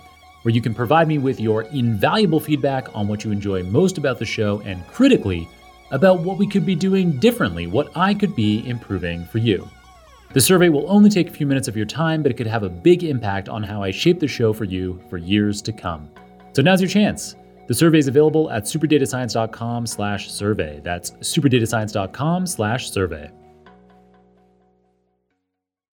where 0.42 0.54
you 0.54 0.60
can 0.60 0.74
provide 0.74 1.08
me 1.08 1.18
with 1.18 1.40
your 1.40 1.62
invaluable 1.72 2.38
feedback 2.38 2.94
on 2.94 3.08
what 3.08 3.24
you 3.24 3.32
enjoy 3.32 3.64
most 3.64 3.98
about 3.98 4.20
the 4.20 4.24
show, 4.24 4.62
and 4.64 4.86
critically, 4.86 5.48
about 5.90 6.20
what 6.20 6.38
we 6.38 6.46
could 6.46 6.64
be 6.64 6.76
doing 6.76 7.18
differently, 7.18 7.66
what 7.66 7.90
I 7.96 8.14
could 8.14 8.36
be 8.36 8.64
improving 8.68 9.24
for 9.24 9.38
you. 9.38 9.68
The 10.34 10.40
survey 10.40 10.68
will 10.68 10.88
only 10.88 11.10
take 11.10 11.30
a 11.30 11.32
few 11.32 11.48
minutes 11.48 11.66
of 11.66 11.76
your 11.76 11.84
time, 11.84 12.22
but 12.22 12.30
it 12.30 12.36
could 12.36 12.46
have 12.46 12.62
a 12.62 12.68
big 12.68 13.02
impact 13.02 13.48
on 13.48 13.64
how 13.64 13.82
I 13.82 13.90
shape 13.90 14.20
the 14.20 14.28
show 14.28 14.52
for 14.52 14.66
you 14.66 15.00
for 15.10 15.18
years 15.18 15.60
to 15.62 15.72
come. 15.72 16.08
So 16.52 16.62
now's 16.62 16.80
your 16.80 16.88
chance. 16.88 17.34
The 17.70 17.76
survey 17.76 17.98
is 17.98 18.08
available 18.08 18.50
at 18.50 18.64
superdatascience.com 18.64 19.86
slash 19.86 20.28
survey. 20.28 20.80
That's 20.82 21.12
superdatascience.com 21.12 22.48
slash 22.48 22.90
survey. 22.90 23.30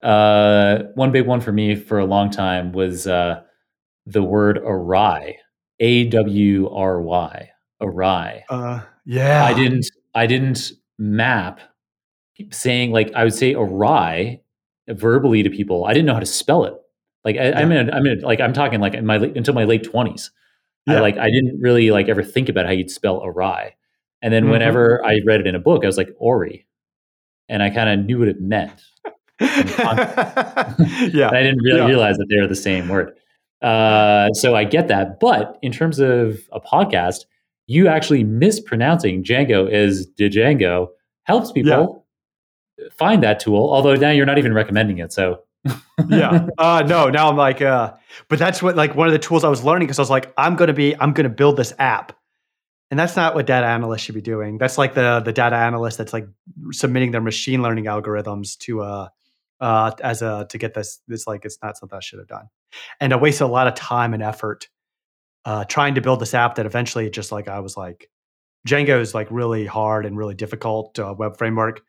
Uh, 0.01 0.79
one 0.95 1.11
big 1.11 1.27
one 1.27 1.39
for 1.39 1.51
me 1.51 1.75
for 1.75 1.99
a 1.99 2.05
long 2.05 2.31
time 2.31 2.71
was 2.71 3.05
uh, 3.05 3.43
the 4.07 4.23
word 4.23 4.57
awry, 4.57 5.35
A 5.79 6.05
W 6.05 6.67
R 6.67 6.99
Y, 6.99 7.51
awry. 7.79 8.43
Uh, 8.49 8.81
yeah. 9.05 9.45
I 9.45 9.53
didn't. 9.53 9.85
I 10.15 10.25
didn't 10.25 10.71
map 10.97 11.59
saying 12.49 12.89
like 12.91 13.13
I 13.13 13.23
would 13.23 13.35
say 13.35 13.53
awry 13.53 14.41
verbally 14.87 15.43
to 15.43 15.51
people. 15.51 15.85
I 15.85 15.93
didn't 15.93 16.07
know 16.07 16.15
how 16.15 16.21
to 16.21 16.25
spell 16.25 16.63
it. 16.63 16.73
Like 17.23 17.35
I, 17.35 17.61
am 17.61 17.71
in. 17.71 17.87
A, 17.87 17.91
I'm 17.91 18.07
in. 18.07 18.23
A, 18.23 18.25
like 18.25 18.41
I'm 18.41 18.53
talking 18.53 18.79
like 18.79 18.95
in 18.95 19.05
my 19.05 19.17
until 19.17 19.53
my 19.53 19.65
late 19.65 19.83
twenties. 19.83 20.31
Yeah. 20.87 20.97
I 20.97 20.99
like 21.01 21.17
I 21.17 21.29
didn't 21.29 21.59
really 21.59 21.91
like 21.91 22.07
ever 22.07 22.23
think 22.23 22.49
about 22.49 22.65
how 22.65 22.71
you'd 22.71 22.91
spell 22.91 23.21
awry. 23.23 23.75
And 24.21 24.33
then 24.33 24.43
mm-hmm. 24.43 24.53
whenever 24.53 25.05
I 25.05 25.19
read 25.25 25.41
it 25.41 25.47
in 25.47 25.55
a 25.55 25.59
book, 25.59 25.83
I 25.83 25.87
was 25.87 25.97
like 25.97 26.09
Ori, 26.17 26.65
and 27.49 27.61
I 27.61 27.69
kind 27.69 27.89
of 27.89 28.05
knew 28.05 28.19
what 28.19 28.27
it 28.27 28.41
meant. 28.41 28.81
yeah, 29.39 29.59
I 31.31 31.43
didn't 31.43 31.61
really 31.61 31.79
yeah. 31.79 31.85
realize 31.85 32.17
that 32.17 32.25
they're 32.29 32.47
the 32.47 32.55
same 32.55 32.87
word. 32.87 33.13
Uh, 33.61 34.31
so 34.33 34.55
I 34.55 34.63
get 34.63 34.87
that, 34.87 35.19
but 35.19 35.57
in 35.61 35.71
terms 35.71 35.99
of 35.99 36.39
a 36.51 36.59
podcast, 36.59 37.25
you 37.67 37.87
actually 37.87 38.23
mispronouncing 38.23 39.23
Django 39.23 39.69
as 39.69 40.07
Django 40.19 40.87
helps 41.23 41.51
people 41.51 42.05
yeah. 42.77 42.87
find 42.97 43.21
that 43.23 43.39
tool. 43.39 43.71
Although 43.71 43.95
now 43.95 44.11
you're 44.11 44.25
not 44.25 44.37
even 44.37 44.53
recommending 44.53 44.99
it, 44.99 45.11
so 45.11 45.41
yeah. 46.07 46.47
Uh, 46.57 46.83
no, 46.87 47.09
now 47.09 47.29
I'm 47.29 47.37
like, 47.37 47.61
uh, 47.61 47.93
but 48.29 48.39
that's 48.39 48.61
what 48.61 48.75
like 48.75 48.95
one 48.95 49.07
of 49.07 49.13
the 49.13 49.19
tools 49.19 49.43
I 49.43 49.49
was 49.49 49.63
learning 49.63 49.87
because 49.87 49.99
I 49.99 50.01
was 50.01 50.09
like, 50.09 50.33
I'm 50.37 50.55
gonna 50.55 50.73
be, 50.73 50.95
I'm 50.99 51.13
gonna 51.13 51.29
build 51.29 51.57
this 51.57 51.73
app. 51.79 52.17
And 52.89 52.99
that's 52.99 53.15
not 53.15 53.35
what 53.35 53.45
data 53.45 53.67
analysts 53.67 54.01
should 54.01 54.15
be 54.15 54.21
doing. 54.21 54.57
That's 54.57 54.77
like 54.77 54.93
the 54.93 55.21
the 55.23 55.33
data 55.33 55.55
analyst 55.55 55.97
that's 55.97 56.13
like 56.13 56.27
submitting 56.71 57.11
their 57.11 57.21
machine 57.21 57.61
learning 57.61 57.85
algorithms 57.85 58.57
to 58.59 58.81
uh 58.81 59.09
uh 59.59 59.91
as 60.01 60.21
a 60.21 60.47
to 60.49 60.57
get 60.57 60.73
this 60.73 61.01
this 61.07 61.27
like 61.27 61.43
it's 61.43 61.57
not 61.61 61.77
something 61.77 61.97
I 61.97 61.99
should 61.99 62.19
have 62.19 62.29
done. 62.29 62.47
And 63.01 63.13
I 63.13 63.17
wasted 63.17 63.41
a 63.41 63.47
lot 63.47 63.67
of 63.67 63.75
time 63.75 64.13
and 64.13 64.23
effort 64.23 64.69
uh 65.43 65.65
trying 65.65 65.95
to 65.95 66.01
build 66.01 66.21
this 66.21 66.33
app 66.33 66.55
that 66.55 66.65
eventually 66.65 67.09
just 67.09 67.31
like 67.31 67.49
I 67.49 67.59
was 67.59 67.75
like 67.75 68.09
Django 68.65 69.01
is 69.01 69.13
like 69.13 69.27
really 69.31 69.65
hard 69.65 70.05
and 70.05 70.17
really 70.17 70.35
difficult 70.35 70.97
uh, 70.97 71.13
web 71.17 71.37
framework 71.37 71.81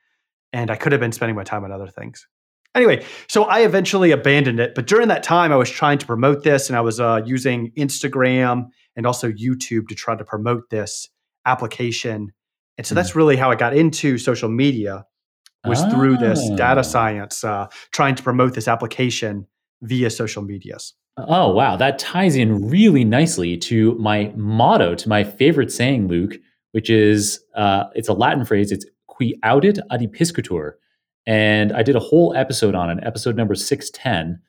and 0.52 0.70
I 0.70 0.76
could 0.76 0.92
have 0.92 1.00
been 1.00 1.12
spending 1.12 1.36
my 1.36 1.44
time 1.44 1.64
on 1.64 1.72
other 1.72 1.88
things. 1.88 2.26
Anyway, 2.74 3.04
so 3.28 3.44
I 3.44 3.60
eventually 3.60 4.10
abandoned 4.10 4.60
it. 4.60 4.74
But 4.74 4.86
during 4.86 5.08
that 5.08 5.22
time, 5.22 5.52
I 5.52 5.56
was 5.56 5.70
trying 5.70 5.98
to 5.98 6.06
promote 6.06 6.44
this 6.44 6.68
and 6.68 6.76
I 6.76 6.80
was 6.80 7.00
uh, 7.00 7.22
using 7.24 7.72
Instagram 7.76 8.68
and 8.94 9.06
also 9.06 9.30
YouTube 9.30 9.88
to 9.88 9.94
try 9.94 10.14
to 10.14 10.24
promote 10.24 10.70
this 10.70 11.08
application. 11.46 12.32
And 12.76 12.86
so 12.86 12.92
mm. 12.92 12.96
that's 12.96 13.16
really 13.16 13.36
how 13.36 13.50
I 13.50 13.56
got 13.56 13.76
into 13.76 14.18
social 14.18 14.48
media 14.48 15.04
was 15.64 15.82
through 15.86 16.16
this 16.16 16.48
data 16.50 16.80
ah. 16.80 16.82
science, 16.82 17.42
uh, 17.44 17.66
trying 17.90 18.14
to 18.14 18.22
promote 18.22 18.54
this 18.54 18.68
application 18.68 19.46
via 19.82 20.10
social 20.10 20.42
medias. 20.42 20.94
Oh, 21.16 21.52
wow. 21.52 21.76
That 21.76 21.98
ties 21.98 22.36
in 22.36 22.68
really 22.68 23.04
nicely 23.04 23.56
to 23.58 23.94
my 23.96 24.32
motto, 24.36 24.94
to 24.94 25.08
my 25.08 25.24
favorite 25.24 25.72
saying, 25.72 26.06
Luke, 26.06 26.36
which 26.72 26.90
is 26.90 27.40
uh, 27.56 27.84
it's 27.94 28.08
a 28.08 28.12
Latin 28.12 28.44
phrase. 28.44 28.70
It's 28.70 28.86
qui 29.08 29.34
audet 29.44 29.78
adipiscitur, 29.90 30.72
and 31.28 31.72
I 31.72 31.82
did 31.82 31.94
a 31.94 32.00
whole 32.00 32.34
episode 32.34 32.74
on 32.74 32.88
it, 32.88 33.04
episode 33.04 33.36
number 33.36 33.54
610. 33.54 34.40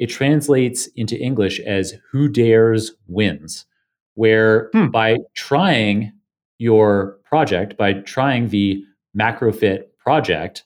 It 0.00 0.08
translates 0.08 0.88
into 0.96 1.16
English 1.16 1.60
as 1.60 1.94
Who 2.10 2.28
Dares 2.28 2.90
Wins, 3.06 3.66
where 4.14 4.68
hmm. 4.72 4.88
by 4.88 5.18
trying 5.36 6.12
your 6.58 7.18
project, 7.24 7.76
by 7.76 7.94
trying 7.94 8.48
the 8.48 8.82
MacroFit 9.16 9.84
project, 9.96 10.64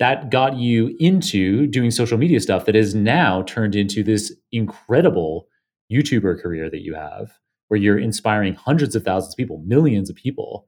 that 0.00 0.30
got 0.30 0.56
you 0.56 0.94
into 1.00 1.66
doing 1.66 1.90
social 1.90 2.18
media 2.18 2.38
stuff 2.38 2.66
that 2.66 2.74
has 2.74 2.94
now 2.94 3.42
turned 3.44 3.74
into 3.74 4.02
this 4.02 4.34
incredible 4.52 5.48
YouTuber 5.90 6.42
career 6.42 6.68
that 6.68 6.82
you 6.82 6.94
have, 6.94 7.32
where 7.68 7.80
you're 7.80 7.98
inspiring 7.98 8.52
hundreds 8.52 8.94
of 8.94 9.02
thousands 9.02 9.32
of 9.32 9.38
people, 9.38 9.62
millions 9.66 10.10
of 10.10 10.16
people. 10.16 10.66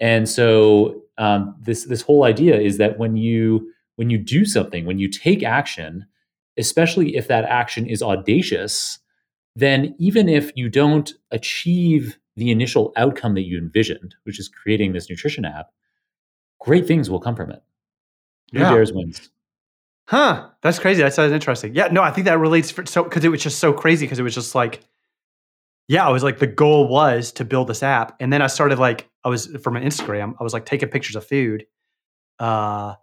And 0.00 0.28
so 0.28 1.02
um, 1.18 1.54
this 1.60 1.84
this 1.84 2.02
whole 2.02 2.24
idea 2.24 2.58
is 2.58 2.78
that 2.78 2.98
when 2.98 3.16
you 3.16 3.70
when 3.96 4.10
you 4.10 4.18
do 4.18 4.44
something, 4.44 4.86
when 4.86 4.98
you 4.98 5.08
take 5.08 5.42
action, 5.42 6.06
especially 6.56 7.16
if 7.16 7.28
that 7.28 7.44
action 7.44 7.86
is 7.86 8.02
audacious, 8.02 8.98
then 9.54 9.94
even 9.98 10.28
if 10.28 10.50
you 10.54 10.68
don't 10.68 11.12
achieve 11.30 12.18
the 12.36 12.50
initial 12.50 12.92
outcome 12.96 13.34
that 13.34 13.42
you 13.42 13.58
envisioned, 13.58 14.14
which 14.22 14.40
is 14.40 14.48
creating 14.48 14.92
this 14.92 15.10
nutrition 15.10 15.44
app, 15.44 15.70
great 16.58 16.86
things 16.86 17.10
will 17.10 17.20
come 17.20 17.36
from 17.36 17.50
it. 17.50 17.62
Who 18.52 18.60
yeah. 18.60 18.70
dares 18.70 18.92
wins. 18.92 19.30
Huh. 20.06 20.48
That's 20.62 20.78
crazy. 20.78 21.02
That 21.02 21.14
sounds 21.14 21.32
interesting. 21.32 21.74
Yeah. 21.74 21.88
No, 21.88 22.02
I 22.02 22.10
think 22.10 22.24
that 22.24 22.38
relates 22.38 22.70
for, 22.70 22.84
so 22.86 23.04
because 23.04 23.24
it 23.24 23.28
was 23.28 23.42
just 23.42 23.58
so 23.58 23.72
crazy 23.72 24.06
because 24.06 24.18
it 24.18 24.22
was 24.22 24.34
just 24.34 24.54
like 24.54 24.80
yeah, 25.90 26.06
I 26.06 26.10
was 26.10 26.22
like, 26.22 26.38
the 26.38 26.46
goal 26.46 26.86
was 26.86 27.32
to 27.32 27.44
build 27.44 27.66
this 27.66 27.82
app. 27.82 28.14
And 28.20 28.32
then 28.32 28.42
I 28.42 28.46
started 28.46 28.78
like, 28.78 29.10
I 29.24 29.28
was 29.28 29.46
from 29.60 29.74
an 29.74 29.82
Instagram, 29.82 30.34
I 30.38 30.44
was 30.44 30.52
like 30.52 30.64
taking 30.64 30.88
pictures 30.88 31.16
of 31.16 31.26
food. 31.26 31.66
Uh, 32.38 32.94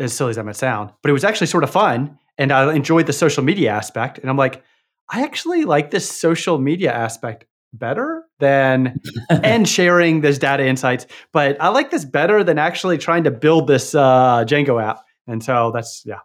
as 0.00 0.14
silly 0.14 0.30
as 0.30 0.36
that 0.36 0.46
might 0.46 0.56
sound, 0.56 0.90
but 1.02 1.10
it 1.10 1.12
was 1.12 1.22
actually 1.22 1.48
sort 1.48 1.64
of 1.64 1.70
fun. 1.70 2.18
And 2.38 2.50
I 2.50 2.74
enjoyed 2.74 3.06
the 3.06 3.12
social 3.12 3.44
media 3.44 3.70
aspect. 3.72 4.18
And 4.18 4.30
I'm 4.30 4.38
like, 4.38 4.64
I 5.10 5.22
actually 5.22 5.66
like 5.66 5.90
this 5.90 6.10
social 6.10 6.58
media 6.58 6.90
aspect 6.90 7.44
better 7.74 8.24
than 8.38 8.98
and 9.28 9.68
sharing 9.68 10.22
this 10.22 10.38
data 10.38 10.64
insights. 10.64 11.06
But 11.30 11.60
I 11.60 11.68
like 11.68 11.90
this 11.90 12.06
better 12.06 12.42
than 12.42 12.56
actually 12.56 12.96
trying 12.96 13.24
to 13.24 13.30
build 13.30 13.66
this 13.66 13.94
uh, 13.94 14.46
Django 14.46 14.82
app. 14.82 15.04
And 15.26 15.44
so 15.44 15.70
that's 15.74 16.02
yeah, 16.06 16.20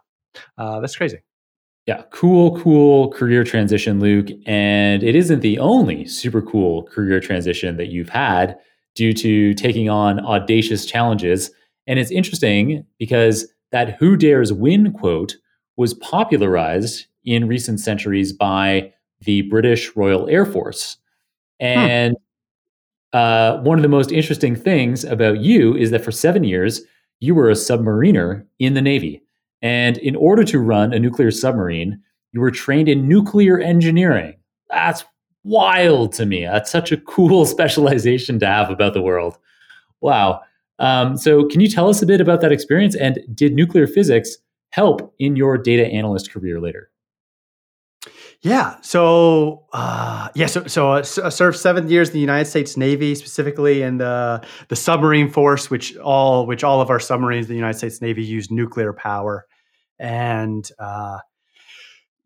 uh, 0.56 0.80
that's 0.80 0.96
crazy. 0.96 1.18
Yeah, 1.88 2.02
cool, 2.10 2.60
cool 2.60 3.10
career 3.12 3.44
transition, 3.44 3.98
Luke. 3.98 4.26
And 4.44 5.02
it 5.02 5.14
isn't 5.14 5.40
the 5.40 5.58
only 5.58 6.04
super 6.04 6.42
cool 6.42 6.82
career 6.82 7.18
transition 7.18 7.78
that 7.78 7.86
you've 7.86 8.10
had 8.10 8.58
due 8.94 9.14
to 9.14 9.54
taking 9.54 9.88
on 9.88 10.20
audacious 10.20 10.84
challenges. 10.84 11.50
And 11.86 11.98
it's 11.98 12.10
interesting 12.10 12.84
because 12.98 13.48
that 13.72 13.96
who 13.98 14.18
dares 14.18 14.52
win 14.52 14.92
quote 14.92 15.36
was 15.78 15.94
popularized 15.94 17.06
in 17.24 17.48
recent 17.48 17.80
centuries 17.80 18.34
by 18.34 18.92
the 19.22 19.40
British 19.42 19.96
Royal 19.96 20.28
Air 20.28 20.44
Force. 20.44 20.98
Hmm. 21.58 21.66
And 21.66 22.16
hmm. 23.14 23.18
uh, 23.18 23.62
one 23.62 23.78
of 23.78 23.82
the 23.82 23.88
most 23.88 24.12
interesting 24.12 24.54
things 24.56 25.04
about 25.04 25.38
you 25.38 25.74
is 25.74 25.90
that 25.92 26.04
for 26.04 26.12
seven 26.12 26.44
years, 26.44 26.82
you 27.18 27.34
were 27.34 27.48
a 27.48 27.54
submariner 27.54 28.44
in 28.58 28.74
the 28.74 28.82
Navy. 28.82 29.22
And 29.62 29.98
in 29.98 30.16
order 30.16 30.44
to 30.44 30.58
run 30.58 30.92
a 30.92 30.98
nuclear 30.98 31.30
submarine, 31.30 32.00
you 32.32 32.40
were 32.40 32.50
trained 32.50 32.88
in 32.88 33.08
nuclear 33.08 33.58
engineering. 33.58 34.34
That's 34.70 35.04
wild 35.44 36.12
to 36.14 36.26
me. 36.26 36.44
That's 36.44 36.70
such 36.70 36.92
a 36.92 36.96
cool 36.98 37.44
specialization 37.56 38.38
to 38.40 38.46
have 38.46 38.70
about 38.70 38.94
the 38.94 39.02
world. 39.02 39.38
Wow. 40.00 40.42
Um, 40.78 41.16
so, 41.16 41.44
can 41.46 41.60
you 41.60 41.68
tell 41.68 41.88
us 41.88 42.02
a 42.02 42.06
bit 42.06 42.20
about 42.20 42.40
that 42.42 42.52
experience? 42.52 42.94
And 42.94 43.18
did 43.34 43.54
nuclear 43.54 43.88
physics 43.88 44.36
help 44.70 45.12
in 45.18 45.34
your 45.34 45.58
data 45.58 45.86
analyst 45.86 46.30
career 46.30 46.60
later? 46.60 46.90
Yeah. 48.40 48.76
So, 48.82 49.64
uh, 49.72 50.28
yeah. 50.34 50.46
So, 50.46 50.66
so 50.66 50.92
I 50.92 51.02
served 51.02 51.58
seven 51.58 51.88
years 51.88 52.08
in 52.08 52.14
the 52.14 52.20
United 52.20 52.44
States 52.44 52.76
Navy, 52.76 53.14
specifically 53.16 53.82
in 53.82 53.98
the 53.98 54.44
the 54.68 54.76
submarine 54.76 55.28
force, 55.28 55.70
which 55.70 55.96
all 55.96 56.46
which 56.46 56.62
all 56.62 56.80
of 56.80 56.88
our 56.88 57.00
submarines 57.00 57.46
in 57.46 57.50
the 57.50 57.56
United 57.56 57.78
States 57.78 58.00
Navy 58.00 58.22
use 58.22 58.50
nuclear 58.50 58.92
power, 58.92 59.46
and 59.98 60.70
uh, 60.78 61.18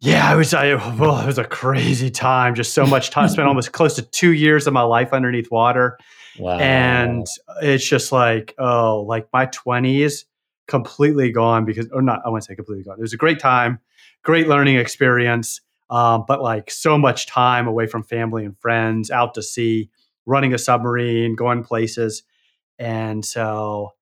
yeah, 0.01 0.33
it 0.35 0.37
was 0.37 0.53
I, 0.53 0.75
well, 0.99 1.19
it 1.19 1.27
was 1.27 1.39
a 1.39 1.45
crazy 1.45 2.11
time. 2.11 2.55
Just 2.55 2.75
so 2.75 2.87
much 2.87 3.11
time. 3.11 3.29
spent 3.29 3.49
almost 3.49 3.73
close 3.73 3.95
to 3.95 4.03
two 4.03 4.33
years 4.33 4.67
of 4.67 4.75
my 4.75 4.83
life 4.83 5.15
underneath 5.15 5.51
water, 5.51 5.99
wow. 6.39 6.59
and 6.59 7.27
it's 7.63 7.89
just 7.89 8.13
like 8.13 8.55
oh, 8.59 9.01
like 9.01 9.29
my 9.33 9.47
twenties 9.47 10.27
completely 10.69 11.33
gone 11.33 11.65
because 11.65 11.89
or 11.91 12.03
not. 12.03 12.21
I 12.27 12.29
wouldn't 12.29 12.45
say 12.45 12.55
completely 12.55 12.85
gone. 12.85 12.99
It 12.99 13.03
was 13.03 13.15
a 13.15 13.19
great 13.19 13.41
time, 13.41 13.79
great 14.23 14.47
learning 14.47 14.77
experience 14.77 15.63
um, 15.91 16.25
but 16.27 16.43
like 16.43 16.71
so 16.71 16.97
much 16.97 17.27
time 17.27 17.67
away 17.67 17.87
from 17.87 18.03
family 18.03 18.45
and 18.45 18.59
friends, 18.59 19.11
out 19.11 19.35
to 19.35 19.43
sea, 19.43 19.91
running 20.27 20.55
a 20.55 20.59
submarine, 20.59 21.35
going 21.35 21.65
places. 21.65 22.23
And 22.79 23.25
so 23.25 23.93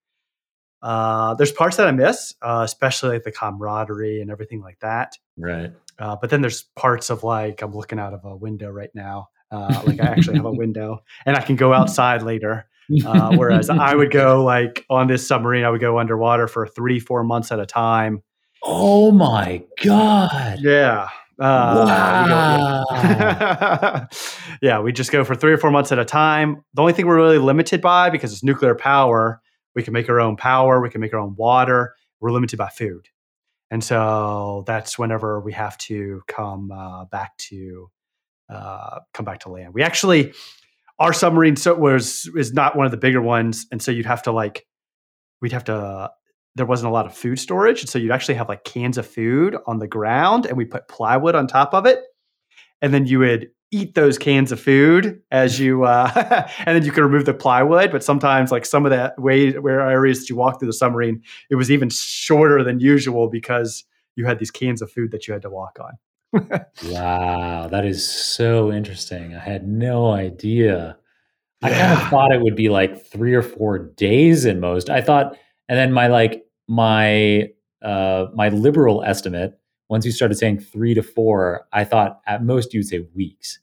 uh, 0.83 1.35
there's 1.35 1.53
parts 1.53 1.76
that 1.76 1.87
I 1.87 1.93
miss, 1.93 2.35
uh, 2.43 2.62
especially 2.64 3.11
like 3.11 3.24
the 3.24 3.33
camaraderie 3.33 4.20
and 4.20 4.31
everything 4.31 4.61
like 4.61 4.78
that. 4.81 5.16
Right. 5.37 5.72
Uh, 5.99 6.16
but 6.20 6.31
then 6.31 6.41
there's 6.41 6.62
parts 6.76 7.11
of 7.11 7.22
like 7.22 7.62
I'm 7.62 7.74
looking 7.74 7.99
out 7.99 8.14
of 8.14 8.24
a 8.24 8.37
window 8.37 8.70
right 8.70 8.91
now. 8.95 9.28
Uh, 9.51 9.83
like 9.85 10.01
I 10.01 10.05
actually 10.05 10.37
have 10.37 10.47
a 10.47 10.53
window 10.53 11.03
and 11.26 11.37
I 11.37 11.43
can 11.43 11.57
go 11.57 11.72
outside 11.72 12.22
later. 12.22 12.66
Uh, 13.05 13.37
whereas 13.37 13.70
I 13.70 13.95
would 13.95 14.11
go 14.11 14.43
like 14.45 14.85
on 14.91 15.07
this 15.07 15.26
submarine, 15.26 15.64
I 15.64 15.70
would 15.70 15.81
go 15.81 15.99
underwater 15.99 16.49
for 16.49 16.66
three, 16.66 16.99
four 16.99 17.22
months 17.22 17.53
at 17.53 17.61
a 17.61 17.66
time. 17.66 18.22
Oh 18.62 19.11
my 19.11 19.62
God. 19.83 20.59
Yeah. 20.61 21.09
Uh, 21.41 22.84
wow. 22.93 24.07
yeah, 24.62 24.78
we 24.80 24.93
just 24.93 25.11
go 25.11 25.24
for 25.24 25.34
three 25.34 25.53
or 25.53 25.57
four 25.57 25.70
months 25.70 25.91
at 25.91 25.99
a 25.99 26.05
time. 26.05 26.62
The 26.74 26.82
only 26.82 26.93
thing 26.93 27.07
we're 27.07 27.16
really 27.16 27.38
limited 27.38 27.80
by, 27.80 28.11
because 28.11 28.32
it's 28.32 28.45
nuclear 28.45 28.74
power, 28.74 29.41
we 29.74 29.82
can 29.82 29.95
make 29.95 30.11
our 30.11 30.20
own 30.20 30.36
power, 30.36 30.82
we 30.82 30.91
can 30.91 31.01
make 31.01 31.14
our 31.14 31.18
own 31.18 31.34
water. 31.36 31.95
We're 32.20 32.32
limited 32.32 32.59
by 32.59 32.68
food, 32.68 33.09
and 33.70 33.82
so 33.82 34.64
that's 34.66 34.99
whenever 34.99 35.41
we 35.41 35.55
have 35.55 35.78
to 35.78 36.20
come 36.28 36.70
uh, 36.70 37.07
back 37.07 37.34
to 37.49 37.91
uh, 38.51 38.99
come 39.14 39.24
back 39.24 39.41
to 39.41 39.49
land. 39.49 39.72
We 39.72 39.82
actually 39.82 40.34
our 40.99 41.14
submarine 41.14 41.57
so 41.57 41.74
was 41.74 42.30
is 42.36 42.53
not 42.53 42.76
one 42.76 42.84
of 42.84 42.93
the 42.93 42.99
bigger 42.99 43.22
ones, 43.22 43.66
and 43.72 43.80
so 43.80 43.91
you'd 43.91 44.05
have 44.05 44.24
to 44.24 44.32
like 44.32 44.66
we'd 45.41 45.53
have 45.53 45.64
to. 45.64 46.11
There 46.57 46.66
wasn't 46.66 46.90
a 46.90 46.92
lot 46.92 47.07
of 47.07 47.16
food 47.16 47.38
storage, 47.38 47.80
and 47.80 47.88
so 47.88 47.98
you'd 47.98 48.11
actually 48.11 48.34
have 48.34 48.48
like 48.48 48.64
cans 48.64 48.98
of 48.98 49.07
food 49.07 49.57
on 49.66 49.78
the 49.78 49.86
ground, 49.86 50.46
and 50.46 50.57
we 50.57 50.64
put 50.64 50.88
plywood 50.88 51.34
on 51.34 51.46
top 51.46 51.74
of 51.74 51.86
it, 51.86 52.01
and 52.82 52.92
then 52.92 53.07
you 53.07 53.20
would 53.20 53.51
eat 53.72 53.94
those 53.94 54.18
cans 54.18 54.51
of 54.51 54.61
food 54.61 55.22
as 55.30 55.61
you 55.61 55.84
uh, 55.84 56.11
and 56.66 56.76
then 56.76 56.84
you 56.84 56.90
can 56.90 57.05
remove 57.05 57.24
the 57.24 57.32
plywood 57.32 57.92
but 57.92 58.03
sometimes 58.03 58.51
like 58.51 58.66
some 58.66 58.84
of 58.84 58.90
that 58.90 59.16
way 59.16 59.53
where 59.53 59.88
areas 59.88 60.18
that 60.18 60.28
you 60.28 60.34
walk 60.34 60.59
through 60.59 60.66
the 60.66 60.72
submarine 60.72 61.22
it 61.51 61.55
was 61.55 61.70
even 61.70 61.88
shorter 61.88 62.64
than 62.64 62.80
usual 62.80 63.28
because 63.28 63.84
you 64.16 64.26
had 64.26 64.40
these 64.40 64.51
cans 64.51 64.82
of 64.82 64.90
food 64.90 65.12
that 65.12 65.28
you 65.28 65.32
had 65.32 65.40
to 65.40 65.48
walk 65.48 65.78
on 65.80 65.92
wow, 66.32 67.68
that 67.70 67.84
is 67.84 68.09
so 68.09 68.72
interesting. 68.72 69.34
I 69.34 69.40
had 69.40 69.66
no 69.66 70.11
idea. 70.11 70.96
Yeah. 71.62 71.68
I 71.68 71.72
kind 71.72 71.92
of 71.92 72.09
thought 72.09 72.32
it 72.32 72.40
would 72.40 72.57
be 72.57 72.68
like 72.68 73.05
three 73.07 73.34
or 73.34 73.42
four 73.42 73.78
days 73.78 74.44
in 74.44 74.61
most. 74.61 74.88
I 74.88 75.01
thought, 75.01 75.36
and 75.71 75.79
then 75.79 75.93
my 75.93 76.09
like 76.09 76.45
my 76.68 77.49
uh 77.81 78.27
my 78.35 78.49
liberal 78.49 79.03
estimate, 79.05 79.59
once 79.89 80.05
you 80.05 80.11
started 80.11 80.35
saying 80.35 80.59
three 80.59 80.95
to 80.95 81.03
four, 81.03 81.66
I 81.73 81.85
thought 81.85 82.21
at 82.27 82.45
most 82.45 82.75
you'd 82.75 82.89
say 82.89 83.07
weeks. 83.14 83.61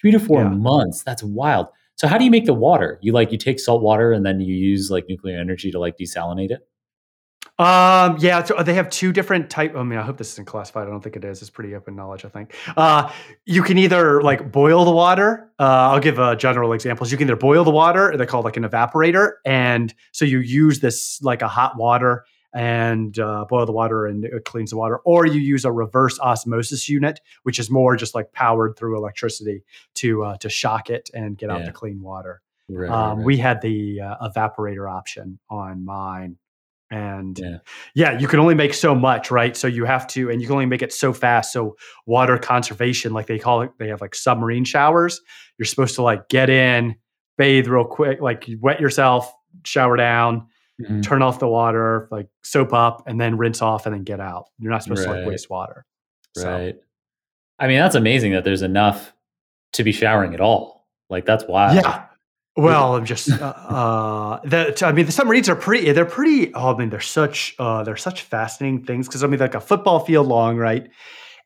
Three 0.00 0.10
to 0.10 0.18
four 0.18 0.42
yeah. 0.42 0.48
months. 0.48 1.02
That's 1.02 1.22
wild. 1.22 1.66
So 1.96 2.08
how 2.08 2.16
do 2.16 2.24
you 2.24 2.30
make 2.30 2.46
the 2.46 2.54
water? 2.54 2.98
You 3.02 3.12
like 3.12 3.30
you 3.30 3.36
take 3.36 3.60
salt 3.60 3.82
water 3.82 4.10
and 4.10 4.24
then 4.24 4.40
you 4.40 4.54
use 4.54 4.90
like 4.90 5.04
nuclear 5.06 5.38
energy 5.38 5.70
to 5.70 5.78
like 5.78 5.98
desalinate 5.98 6.50
it? 6.50 6.66
Um, 7.60 8.16
yeah, 8.20 8.42
so 8.42 8.62
they 8.62 8.72
have 8.72 8.88
two 8.88 9.12
different 9.12 9.50
type. 9.50 9.76
I 9.76 9.82
mean, 9.82 9.98
I 9.98 10.02
hope 10.02 10.16
this 10.16 10.32
isn't 10.32 10.46
classified. 10.46 10.86
I 10.86 10.90
don't 10.90 11.02
think 11.02 11.16
it 11.16 11.26
is. 11.26 11.42
It's 11.42 11.50
pretty 11.50 11.74
open 11.74 11.94
knowledge, 11.94 12.24
I 12.24 12.30
think. 12.30 12.54
Uh, 12.74 13.12
you 13.44 13.62
can 13.62 13.76
either 13.76 14.22
like 14.22 14.50
boil 14.50 14.86
the 14.86 14.90
water. 14.90 15.52
Uh, 15.58 15.90
I'll 15.92 16.00
give 16.00 16.18
a 16.18 16.34
general 16.36 16.72
examples. 16.72 17.12
You 17.12 17.18
can 17.18 17.28
either 17.28 17.36
boil 17.36 17.62
the 17.62 17.70
water, 17.70 18.16
they 18.16 18.24
call 18.24 18.40
like 18.42 18.56
an 18.56 18.64
evaporator, 18.64 19.32
and 19.44 19.92
so 20.10 20.24
you 20.24 20.38
use 20.38 20.80
this 20.80 21.20
like 21.20 21.42
a 21.42 21.48
hot 21.48 21.76
water 21.76 22.24
and 22.54 23.18
uh, 23.18 23.44
boil 23.46 23.66
the 23.66 23.72
water 23.72 24.06
and 24.06 24.24
it 24.24 24.46
cleans 24.46 24.70
the 24.70 24.78
water, 24.78 24.96
or 25.04 25.26
you 25.26 25.38
use 25.38 25.66
a 25.66 25.70
reverse 25.70 26.18
osmosis 26.18 26.88
unit, 26.88 27.20
which 27.42 27.58
is 27.58 27.70
more 27.70 27.94
just 27.94 28.14
like 28.14 28.32
powered 28.32 28.78
through 28.78 28.96
electricity 28.96 29.62
to 29.96 30.24
uh, 30.24 30.36
to 30.38 30.48
shock 30.48 30.88
it 30.88 31.10
and 31.12 31.36
get 31.36 31.50
yeah. 31.50 31.56
out 31.56 31.66
the 31.66 31.72
clean 31.72 32.00
water. 32.00 32.40
Right, 32.70 32.88
um, 32.88 33.18
right. 33.18 33.26
We 33.26 33.36
had 33.36 33.60
the 33.60 34.00
uh, 34.00 34.28
evaporator 34.30 34.90
option 34.90 35.38
on 35.50 35.84
mine 35.84 36.38
and 36.90 37.38
yeah. 37.38 37.58
yeah. 37.94 38.18
you 38.18 38.26
can 38.26 38.40
only 38.40 38.54
make 38.54 38.74
so 38.74 38.94
much 38.94 39.30
right 39.30 39.56
so 39.56 39.66
you 39.66 39.84
have 39.84 40.06
to 40.06 40.30
and 40.30 40.40
you 40.40 40.46
can 40.46 40.54
only 40.54 40.66
make 40.66 40.82
it 40.82 40.92
so 40.92 41.12
fast 41.12 41.52
so 41.52 41.76
water 42.06 42.36
conservation 42.36 43.12
like 43.12 43.26
they 43.26 43.38
call 43.38 43.62
it 43.62 43.70
they 43.78 43.88
have 43.88 44.00
like 44.00 44.14
submarine 44.14 44.64
showers 44.64 45.20
you're 45.58 45.66
supposed 45.66 45.94
to 45.94 46.02
like 46.02 46.28
get 46.28 46.50
in 46.50 46.94
bathe 47.38 47.68
real 47.68 47.84
quick 47.84 48.20
like 48.20 48.48
you 48.48 48.58
wet 48.60 48.80
yourself 48.80 49.32
shower 49.64 49.96
down 49.96 50.46
mm-hmm. 50.80 51.00
turn 51.00 51.22
off 51.22 51.38
the 51.38 51.48
water 51.48 52.08
like 52.10 52.28
soap 52.42 52.72
up 52.72 53.04
and 53.06 53.20
then 53.20 53.36
rinse 53.36 53.62
off 53.62 53.86
and 53.86 53.94
then 53.94 54.02
get 54.02 54.20
out 54.20 54.46
you're 54.58 54.72
not 54.72 54.82
supposed 54.82 55.06
right. 55.06 55.14
to 55.14 55.20
like 55.20 55.28
waste 55.28 55.48
water 55.48 55.86
right 56.36 56.74
so. 56.74 56.82
i 57.58 57.68
mean 57.68 57.78
that's 57.78 57.94
amazing 57.94 58.32
that 58.32 58.44
there's 58.44 58.62
enough 58.62 59.14
to 59.72 59.84
be 59.84 59.92
showering 59.92 60.34
at 60.34 60.40
all 60.40 60.88
like 61.08 61.24
that's 61.24 61.44
wild 61.46 61.76
yeah 61.76 62.06
well, 62.56 62.96
I'm 62.96 63.04
just 63.04 63.30
uh, 63.30 63.44
uh, 63.44 64.40
that. 64.44 64.82
I 64.82 64.92
mean, 64.92 65.06
the 65.06 65.12
submarines 65.12 65.48
are 65.48 65.56
pretty. 65.56 65.92
They're 65.92 66.04
pretty. 66.04 66.52
Oh, 66.54 66.74
I 66.74 66.78
mean, 66.78 66.90
they're 66.90 67.00
such. 67.00 67.54
Uh, 67.58 67.84
they're 67.84 67.96
such 67.96 68.22
fascinating 68.22 68.84
things 68.84 69.06
because 69.06 69.22
I 69.22 69.28
mean, 69.28 69.40
like 69.40 69.54
a 69.54 69.60
football 69.60 70.00
field 70.00 70.26
long, 70.26 70.56
right? 70.56 70.88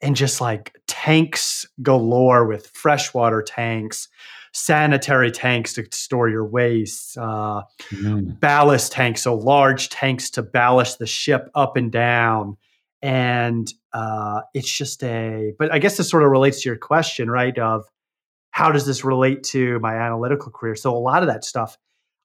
And 0.00 0.16
just 0.16 0.40
like 0.40 0.74
tanks 0.86 1.66
galore 1.82 2.46
with 2.46 2.68
freshwater 2.68 3.42
tanks, 3.42 4.09
sanitary 4.52 5.30
tanks 5.30 5.74
to 5.74 5.86
store 5.92 6.28
your 6.28 6.46
waste, 6.46 7.18
uh, 7.18 7.62
mm. 7.90 8.38
ballast 8.40 8.92
tanks, 8.92 9.22
so 9.22 9.34
large 9.34 9.90
tanks 9.90 10.30
to 10.30 10.42
ballast 10.42 10.98
the 10.98 11.07
ship 11.07 11.50
up 11.55 11.76
and 11.76 11.92
down. 11.92 12.57
And 13.02 13.70
uh, 13.92 14.40
it's 14.55 14.72
just 14.72 15.02
a. 15.02 15.52
But 15.59 15.70
I 15.70 15.78
guess 15.78 15.98
this 15.98 16.09
sort 16.09 16.22
of 16.22 16.30
relates 16.30 16.62
to 16.62 16.70
your 16.70 16.78
question, 16.78 17.30
right? 17.30 17.57
Of 17.59 17.84
how 18.55 18.70
does 18.70 18.86
this 18.86 19.02
relate 19.02 19.42
to 19.42 19.80
my 19.80 19.96
analytical 19.96 20.52
career? 20.52 20.76
So 20.76 20.96
a 20.96 20.96
lot 20.96 21.24
of 21.24 21.26
that 21.26 21.44
stuff 21.44 21.76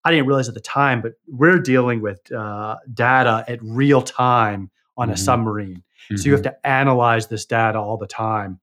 I 0.06 0.12
didn't 0.12 0.28
realize 0.28 0.48
at 0.48 0.54
the 0.54 0.62
time, 0.62 1.02
but 1.02 1.14
we're 1.28 1.58
dealing 1.58 2.02
with 2.02 2.32
uh, 2.32 2.78
data 2.94 3.44
at 3.48 3.58
real 3.64 4.04
time 4.04 4.70
on 4.96 5.08
mm-hmm. 5.08 5.16
a 5.16 5.18
submarine. 5.18 5.78
Mm-hmm. 5.78 6.18
So 6.18 6.26
you 6.28 6.34
have 6.34 6.42
mm-hmm. 6.42 6.52
to 6.52 6.68
analyze 6.68 7.28
this 7.28 7.48
data 7.48 7.80
all 7.80 7.98
the 7.98 8.06
time. 8.06 8.60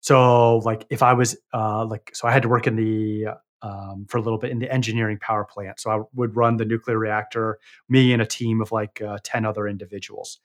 So 0.00 0.56
like 0.58 0.84
if 0.90 1.00
I 1.04 1.12
was 1.12 1.36
uh, 1.54 1.84
like 1.84 2.10
so 2.12 2.26
I 2.26 2.32
had 2.32 2.42
to 2.42 2.48
work 2.48 2.66
in 2.66 2.74
the 2.74 3.36
um, 3.62 4.06
for 4.08 4.18
a 4.18 4.22
little 4.22 4.38
bit 4.38 4.50
in 4.50 4.58
the 4.58 4.72
engineering 4.72 5.18
power 5.20 5.44
plant. 5.44 5.80
So 5.80 5.90
I 5.90 6.02
would 6.14 6.34
run 6.34 6.56
the 6.56 6.64
nuclear 6.64 6.98
reactor, 6.98 7.58
me 7.88 8.12
and 8.12 8.22
a 8.22 8.26
team 8.26 8.60
of 8.60 8.72
like 8.72 9.02
uh, 9.02 9.18
10 9.22 9.44
other 9.44 9.68
individuals. 9.68 10.38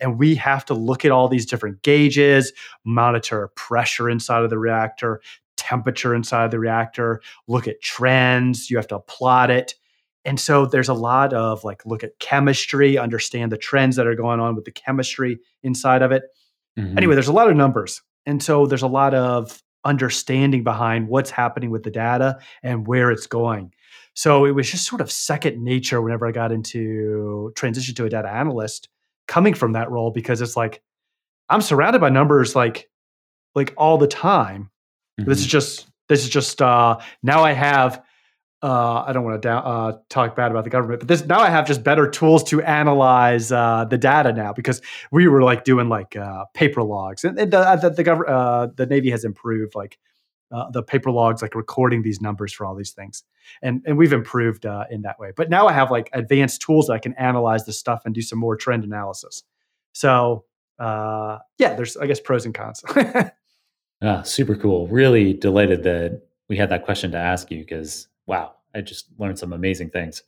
And 0.00 0.18
we 0.18 0.34
have 0.36 0.64
to 0.66 0.74
look 0.74 1.04
at 1.04 1.10
all 1.10 1.28
these 1.28 1.46
different 1.46 1.82
gauges, 1.82 2.52
monitor 2.84 3.48
pressure 3.56 4.08
inside 4.08 4.42
of 4.42 4.50
the 4.50 4.58
reactor, 4.58 5.20
temperature 5.62 6.14
inside 6.14 6.50
the 6.50 6.58
reactor, 6.58 7.22
look 7.46 7.68
at 7.68 7.80
trends, 7.80 8.68
you 8.68 8.76
have 8.76 8.88
to 8.88 8.98
plot 8.98 9.50
it. 9.50 9.74
And 10.24 10.38
so 10.38 10.66
there's 10.66 10.88
a 10.88 10.94
lot 10.94 11.32
of 11.32 11.64
like 11.64 11.86
look 11.86 12.04
at 12.04 12.18
chemistry, 12.18 12.98
understand 12.98 13.52
the 13.52 13.56
trends 13.56 13.96
that 13.96 14.06
are 14.06 14.14
going 14.14 14.40
on 14.40 14.54
with 14.54 14.64
the 14.64 14.72
chemistry 14.72 15.38
inside 15.62 16.02
of 16.02 16.12
it. 16.12 16.24
Mm-hmm. 16.78 16.98
Anyway, 16.98 17.14
there's 17.14 17.28
a 17.28 17.32
lot 17.32 17.48
of 17.48 17.56
numbers. 17.56 18.02
And 18.26 18.42
so 18.42 18.66
there's 18.66 18.82
a 18.82 18.88
lot 18.88 19.14
of 19.14 19.62
understanding 19.84 20.64
behind 20.64 21.08
what's 21.08 21.30
happening 21.30 21.70
with 21.70 21.82
the 21.82 21.90
data 21.90 22.38
and 22.62 22.86
where 22.86 23.10
it's 23.10 23.26
going. 23.26 23.72
So 24.14 24.44
it 24.44 24.52
was 24.52 24.70
just 24.70 24.86
sort 24.86 25.00
of 25.00 25.10
second 25.10 25.62
nature 25.62 26.02
whenever 26.02 26.26
I 26.26 26.32
got 26.32 26.52
into 26.52 27.52
transition 27.56 27.94
to 27.96 28.04
a 28.04 28.10
data 28.10 28.28
analyst 28.28 28.88
coming 29.26 29.54
from 29.54 29.72
that 29.72 29.90
role 29.90 30.10
because 30.10 30.40
it's 30.40 30.56
like 30.56 30.82
I'm 31.48 31.60
surrounded 31.60 32.00
by 32.00 32.10
numbers 32.10 32.54
like 32.54 32.90
like 33.54 33.74
all 33.76 33.98
the 33.98 34.06
time 34.06 34.70
Mm-hmm. 35.20 35.28
This 35.28 35.40
is 35.40 35.46
just 35.46 35.86
this 36.08 36.24
is 36.24 36.28
just 36.28 36.60
uh, 36.60 36.98
now 37.22 37.42
I 37.42 37.52
have. 37.52 38.02
Uh, 38.64 39.02
I 39.04 39.12
don't 39.12 39.24
want 39.24 39.42
to 39.42 39.48
da- 39.48 39.58
uh, 39.58 39.98
talk 40.08 40.36
bad 40.36 40.52
about 40.52 40.62
the 40.62 40.70
government, 40.70 41.00
but 41.00 41.08
this 41.08 41.24
now 41.26 41.40
I 41.40 41.50
have 41.50 41.66
just 41.66 41.82
better 41.82 42.08
tools 42.08 42.44
to 42.44 42.62
analyze 42.62 43.50
uh, 43.50 43.86
the 43.90 43.98
data 43.98 44.32
now 44.32 44.52
because 44.52 44.80
we 45.10 45.26
were 45.26 45.42
like 45.42 45.64
doing 45.64 45.88
like 45.88 46.14
uh, 46.14 46.44
paper 46.54 46.84
logs, 46.84 47.24
and, 47.24 47.36
and 47.40 47.52
the 47.52 47.58
uh, 47.58 47.74
the, 47.74 47.90
the, 47.90 48.04
gov- 48.04 48.28
uh, 48.28 48.68
the 48.76 48.86
Navy 48.86 49.10
has 49.10 49.24
improved 49.24 49.74
like 49.74 49.98
the 50.70 50.82
paper 50.82 51.10
logs, 51.10 51.42
like 51.42 51.56
recording 51.56 52.02
these 52.02 52.20
numbers 52.20 52.52
for 52.52 52.64
all 52.64 52.76
these 52.76 52.92
things, 52.92 53.24
and 53.62 53.82
and 53.84 53.98
we've 53.98 54.12
improved 54.12 54.64
in 54.90 55.02
that 55.02 55.18
way. 55.18 55.32
But 55.36 55.50
now 55.50 55.66
I 55.66 55.72
have 55.72 55.90
like 55.90 56.08
advanced 56.12 56.60
tools 56.62 56.86
that 56.86 56.92
I 56.92 56.98
can 57.00 57.14
analyze 57.14 57.64
the 57.64 57.72
stuff 57.72 58.02
and 58.04 58.14
do 58.14 58.22
some 58.22 58.38
more 58.38 58.54
trend 58.54 58.84
analysis. 58.84 59.42
So 59.92 60.44
yeah, 60.78 61.40
there's 61.58 61.96
I 61.96 62.06
guess 62.06 62.20
pros 62.20 62.44
and 62.44 62.54
cons. 62.54 62.84
Ah, 64.02 64.22
super 64.22 64.56
cool. 64.56 64.88
Really 64.88 65.32
delighted 65.32 65.84
that 65.84 66.22
we 66.48 66.56
had 66.56 66.70
that 66.70 66.84
question 66.84 67.12
to 67.12 67.18
ask 67.18 67.50
you 67.50 67.60
because 67.60 68.08
wow, 68.26 68.54
I 68.74 68.80
just 68.80 69.06
learned 69.18 69.38
some 69.38 69.52
amazing 69.52 69.90
things. 69.90 70.22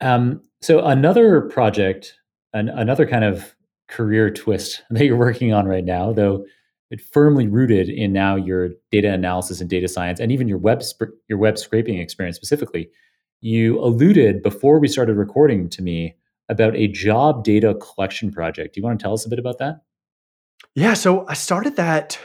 Um, 0.00 0.42
so 0.62 0.84
another 0.84 1.42
project, 1.42 2.14
an, 2.52 2.68
another 2.68 3.06
kind 3.06 3.24
of 3.24 3.54
career 3.88 4.30
twist 4.30 4.82
that 4.90 5.04
you're 5.04 5.16
working 5.16 5.52
on 5.52 5.66
right 5.66 5.84
now, 5.84 6.12
though 6.12 6.44
it 6.90 7.00
firmly 7.00 7.48
rooted 7.48 7.88
in 7.88 8.12
now 8.12 8.36
your 8.36 8.70
data 8.92 9.12
analysis 9.12 9.60
and 9.60 9.68
data 9.68 9.88
science, 9.88 10.20
and 10.20 10.30
even 10.30 10.46
your 10.46 10.58
web 10.58 10.82
sp- 10.86 11.18
your 11.28 11.38
web 11.38 11.58
scraping 11.58 11.98
experience 11.98 12.36
specifically. 12.36 12.90
You 13.40 13.78
alluded 13.80 14.42
before 14.42 14.78
we 14.78 14.88
started 14.88 15.16
recording 15.16 15.68
to 15.70 15.82
me 15.82 16.14
about 16.48 16.74
a 16.76 16.88
job 16.88 17.44
data 17.44 17.74
collection 17.74 18.30
project. 18.30 18.74
Do 18.74 18.80
you 18.80 18.84
want 18.84 18.98
to 18.98 19.02
tell 19.02 19.12
us 19.12 19.26
a 19.26 19.28
bit 19.28 19.38
about 19.38 19.58
that? 19.58 19.82
Yeah, 20.74 20.94
so 20.94 21.26
I 21.28 21.34
started 21.34 21.76
that 21.76 22.18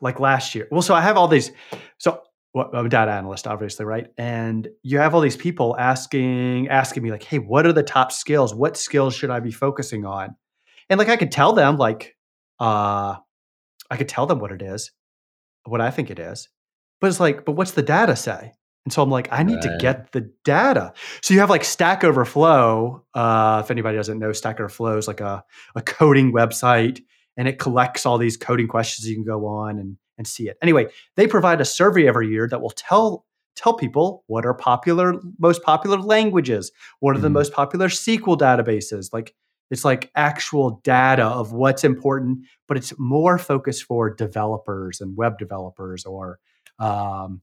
like 0.00 0.20
last 0.20 0.54
year. 0.54 0.68
Well, 0.70 0.82
so 0.82 0.94
I 0.94 1.00
have 1.00 1.16
all 1.16 1.28
these. 1.28 1.50
So 1.98 2.22
well, 2.54 2.70
I'm 2.72 2.86
a 2.86 2.88
data 2.88 3.10
analyst, 3.10 3.48
obviously, 3.48 3.84
right? 3.84 4.06
And 4.16 4.68
you 4.82 4.98
have 4.98 5.14
all 5.14 5.20
these 5.20 5.36
people 5.36 5.76
asking 5.78 6.68
asking 6.68 7.02
me 7.02 7.10
like, 7.10 7.22
"Hey, 7.22 7.38
what 7.38 7.66
are 7.66 7.72
the 7.72 7.82
top 7.82 8.12
skills? 8.12 8.54
What 8.54 8.76
skills 8.76 9.14
should 9.14 9.30
I 9.30 9.40
be 9.40 9.50
focusing 9.50 10.04
on?" 10.06 10.36
And 10.88 10.98
like 10.98 11.08
I 11.08 11.16
could 11.16 11.32
tell 11.32 11.52
them 11.52 11.76
like, 11.76 12.16
uh, 12.60 13.16
I 13.90 13.96
could 13.96 14.08
tell 14.08 14.26
them 14.26 14.38
what 14.38 14.52
it 14.52 14.62
is, 14.62 14.92
what 15.64 15.80
I 15.80 15.90
think 15.90 16.10
it 16.10 16.18
is, 16.18 16.48
but 17.00 17.08
it's 17.08 17.20
like, 17.20 17.44
but 17.44 17.52
what's 17.52 17.72
the 17.72 17.82
data 17.82 18.16
say? 18.16 18.52
And 18.84 18.92
so 18.92 19.02
I'm 19.02 19.10
like, 19.10 19.28
I 19.32 19.42
need 19.42 19.56
right. 19.56 19.62
to 19.62 19.78
get 19.80 20.12
the 20.12 20.30
data. 20.44 20.92
So 21.22 21.32
you 21.32 21.40
have 21.40 21.50
like 21.50 21.64
Stack 21.64 22.04
Overflow. 22.04 23.04
Uh, 23.14 23.62
if 23.64 23.70
anybody 23.70 23.96
doesn't 23.96 24.18
know, 24.18 24.32
Stack 24.32 24.60
Overflow 24.60 24.98
is 24.98 25.08
like 25.08 25.20
a, 25.20 25.42
a 25.74 25.80
coding 25.82 26.32
website 26.32 27.00
and 27.36 27.48
it 27.48 27.58
collects 27.58 28.06
all 28.06 28.18
these 28.18 28.36
coding 28.36 28.68
questions 28.68 29.08
you 29.08 29.14
can 29.14 29.24
go 29.24 29.46
on 29.46 29.78
and 29.78 29.96
and 30.16 30.26
see 30.26 30.48
it. 30.48 30.56
Anyway, 30.62 30.86
they 31.16 31.26
provide 31.26 31.60
a 31.60 31.64
survey 31.64 32.06
every 32.06 32.28
year 32.28 32.48
that 32.48 32.60
will 32.60 32.70
tell 32.70 33.24
tell 33.56 33.74
people 33.74 34.24
what 34.26 34.44
are 34.44 34.54
popular 34.54 35.20
most 35.38 35.62
popular 35.62 35.98
languages, 35.98 36.72
what 37.00 37.10
are 37.10 37.14
mm-hmm. 37.14 37.22
the 37.22 37.30
most 37.30 37.52
popular 37.52 37.88
SQL 37.88 38.38
databases, 38.38 39.12
like 39.12 39.34
it's 39.70 39.84
like 39.84 40.10
actual 40.14 40.80
data 40.84 41.24
of 41.24 41.52
what's 41.52 41.84
important, 41.84 42.40
but 42.68 42.76
it's 42.76 42.92
more 42.98 43.38
focused 43.38 43.84
for 43.84 44.14
developers 44.14 45.00
and 45.00 45.16
web 45.16 45.38
developers 45.38 46.04
or 46.04 46.38
um, 46.78 47.40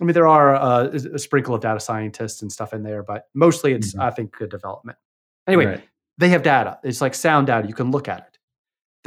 I 0.00 0.04
mean, 0.04 0.12
there 0.12 0.28
are 0.28 0.54
uh, 0.54 0.88
a 1.14 1.18
sprinkle 1.18 1.54
of 1.54 1.62
data 1.62 1.80
scientists 1.80 2.42
and 2.42 2.52
stuff 2.52 2.74
in 2.74 2.82
there, 2.82 3.02
but 3.02 3.24
mostly 3.34 3.72
it's, 3.72 3.92
mm-hmm. 3.92 4.02
I 4.02 4.10
think, 4.10 4.32
good 4.36 4.50
development. 4.50 4.98
Anyway, 5.46 5.66
right. 5.66 5.88
they 6.18 6.28
have 6.28 6.42
data. 6.42 6.78
It's 6.82 7.00
like 7.00 7.14
sound 7.14 7.46
data. 7.46 7.66
You 7.66 7.74
can 7.74 7.90
look 7.90 8.08
at 8.08 8.18
it. 8.18 8.35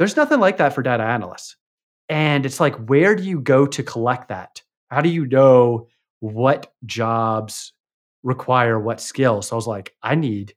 There's 0.00 0.16
nothing 0.16 0.40
like 0.40 0.56
that 0.56 0.72
for 0.72 0.80
data 0.80 1.02
analysts. 1.02 1.56
And 2.08 2.46
it's 2.46 2.58
like, 2.58 2.74
where 2.88 3.14
do 3.14 3.22
you 3.22 3.38
go 3.38 3.66
to 3.66 3.82
collect 3.82 4.30
that? 4.30 4.62
How 4.88 5.02
do 5.02 5.10
you 5.10 5.26
know 5.26 5.88
what 6.20 6.72
jobs 6.86 7.74
require 8.22 8.80
what 8.80 9.02
skills? 9.02 9.48
So 9.48 9.54
I 9.54 9.58
was 9.58 9.66
like, 9.66 9.94
I 10.02 10.14
need 10.14 10.54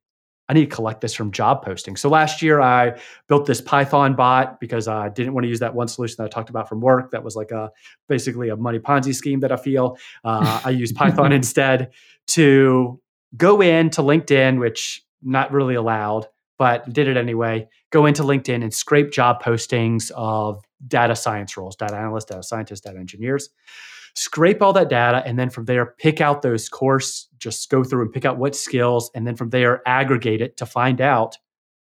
I 0.47 0.53
need 0.53 0.69
to 0.69 0.75
collect 0.75 1.01
this 1.01 1.13
from 1.13 1.31
job 1.31 1.65
postings. 1.65 1.99
So 1.99 2.07
last 2.07 2.41
year 2.41 2.61
I 2.61 2.97
built 3.27 3.45
this 3.45 3.59
Python 3.59 4.15
bot 4.15 4.61
because 4.61 4.87
I 4.87 5.09
didn't 5.09 5.33
want 5.33 5.43
to 5.43 5.49
use 5.49 5.59
that 5.59 5.75
one 5.75 5.89
solution 5.89 6.15
that 6.19 6.25
I 6.25 6.27
talked 6.29 6.49
about 6.49 6.69
from 6.69 6.79
work. 6.79 7.11
That 7.11 7.23
was 7.25 7.35
like 7.35 7.51
a 7.51 7.69
basically 8.07 8.47
a 8.47 8.55
money 8.55 8.79
Ponzi 8.79 9.13
scheme 9.13 9.41
that 9.41 9.51
I 9.51 9.57
feel. 9.57 9.97
Uh, 10.23 10.61
I 10.63 10.69
use 10.69 10.93
Python 10.93 11.31
instead 11.33 11.91
to 12.27 13.01
go 13.35 13.59
into 13.59 14.01
LinkedIn, 14.01 14.59
which 14.59 15.03
not 15.21 15.51
really 15.51 15.75
allowed, 15.75 16.27
but 16.57 16.91
did 16.91 17.07
it 17.07 17.17
anyway. 17.17 17.67
Go 17.91 18.05
into 18.05 18.23
LinkedIn 18.23 18.63
and 18.63 18.73
scrape 18.73 19.11
job 19.11 19.41
postings 19.41 20.11
of 20.15 20.63
data 20.87 21.15
science 21.15 21.55
roles, 21.57 21.75
data 21.75 21.95
analysts, 21.95 22.25
data 22.25 22.43
scientists, 22.43 22.81
data 22.81 22.97
engineers 22.97 23.49
scrape 24.15 24.61
all 24.61 24.73
that 24.73 24.89
data 24.89 25.23
and 25.25 25.39
then 25.39 25.49
from 25.49 25.65
there 25.65 25.95
pick 25.97 26.21
out 26.21 26.41
those 26.41 26.69
course 26.69 27.27
just 27.39 27.69
go 27.69 27.83
through 27.83 28.03
and 28.03 28.11
pick 28.11 28.25
out 28.25 28.37
what 28.37 28.55
skills 28.55 29.09
and 29.15 29.25
then 29.25 29.35
from 29.35 29.49
there 29.49 29.81
aggregate 29.87 30.41
it 30.41 30.55
to 30.57 30.65
find 30.65 31.01
out 31.01 31.37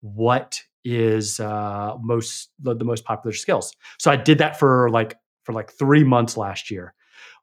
what 0.01 0.61
is 0.83 1.39
uh, 1.39 1.95
most 2.01 2.49
the, 2.59 2.75
most 2.83 3.03
popular 3.03 3.33
skills 3.33 3.75
so 3.99 4.09
i 4.09 4.15
did 4.15 4.39
that 4.39 4.57
for 4.57 4.89
like 4.89 5.15
for 5.43 5.53
like 5.53 5.71
three 5.71 6.03
months 6.03 6.37
last 6.37 6.71
year 6.71 6.93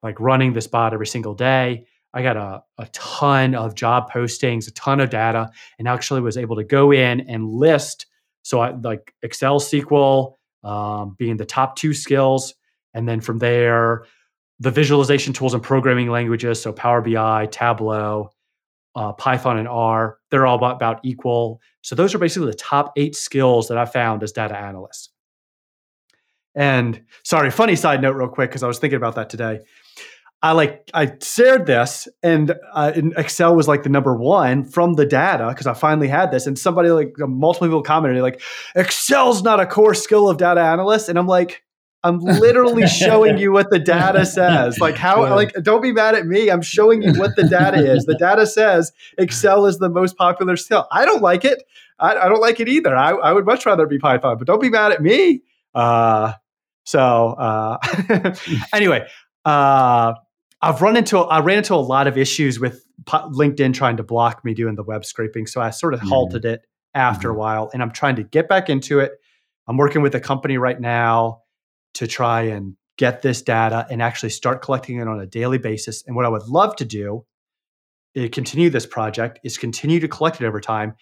like 0.02 0.18
running 0.18 0.52
this 0.52 0.66
bot 0.66 0.92
every 0.92 1.06
single 1.06 1.34
day 1.34 1.86
i 2.14 2.22
got 2.22 2.36
a, 2.36 2.62
a 2.78 2.86
ton 2.92 3.54
of 3.54 3.74
job 3.74 4.10
postings 4.10 4.66
a 4.66 4.70
ton 4.72 5.00
of 5.00 5.10
data 5.10 5.50
and 5.78 5.86
actually 5.86 6.20
was 6.20 6.36
able 6.36 6.56
to 6.56 6.64
go 6.64 6.92
in 6.92 7.20
and 7.22 7.48
list 7.48 8.06
so 8.42 8.60
i 8.60 8.70
like 8.70 9.14
excel 9.22 9.60
sql 9.60 10.34
um, 10.62 11.14
being 11.18 11.36
the 11.36 11.44
top 11.44 11.76
two 11.76 11.92
skills 11.92 12.54
and 12.94 13.06
then 13.08 13.20
from 13.20 13.38
there 13.38 14.06
the 14.60 14.70
visualization 14.70 15.32
tools 15.32 15.54
and 15.54 15.62
programming 15.62 16.08
languages, 16.08 16.62
so 16.62 16.72
Power 16.72 17.00
BI, 17.00 17.46
Tableau, 17.46 18.30
uh, 18.94 19.12
Python, 19.12 19.58
and 19.58 19.68
R, 19.68 20.18
they're 20.30 20.46
all 20.46 20.56
about, 20.56 20.76
about 20.76 21.00
equal. 21.02 21.60
So 21.82 21.94
those 21.94 22.14
are 22.14 22.18
basically 22.18 22.50
the 22.50 22.56
top 22.56 22.92
eight 22.96 23.16
skills 23.16 23.68
that 23.68 23.78
I 23.78 23.84
found 23.84 24.22
as 24.22 24.32
data 24.32 24.56
analyst. 24.56 25.10
And 26.54 27.02
sorry, 27.24 27.50
funny 27.50 27.74
side 27.74 28.00
note, 28.00 28.14
real 28.14 28.28
quick, 28.28 28.50
because 28.50 28.62
I 28.62 28.68
was 28.68 28.78
thinking 28.78 28.96
about 28.96 29.16
that 29.16 29.28
today. 29.28 29.60
I 30.44 30.52
like 30.52 30.90
I 30.92 31.10
shared 31.22 31.64
this, 31.64 32.06
and 32.22 32.54
uh, 32.74 32.92
Excel 33.16 33.56
was 33.56 33.66
like 33.66 33.82
the 33.82 33.88
number 33.88 34.14
one 34.14 34.64
from 34.64 34.92
the 34.92 35.06
data 35.06 35.48
because 35.48 35.66
I 35.66 35.72
finally 35.72 36.06
had 36.06 36.30
this, 36.30 36.46
and 36.46 36.58
somebody 36.58 36.90
like 36.90 37.14
multiple 37.16 37.68
people 37.68 37.82
commented 37.82 38.22
like, 38.22 38.42
"Excel's 38.76 39.42
not 39.42 39.58
a 39.58 39.64
core 39.64 39.94
skill 39.94 40.28
of 40.28 40.36
data 40.36 40.60
analysts," 40.60 41.08
and 41.08 41.18
I'm 41.18 41.26
like, 41.26 41.62
I'm 42.02 42.18
literally 42.18 42.86
showing 43.04 43.38
you 43.38 43.52
what 43.52 43.70
the 43.70 43.78
data 43.78 44.26
says. 44.26 44.78
Like 44.78 44.96
how 44.96 45.24
yeah. 45.24 45.32
like 45.32 45.54
don't 45.62 45.80
be 45.80 45.92
mad 45.92 46.14
at 46.14 46.26
me. 46.26 46.50
I'm 46.50 46.60
showing 46.60 47.00
you 47.00 47.14
what 47.14 47.36
the 47.36 47.48
data 47.48 47.78
is. 47.78 48.04
The 48.04 48.18
data 48.18 48.46
says 48.46 48.92
Excel 49.16 49.64
is 49.64 49.78
the 49.78 49.88
most 49.88 50.18
popular 50.18 50.58
skill. 50.58 50.86
I 50.92 51.06
don't 51.06 51.22
like 51.22 51.46
it. 51.46 51.62
I, 51.98 52.16
I 52.16 52.28
don't 52.28 52.42
like 52.42 52.60
it 52.60 52.68
either. 52.68 52.94
I, 52.94 53.12
I, 53.12 53.32
would 53.32 53.46
much 53.46 53.64
rather 53.64 53.86
be 53.86 53.98
Python, 53.98 54.36
but 54.36 54.46
don't 54.46 54.60
be 54.60 54.68
mad 54.68 54.92
at 54.92 55.00
me. 55.00 55.40
Uh, 55.74 56.34
so 56.84 57.28
uh, 57.30 57.78
anyway, 58.74 59.06
uh, 59.46 60.14
I've 60.64 60.80
run 60.80 60.96
into 60.96 61.18
I 61.18 61.40
ran 61.40 61.58
into 61.58 61.74
a 61.74 61.76
lot 61.76 62.06
of 62.06 62.16
issues 62.16 62.58
with 62.58 62.86
LinkedIn 63.06 63.74
trying 63.74 63.98
to 63.98 64.02
block 64.02 64.44
me 64.44 64.54
doing 64.54 64.76
the 64.76 64.82
web 64.82 65.04
scraping. 65.04 65.46
So 65.46 65.60
I 65.60 65.70
sort 65.70 65.92
of 65.92 66.00
mm-hmm. 66.00 66.08
halted 66.08 66.44
it 66.44 66.62
after 66.94 67.28
mm-hmm. 67.28 67.36
a 67.36 67.38
while, 67.38 67.70
and 67.72 67.82
I'm 67.82 67.90
trying 67.90 68.16
to 68.16 68.22
get 68.22 68.48
back 68.48 68.70
into 68.70 69.00
it. 69.00 69.12
I'm 69.68 69.76
working 69.76 70.02
with 70.02 70.14
a 70.14 70.20
company 70.20 70.56
right 70.56 70.80
now 70.80 71.42
to 71.94 72.06
try 72.06 72.42
and 72.42 72.76
get 72.96 73.22
this 73.22 73.42
data 73.42 73.86
and 73.90 74.00
actually 74.00 74.30
start 74.30 74.62
collecting 74.62 74.98
it 74.98 75.08
on 75.08 75.20
a 75.20 75.26
daily 75.26 75.58
basis. 75.58 76.02
And 76.06 76.16
what 76.16 76.24
I 76.24 76.28
would 76.28 76.46
love 76.48 76.76
to 76.76 76.84
do, 76.84 77.26
is 78.14 78.30
continue 78.30 78.70
this 78.70 78.86
project, 78.86 79.40
is 79.44 79.58
continue 79.58 80.00
to 80.00 80.08
collect 80.08 80.40
it 80.40 80.46
over 80.46 80.60
time. 80.60 80.94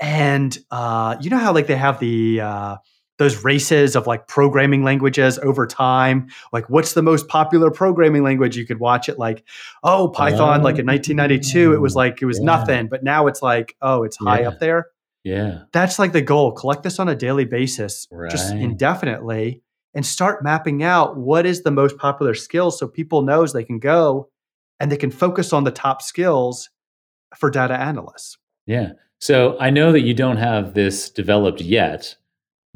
And 0.00 0.56
uh, 0.70 1.16
you 1.20 1.30
know 1.30 1.38
how 1.38 1.52
like 1.52 1.68
they 1.68 1.76
have 1.76 2.00
the 2.00 2.40
uh, 2.40 2.76
those 3.18 3.44
races 3.44 3.96
of 3.96 4.06
like 4.06 4.28
programming 4.28 4.84
languages 4.84 5.38
over 5.38 5.66
time. 5.66 6.28
Like, 6.52 6.68
what's 6.68 6.92
the 6.92 7.02
most 7.02 7.28
popular 7.28 7.70
programming 7.70 8.22
language? 8.22 8.56
You 8.56 8.66
could 8.66 8.80
watch 8.80 9.08
it 9.08 9.18
like, 9.18 9.44
oh, 9.82 10.08
Python. 10.08 10.62
like 10.62 10.78
in 10.78 10.86
1992, 10.86 11.72
it 11.72 11.80
was 11.80 11.94
like 11.94 12.20
it 12.20 12.26
was 12.26 12.38
yeah. 12.38 12.44
nothing, 12.44 12.88
but 12.88 13.02
now 13.02 13.26
it's 13.26 13.42
like, 13.42 13.76
oh, 13.80 14.02
it's 14.02 14.16
high 14.16 14.40
yeah. 14.40 14.48
up 14.48 14.58
there. 14.60 14.86
Yeah, 15.24 15.62
that's 15.72 15.98
like 15.98 16.12
the 16.12 16.22
goal. 16.22 16.52
Collect 16.52 16.84
this 16.84 17.00
on 17.00 17.08
a 17.08 17.16
daily 17.16 17.44
basis, 17.44 18.06
right. 18.12 18.30
just 18.30 18.52
indefinitely, 18.54 19.60
and 19.92 20.06
start 20.06 20.44
mapping 20.44 20.84
out 20.84 21.16
what 21.16 21.46
is 21.46 21.62
the 21.62 21.72
most 21.72 21.96
popular 21.96 22.34
skill 22.34 22.70
so 22.70 22.86
people 22.86 23.22
knows 23.22 23.52
they 23.52 23.64
can 23.64 23.80
go 23.80 24.28
and 24.78 24.92
they 24.92 24.96
can 24.96 25.10
focus 25.10 25.52
on 25.52 25.64
the 25.64 25.70
top 25.70 26.02
skills 26.02 26.70
for 27.36 27.50
data 27.50 27.74
analysts. 27.74 28.38
Yeah. 28.66 28.92
So 29.18 29.56
I 29.58 29.70
know 29.70 29.92
that 29.92 30.02
you 30.02 30.14
don't 30.14 30.36
have 30.36 30.74
this 30.74 31.10
developed 31.10 31.60
yet, 31.60 32.16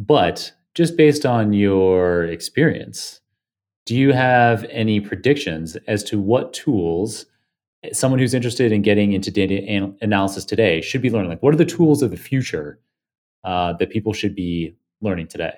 but 0.01 0.53
just 0.75 0.97
based 0.97 1.27
on 1.27 1.53
your 1.53 2.25
experience, 2.25 3.21
do 3.85 3.95
you 3.95 4.13
have 4.13 4.65
any 4.71 4.99
predictions 4.99 5.77
as 5.87 6.03
to 6.05 6.19
what 6.19 6.55
tools 6.55 7.27
someone 7.93 8.19
who's 8.19 8.35
interested 8.35 8.73
in 8.73 8.83
getting 8.83 9.13
into 9.13 9.31
data 9.31 9.63
an- 9.69 9.97
analysis 10.01 10.45
today 10.45 10.81
should 10.81 11.03
be 11.03 11.11
learning? 11.11 11.29
Like, 11.29 11.43
what 11.43 11.53
are 11.53 11.59
the 11.59 11.65
tools 11.67 12.03
of 12.03 12.11
the 12.11 12.17
future 12.17 12.81
uh, 13.45 13.75
that 13.75 13.91
people 13.91 14.13
should 14.13 14.35
be 14.35 14.75
learning 15.03 15.27
today? 15.27 15.55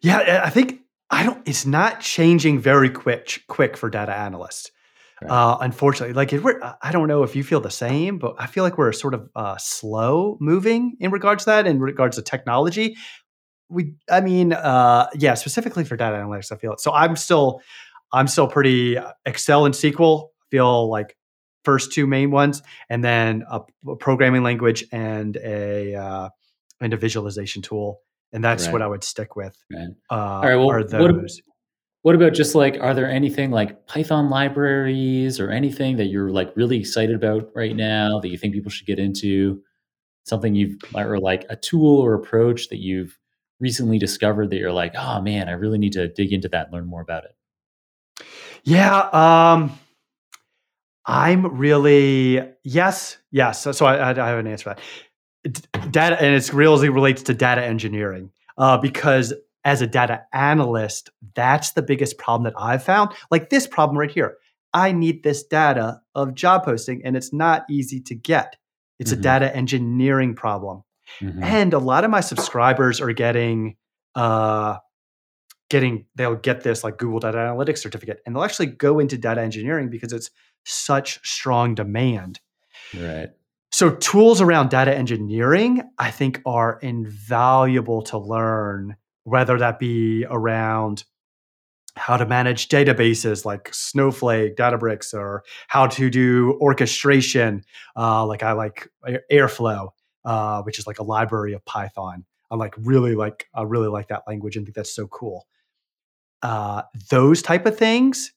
Yeah, 0.00 0.42
I 0.44 0.50
think 0.50 0.80
I 1.10 1.24
don't. 1.24 1.46
It's 1.48 1.66
not 1.66 2.00
changing 2.00 2.60
very 2.60 2.90
quick, 2.90 3.42
quick 3.48 3.76
for 3.76 3.90
data 3.90 4.14
analysts. 4.14 4.70
Right. 5.22 5.30
Uh, 5.30 5.58
unfortunately, 5.60 6.12
like 6.12 6.32
we're, 6.32 6.60
I 6.82 6.92
don't 6.92 7.08
know 7.08 7.22
if 7.22 7.36
you 7.36 7.44
feel 7.44 7.60
the 7.60 7.70
same, 7.70 8.18
but 8.18 8.34
I 8.38 8.46
feel 8.46 8.64
like 8.64 8.76
we're 8.76 8.92
sort 8.92 9.14
of 9.14 9.30
uh, 9.34 9.56
slow 9.58 10.36
moving 10.40 10.96
in 11.00 11.10
regards 11.10 11.44
to 11.44 11.50
that, 11.50 11.66
in 11.66 11.80
regards 11.80 12.16
to 12.16 12.22
technology. 12.22 12.96
We, 13.74 13.94
I 14.10 14.20
mean, 14.20 14.52
uh, 14.52 15.08
yeah, 15.14 15.34
specifically 15.34 15.84
for 15.84 15.96
data 15.96 16.16
analytics, 16.16 16.52
I 16.52 16.56
feel 16.56 16.72
it. 16.72 16.80
So 16.80 16.92
I'm 16.92 17.16
still, 17.16 17.60
I'm 18.12 18.28
still 18.28 18.48
pretty 18.48 18.96
uh, 18.96 19.12
Excel 19.26 19.66
and 19.66 19.74
SQL. 19.74 20.28
Feel 20.50 20.88
like 20.88 21.16
first 21.64 21.92
two 21.92 22.06
main 22.06 22.30
ones, 22.30 22.62
and 22.88 23.02
then 23.02 23.44
a, 23.50 23.60
a 23.88 23.96
programming 23.96 24.42
language 24.42 24.84
and 24.92 25.36
a 25.38 25.94
uh, 25.94 26.28
and 26.80 26.94
a 26.94 26.96
visualization 26.96 27.60
tool 27.60 28.00
and 28.34 28.42
that's 28.42 28.66
right. 28.66 28.72
what 28.72 28.82
I 28.82 28.88
would 28.88 29.04
stick 29.04 29.36
with. 29.36 29.56
Right. 29.72 29.88
Uh, 30.10 30.14
All 30.14 30.42
right. 30.42 30.56
Well, 30.56 30.66
what, 30.66 31.30
what, 32.02 32.14
about 32.16 32.34
just 32.34 32.56
like, 32.56 32.76
are 32.80 32.92
there 32.92 33.08
anything 33.08 33.52
like 33.52 33.86
Python 33.86 34.28
libraries 34.28 35.38
or 35.38 35.50
anything 35.50 35.96
that 35.96 36.06
you're 36.06 36.30
like 36.30 36.52
really 36.56 36.78
excited 36.78 37.14
about 37.14 37.50
right 37.54 37.74
now 37.74 38.18
that 38.18 38.28
you 38.28 38.36
think 38.36 38.52
people 38.52 38.72
should 38.72 38.88
get 38.88 38.98
into? 38.98 39.62
Something 40.24 40.54
you've 40.54 40.76
or 40.94 41.18
like 41.18 41.46
a 41.48 41.56
tool 41.56 42.00
or 42.00 42.14
approach 42.14 42.68
that 42.70 42.78
you've 42.78 43.16
recently 43.60 43.98
discovered 43.98 44.50
that 44.50 44.56
you're 44.56 44.72
like, 44.72 44.94
oh 44.96 45.20
man, 45.20 45.48
I 45.48 45.52
really 45.52 45.78
need 45.78 45.92
to 45.92 46.08
dig 46.08 46.32
into 46.32 46.48
that 46.48 46.66
and 46.66 46.72
learn 46.74 46.86
more 46.86 47.00
about 47.00 47.24
it. 47.24 48.24
Yeah. 48.64 49.08
Um, 49.12 49.78
I'm 51.06 51.58
really 51.58 52.42
yes, 52.62 53.18
yes. 53.30 53.62
So, 53.62 53.72
so 53.72 53.86
I, 53.86 54.10
I 54.10 54.28
have 54.28 54.38
an 54.38 54.46
answer 54.46 54.64
for 54.64 54.70
that 54.70 54.80
data 55.90 56.20
and 56.20 56.34
it's 56.34 56.52
really 56.52 56.88
relates 56.88 57.22
to 57.24 57.34
data 57.34 57.62
engineering 57.62 58.30
uh, 58.58 58.78
because 58.78 59.34
as 59.64 59.82
a 59.82 59.86
data 59.86 60.22
analyst 60.32 61.10
that's 61.34 61.72
the 61.72 61.82
biggest 61.82 62.18
problem 62.18 62.44
that 62.44 62.58
i've 62.58 62.82
found 62.82 63.10
like 63.30 63.50
this 63.50 63.66
problem 63.66 63.96
right 63.98 64.10
here 64.10 64.36
i 64.72 64.92
need 64.92 65.22
this 65.22 65.42
data 65.44 66.00
of 66.14 66.34
job 66.34 66.64
posting 66.64 67.04
and 67.04 67.16
it's 67.16 67.32
not 67.32 67.64
easy 67.70 68.00
to 68.00 68.14
get 68.14 68.56
it's 68.98 69.10
mm-hmm. 69.10 69.20
a 69.20 69.22
data 69.22 69.56
engineering 69.56 70.34
problem 70.34 70.82
mm-hmm. 71.20 71.42
and 71.42 71.72
a 71.74 71.78
lot 71.78 72.04
of 72.04 72.10
my 72.10 72.20
subscribers 72.20 73.00
are 73.00 73.12
getting 73.12 73.76
uh, 74.14 74.76
getting 75.70 76.06
they'll 76.14 76.36
get 76.36 76.62
this 76.62 76.84
like 76.84 76.98
google 76.98 77.20
data 77.20 77.38
analytics 77.38 77.78
certificate 77.78 78.20
and 78.24 78.34
they'll 78.34 78.44
actually 78.44 78.66
go 78.66 78.98
into 78.98 79.18
data 79.18 79.40
engineering 79.40 79.88
because 79.88 80.12
it's 80.12 80.30
such 80.64 81.26
strong 81.28 81.74
demand 81.74 82.40
right 82.98 83.30
so, 83.74 83.90
tools 83.90 84.40
around 84.40 84.70
data 84.70 84.96
engineering, 84.96 85.82
I 85.98 86.12
think, 86.12 86.40
are 86.46 86.78
invaluable 86.80 88.02
to 88.02 88.18
learn, 88.18 88.94
whether 89.24 89.58
that 89.58 89.80
be 89.80 90.24
around 90.30 91.02
how 91.96 92.16
to 92.16 92.24
manage 92.24 92.68
databases 92.68 93.44
like 93.44 93.74
Snowflake, 93.74 94.54
Databricks, 94.54 95.12
or 95.12 95.42
how 95.66 95.88
to 95.88 96.08
do 96.08 96.56
orchestration. 96.60 97.64
Uh, 97.96 98.24
like 98.24 98.44
I 98.44 98.52
like 98.52 98.88
Airflow, 99.28 99.88
uh, 100.24 100.62
which 100.62 100.78
is 100.78 100.86
like 100.86 100.98
a 100.98 101.02
library 101.02 101.52
of 101.52 101.64
Python. 101.64 102.24
I 102.50 102.56
like 102.56 102.74
really 102.78 103.14
like 103.14 103.48
I 103.54 103.62
really 103.62 103.88
like 103.88 104.08
that 104.08 104.22
language 104.26 104.56
and 104.56 104.64
think 104.66 104.76
that's 104.76 104.94
so 104.94 105.06
cool. 105.06 105.46
Uh, 106.42 106.82
those 107.10 107.42
type 107.42 107.66
of 107.66 107.76
things, 107.76 108.32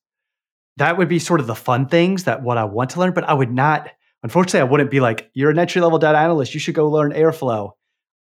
that 0.78 0.98
would 0.98 1.10
be 1.10 1.20
sort 1.20 1.40
of 1.40 1.48
the 1.48 1.56
fun 1.56 1.88
things 1.88 2.24
that 2.24 2.42
what 2.42 2.58
I 2.58 2.64
want 2.64 2.92
to 2.92 3.00
learn. 3.00 3.14
But 3.14 3.26
I 3.26 3.34
would 3.34 3.52
not. 3.52 3.90
Unfortunately, 4.24 4.62
I 4.62 4.64
wouldn't 4.64 4.90
be 4.90 5.00
like, 5.00 5.30
you're 5.34 5.52
an 5.52 5.60
entry 5.60 5.82
level 5.82 6.00
data 6.00 6.18
analyst. 6.18 6.54
You 6.54 6.60
should 6.60 6.76
go 6.76 6.90
learn 6.90 7.12
Airflow. 7.12 7.72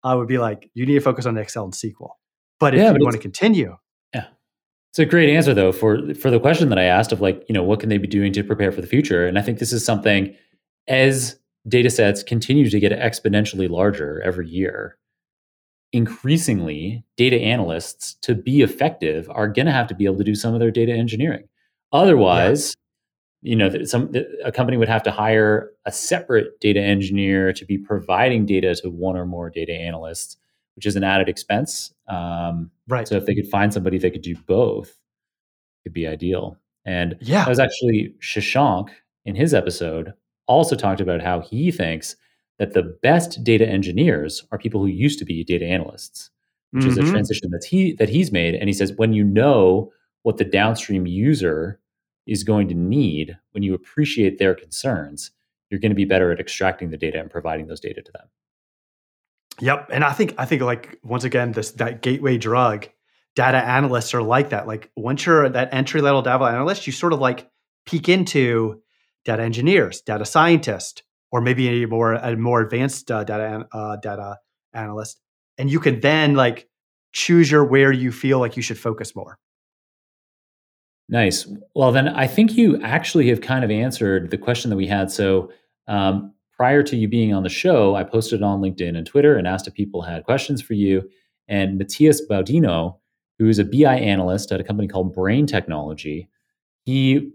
I 0.02 0.14
would 0.14 0.28
be 0.28 0.38
like, 0.38 0.70
you 0.74 0.84
need 0.84 0.94
to 0.94 1.00
focus 1.00 1.24
on 1.24 1.38
Excel 1.38 1.64
and 1.64 1.72
SQL. 1.72 2.10
But 2.58 2.74
if 2.74 2.80
yeah, 2.80 2.92
you 2.92 2.98
want 3.00 3.14
to 3.14 3.20
continue, 3.20 3.76
yeah, 4.14 4.26
it's 4.90 4.98
a 4.98 5.04
great 5.04 5.28
answer 5.28 5.54
though 5.54 5.72
for 5.72 6.14
for 6.14 6.30
the 6.30 6.40
question 6.40 6.68
that 6.70 6.78
I 6.78 6.84
asked 6.84 7.12
of 7.12 7.20
like, 7.20 7.44
you 7.48 7.52
know, 7.52 7.62
what 7.62 7.80
can 7.80 7.88
they 7.88 7.98
be 7.98 8.06
doing 8.06 8.32
to 8.32 8.44
prepare 8.44 8.72
for 8.72 8.80
the 8.80 8.86
future? 8.86 9.26
And 9.26 9.38
I 9.38 9.42
think 9.42 9.58
this 9.58 9.72
is 9.72 9.84
something 9.84 10.34
as 10.88 11.38
data 11.66 11.90
sets 11.90 12.22
continue 12.22 12.68
to 12.68 12.80
get 12.80 12.92
exponentially 12.92 13.68
larger 13.68 14.20
every 14.22 14.48
year, 14.48 14.96
increasingly 15.92 17.04
data 17.16 17.40
analysts 17.40 18.14
to 18.22 18.34
be 18.34 18.62
effective 18.62 19.30
are 19.30 19.48
going 19.48 19.66
to 19.66 19.72
have 19.72 19.86
to 19.88 19.94
be 19.94 20.04
able 20.04 20.18
to 20.18 20.24
do 20.24 20.34
some 20.34 20.54
of 20.54 20.60
their 20.60 20.70
data 20.70 20.92
engineering. 20.92 21.48
Otherwise, 21.92 22.74
yeah. 23.42 23.50
you 23.50 23.56
know, 23.56 23.84
some 23.84 24.12
a 24.44 24.50
company 24.50 24.76
would 24.76 24.88
have 24.88 25.02
to 25.04 25.10
hire 25.10 25.70
a 25.84 25.92
separate 25.92 26.58
data 26.60 26.80
engineer 26.80 27.52
to 27.52 27.64
be 27.64 27.78
providing 27.78 28.46
data 28.46 28.74
to 28.74 28.90
one 28.90 29.16
or 29.16 29.26
more 29.26 29.50
data 29.50 29.72
analysts 29.72 30.36
which 30.76 30.86
is 30.86 30.96
an 30.96 31.04
added 31.04 31.28
expense. 31.28 31.92
Um, 32.08 32.70
right. 32.88 33.06
So 33.06 33.16
if 33.16 33.26
they 33.26 33.34
could 33.34 33.48
find 33.48 33.72
somebody 33.72 33.98
that 33.98 34.10
could 34.10 34.22
do 34.22 34.34
both, 34.46 34.96
it'd 35.84 35.94
be 35.94 36.06
ideal. 36.06 36.56
And 36.84 37.16
yeah, 37.20 37.44
that 37.44 37.48
was 37.48 37.58
actually 37.58 38.14
Shashank 38.20 38.90
in 39.24 39.34
his 39.34 39.54
episode 39.54 40.12
also 40.46 40.76
talked 40.76 41.00
about 41.00 41.22
how 41.22 41.40
he 41.40 41.70
thinks 41.70 42.16
that 42.58 42.72
the 42.72 42.96
best 43.02 43.42
data 43.42 43.66
engineers 43.66 44.44
are 44.52 44.58
people 44.58 44.80
who 44.80 44.86
used 44.86 45.18
to 45.18 45.24
be 45.24 45.44
data 45.44 45.66
analysts, 45.66 46.30
which 46.70 46.82
mm-hmm. 46.82 46.90
is 46.90 46.98
a 46.98 47.02
mm-hmm. 47.02 47.10
transition 47.10 47.50
that 47.50 47.64
he 47.64 47.92
that 47.94 48.08
he's 48.08 48.30
made. 48.30 48.54
And 48.54 48.68
he 48.68 48.72
says 48.72 48.92
when 48.96 49.12
you 49.12 49.24
know 49.24 49.92
what 50.22 50.38
the 50.38 50.44
downstream 50.44 51.06
user 51.06 51.80
is 52.26 52.44
going 52.44 52.68
to 52.68 52.74
need, 52.74 53.36
when 53.52 53.62
you 53.62 53.74
appreciate 53.74 54.38
their 54.38 54.54
concerns, 54.54 55.30
you're 55.70 55.80
going 55.80 55.90
to 55.90 55.96
be 55.96 56.04
better 56.04 56.30
at 56.30 56.40
extracting 56.40 56.90
the 56.90 56.96
data 56.96 57.18
and 57.20 57.30
providing 57.30 57.66
those 57.66 57.80
data 57.80 58.00
to 58.02 58.12
them. 58.12 58.26
Yep, 59.60 59.90
and 59.92 60.04
I 60.04 60.12
think 60.12 60.34
I 60.38 60.46
think 60.46 60.62
like 60.62 60.98
once 61.02 61.24
again 61.24 61.52
this 61.52 61.72
that 61.72 62.02
gateway 62.02 62.38
drug, 62.38 62.88
data 63.34 63.58
analysts 63.58 64.14
are 64.14 64.22
like 64.22 64.50
that. 64.50 64.66
Like 64.66 64.90
once 64.96 65.26
you're 65.26 65.48
that 65.48 65.72
entry 65.72 66.00
level 66.00 66.22
data 66.22 66.44
analyst, 66.44 66.86
you 66.86 66.92
sort 66.92 67.12
of 67.12 67.20
like 67.20 67.50
peek 67.86 68.08
into 68.08 68.82
data 69.24 69.42
engineers, 69.42 70.00
data 70.00 70.24
scientists, 70.24 71.02
or 71.30 71.40
maybe 71.40 71.82
a 71.82 71.86
more 71.86 72.14
a 72.14 72.36
more 72.36 72.60
advanced 72.60 73.10
uh, 73.10 73.24
data 73.24 73.66
uh, 73.72 73.96
data 73.96 74.38
analyst, 74.72 75.20
and 75.58 75.70
you 75.70 75.80
can 75.80 76.00
then 76.00 76.34
like 76.34 76.68
choose 77.12 77.50
your 77.50 77.64
where 77.64 77.92
you 77.92 78.12
feel 78.12 78.38
like 78.38 78.56
you 78.56 78.62
should 78.62 78.78
focus 78.78 79.14
more. 79.14 79.38
Nice. 81.08 81.46
Well, 81.74 81.92
then 81.92 82.08
I 82.08 82.26
think 82.26 82.56
you 82.56 82.80
actually 82.82 83.28
have 83.28 83.40
kind 83.40 83.64
of 83.64 83.70
answered 83.70 84.30
the 84.30 84.38
question 84.38 84.70
that 84.70 84.76
we 84.76 84.86
had. 84.86 85.10
So 85.10 85.52
um, 85.86 86.32
prior 86.56 86.82
to 86.82 86.96
you 86.96 87.08
being 87.08 87.34
on 87.34 87.42
the 87.42 87.48
show, 87.48 87.94
I 87.94 88.04
posted 88.04 88.42
on 88.42 88.60
LinkedIn 88.60 88.96
and 88.96 89.06
Twitter 89.06 89.36
and 89.36 89.46
asked 89.46 89.68
if 89.68 89.74
people 89.74 90.02
had 90.02 90.24
questions 90.24 90.62
for 90.62 90.74
you. 90.74 91.08
And 91.46 91.76
Matthias 91.76 92.22
Baudino, 92.26 92.98
who 93.38 93.48
is 93.48 93.58
a 93.58 93.64
BI 93.64 93.96
analyst 93.96 94.50
at 94.50 94.60
a 94.60 94.64
company 94.64 94.88
called 94.88 95.14
Brain 95.14 95.46
Technology, 95.46 96.28
he 96.84 97.32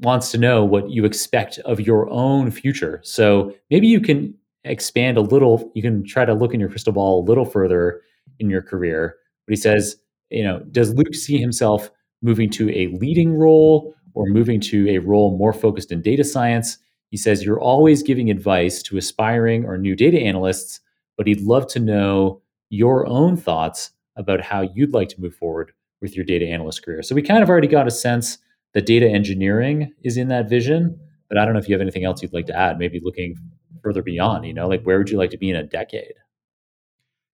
wants 0.00 0.30
to 0.30 0.38
know 0.38 0.64
what 0.64 0.90
you 0.90 1.04
expect 1.04 1.58
of 1.60 1.80
your 1.80 2.08
own 2.10 2.50
future. 2.50 3.00
So 3.02 3.52
maybe 3.70 3.88
you 3.88 4.00
can 4.00 4.34
expand 4.64 5.16
a 5.16 5.22
little, 5.22 5.70
you 5.74 5.82
can 5.82 6.04
try 6.04 6.24
to 6.24 6.34
look 6.34 6.54
in 6.54 6.60
your 6.60 6.68
crystal 6.68 6.92
ball 6.92 7.22
a 7.22 7.26
little 7.26 7.44
further 7.44 8.02
in 8.38 8.48
your 8.50 8.62
career. 8.62 9.16
But 9.46 9.52
he 9.52 9.56
says, 9.56 9.96
you 10.30 10.44
know, 10.44 10.60
does 10.70 10.94
Luke 10.94 11.14
see 11.14 11.38
himself 11.38 11.90
moving 12.22 12.50
to 12.50 12.70
a 12.70 12.88
leading 12.98 13.34
role 13.34 13.94
or 14.14 14.26
moving 14.26 14.60
to 14.60 14.88
a 14.90 14.98
role 14.98 15.36
more 15.36 15.52
focused 15.52 15.90
in 15.90 16.02
data 16.02 16.24
science? 16.24 16.78
He 17.10 17.16
says, 17.16 17.42
You're 17.42 17.60
always 17.60 18.02
giving 18.02 18.30
advice 18.30 18.82
to 18.82 18.98
aspiring 18.98 19.64
or 19.64 19.78
new 19.78 19.96
data 19.96 20.18
analysts, 20.18 20.80
but 21.16 21.26
he'd 21.26 21.40
love 21.40 21.66
to 21.68 21.80
know 21.80 22.42
your 22.68 23.06
own 23.06 23.36
thoughts 23.36 23.90
about 24.16 24.42
how 24.42 24.68
you'd 24.74 24.92
like 24.92 25.08
to 25.08 25.20
move 25.20 25.34
forward 25.34 25.72
with 26.02 26.14
your 26.14 26.24
data 26.24 26.46
analyst 26.46 26.84
career. 26.84 27.02
So 27.02 27.14
we 27.14 27.22
kind 27.22 27.42
of 27.42 27.48
already 27.48 27.68
got 27.68 27.86
a 27.86 27.90
sense 27.90 28.38
that 28.78 28.86
data 28.86 29.08
engineering 29.08 29.92
is 30.04 30.16
in 30.16 30.28
that 30.28 30.48
vision, 30.48 31.00
but 31.28 31.36
I 31.36 31.44
don't 31.44 31.52
know 31.52 31.58
if 31.58 31.68
you 31.68 31.74
have 31.74 31.82
anything 31.82 32.04
else 32.04 32.22
you'd 32.22 32.32
like 32.32 32.46
to 32.46 32.56
add, 32.56 32.78
maybe 32.78 33.00
looking 33.02 33.34
further 33.82 34.04
beyond, 34.04 34.46
you 34.46 34.54
know, 34.54 34.68
like 34.68 34.84
where 34.84 34.98
would 34.98 35.10
you 35.10 35.18
like 35.18 35.30
to 35.30 35.36
be 35.36 35.50
in 35.50 35.56
a 35.56 35.64
decade? 35.64 36.14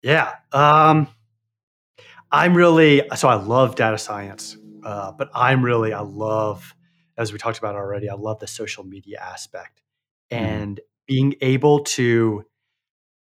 Yeah. 0.01 0.33
Um, 0.51 1.07
I'm 2.29 2.53
really, 2.53 3.03
so 3.15 3.29
I 3.29 3.35
love 3.35 3.75
data 3.75 3.97
science, 3.97 4.57
uh, 4.83 5.13
but 5.13 5.29
I'm 5.33 5.63
really, 5.63 5.93
I 5.93 6.01
love 6.01 6.75
as 7.17 7.31
we 7.31 7.39
talked 7.39 7.57
about 7.57 7.75
already, 7.75 8.09
I 8.09 8.15
love 8.15 8.39
the 8.39 8.47
social 8.47 8.83
media 8.83 9.19
aspect 9.21 9.81
mm. 10.29 10.39
and 10.39 10.81
being 11.07 11.35
able 11.39 11.85
to 11.85 12.43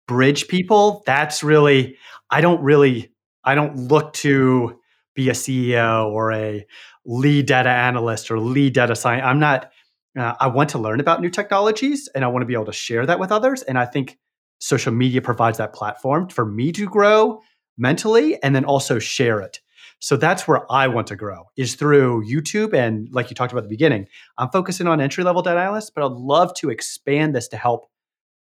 bridge 0.07 0.47
people. 0.47 1.03
That's 1.05 1.43
really, 1.43 1.97
I 2.31 2.41
don't 2.41 2.63
really, 2.63 3.11
I 3.43 3.53
don't 3.53 3.75
look 3.75 4.13
to 4.13 4.79
be 5.13 5.29
a 5.29 5.33
CEO 5.33 6.09
or 6.09 6.31
a 6.31 6.65
lead 7.05 7.45
data 7.45 7.69
analyst 7.69 8.31
or 8.31 8.39
lead 8.39 8.73
data 8.73 8.95
science. 8.95 9.23
I'm 9.25 9.39
not, 9.39 9.71
uh, 10.17 10.33
I 10.39 10.47
want 10.47 10.69
to 10.71 10.77
learn 10.77 10.99
about 10.99 11.21
new 11.21 11.29
technologies 11.29 12.09
and 12.13 12.23
I 12.23 12.27
want 12.27 12.43
to 12.43 12.45
be 12.45 12.53
able 12.53 12.65
to 12.65 12.73
share 12.73 13.05
that 13.05 13.19
with 13.19 13.31
others. 13.31 13.61
And 13.63 13.77
I 13.77 13.85
think 13.85 14.17
social 14.59 14.93
media 14.93 15.21
provides 15.21 15.57
that 15.57 15.73
platform 15.73 16.29
for 16.29 16.45
me 16.45 16.71
to 16.73 16.85
grow 16.85 17.41
mentally 17.77 18.41
and 18.43 18.55
then 18.55 18.65
also 18.65 18.99
share 18.99 19.41
it. 19.41 19.59
So 19.99 20.17
that's 20.17 20.47
where 20.47 20.71
I 20.71 20.87
want 20.87 21.07
to 21.07 21.15
grow 21.15 21.45
is 21.57 21.75
through 21.75 22.25
YouTube. 22.25 22.73
And 22.73 23.07
like 23.11 23.29
you 23.29 23.35
talked 23.35 23.51
about 23.51 23.63
at 23.63 23.69
the 23.69 23.75
beginning, 23.75 24.07
I'm 24.37 24.49
focusing 24.49 24.87
on 24.87 24.99
entry 24.99 25.23
level 25.23 25.41
data 25.43 25.59
analysts, 25.59 25.91
but 25.91 26.03
I'd 26.03 26.11
love 26.11 26.53
to 26.55 26.69
expand 26.71 27.35
this 27.35 27.47
to 27.49 27.57
help 27.57 27.89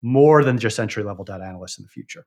more 0.01 0.43
than 0.43 0.57
just 0.57 0.79
entry 0.79 1.03
level 1.03 1.25
data 1.25 1.43
analysts 1.43 1.77
in 1.77 1.83
the 1.83 1.89
future. 1.89 2.25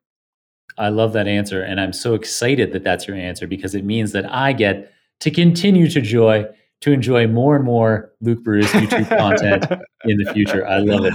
I 0.77 0.89
love 0.91 1.13
that 1.15 1.27
answer. 1.27 1.63
And 1.63 1.81
I'm 1.81 1.93
so 1.93 2.15
excited 2.15 2.73
that 2.73 2.85
that's 2.85 3.07
your 3.07 3.17
answer 3.17 3.47
because 3.47 3.75
it 3.75 3.85
means 3.85 4.13
that 4.13 4.31
I 4.31 4.53
get 4.53 4.93
to 5.23 5.31
continue 5.31 5.89
to 5.89 6.01
joy 6.01 6.45
to 6.81 6.91
enjoy 6.91 7.29
more 7.29 7.55
and 7.55 7.65
more 7.65 8.13
Luke 8.21 8.43
Barousse 8.43 8.67
YouTube 8.73 9.09
content 9.17 9.65
in 10.05 10.17
the 10.19 10.33
future. 10.33 10.67
I 10.67 10.79
love 10.79 11.05
it. 11.05 11.15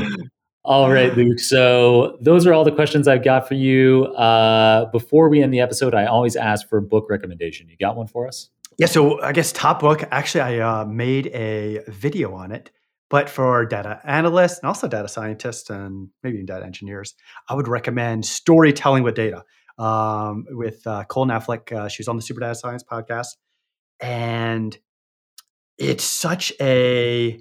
All 0.63 0.89
right, 0.89 1.15
Luke. 1.15 1.39
So 1.39 2.17
those 2.21 2.47
are 2.47 2.53
all 2.53 2.63
the 2.63 2.71
questions 2.71 3.05
I've 3.07 3.23
got 3.23 3.49
for 3.49 3.55
you. 3.55 4.05
Uh, 4.05 4.89
before 4.91 5.27
we 5.27 5.43
end 5.43 5.53
the 5.53 5.59
episode, 5.59 5.93
I 5.93 6.05
always 6.05 6.37
ask 6.37 6.69
for 6.69 6.77
a 6.77 6.81
book 6.81 7.07
recommendation. 7.09 7.67
You 7.67 7.75
got 7.77 7.97
one 7.97 8.07
for 8.07 8.27
us? 8.27 8.49
Yeah. 8.77 8.87
So 8.87 9.21
I 9.21 9.33
guess 9.33 9.51
top 9.51 9.81
book. 9.81 10.03
Actually, 10.09 10.41
I 10.41 10.59
uh, 10.59 10.85
made 10.85 11.27
a 11.27 11.83
video 11.89 12.33
on 12.33 12.53
it, 12.53 12.71
but 13.09 13.29
for 13.29 13.65
data 13.65 13.99
analysts 14.05 14.59
and 14.59 14.67
also 14.69 14.87
data 14.87 15.09
scientists 15.09 15.69
and 15.69 16.09
maybe 16.23 16.35
even 16.35 16.45
data 16.45 16.65
engineers, 16.65 17.13
I 17.49 17.55
would 17.55 17.67
recommend 17.67 18.25
Storytelling 18.25 19.03
with 19.03 19.15
Data 19.15 19.43
um, 19.77 20.45
with 20.49 20.85
uh, 20.87 21.03
Cole 21.05 21.25
Knaflic. 21.25 21.73
Uh, 21.73 21.89
she 21.89 22.01
was 22.01 22.07
on 22.07 22.15
the 22.15 22.21
Super 22.21 22.39
Data 22.39 22.55
Science 22.55 22.83
podcast, 22.83 23.35
and 23.99 24.77
it's 25.77 26.03
such 26.03 26.53
a 26.59 27.39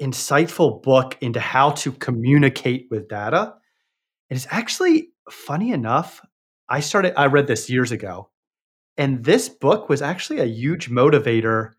insightful 0.00 0.82
book 0.82 1.16
into 1.20 1.40
how 1.40 1.70
to 1.70 1.92
communicate 1.92 2.88
with 2.90 3.08
data. 3.08 3.54
And 4.28 4.36
it's 4.36 4.46
actually 4.50 5.10
funny 5.30 5.72
enough, 5.72 6.20
I 6.68 6.80
started, 6.80 7.18
I 7.18 7.26
read 7.26 7.46
this 7.46 7.70
years 7.70 7.92
ago. 7.92 8.30
And 8.96 9.24
this 9.24 9.48
book 9.48 9.88
was 9.88 10.02
actually 10.02 10.40
a 10.40 10.44
huge 10.44 10.90
motivator, 10.90 11.72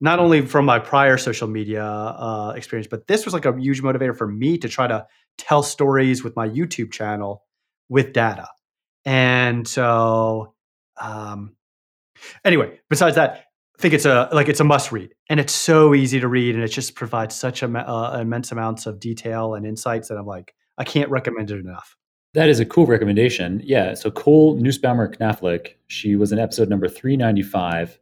not 0.00 0.18
only 0.18 0.46
from 0.46 0.64
my 0.64 0.78
prior 0.78 1.18
social 1.18 1.48
media 1.48 1.84
uh, 1.84 2.52
experience, 2.56 2.86
but 2.88 3.06
this 3.06 3.24
was 3.24 3.34
like 3.34 3.44
a 3.44 3.58
huge 3.58 3.82
motivator 3.82 4.16
for 4.16 4.28
me 4.28 4.58
to 4.58 4.68
try 4.68 4.86
to 4.86 5.06
tell 5.38 5.62
stories 5.62 6.22
with 6.22 6.36
my 6.36 6.48
YouTube 6.48 6.92
channel 6.92 7.44
with 7.88 8.12
data. 8.12 8.48
And 9.04 9.66
so, 9.66 10.54
um, 11.00 11.56
anyway, 12.44 12.80
besides 12.88 13.16
that, 13.16 13.46
I 13.78 13.82
think 13.82 13.94
it's 13.94 14.04
a 14.04 14.28
like 14.32 14.48
it's 14.48 14.60
a 14.60 14.64
must 14.64 14.92
read, 14.92 15.14
and 15.28 15.40
it's 15.40 15.52
so 15.52 15.94
easy 15.94 16.20
to 16.20 16.28
read, 16.28 16.54
and 16.54 16.62
it 16.62 16.68
just 16.68 16.94
provides 16.94 17.34
such 17.34 17.62
a, 17.62 17.66
uh, 17.66 18.18
immense 18.20 18.52
amounts 18.52 18.86
of 18.86 19.00
detail 19.00 19.54
and 19.54 19.66
insights 19.66 20.08
that 20.08 20.16
I'm 20.16 20.26
like, 20.26 20.54
I 20.78 20.84
can't 20.84 21.10
recommend 21.10 21.50
it 21.50 21.58
enough. 21.58 21.96
That 22.34 22.48
is 22.48 22.58
a 22.58 22.66
cool 22.66 22.86
recommendation. 22.86 23.62
Yeah. 23.64 23.94
So 23.94 24.10
Cole 24.10 24.58
Nussbaumer 24.58 25.16
Knaflic, 25.16 25.74
she 25.86 26.16
was 26.16 26.32
in 26.32 26.40
episode 26.40 26.68
number 26.68 26.88
395. 26.88 28.00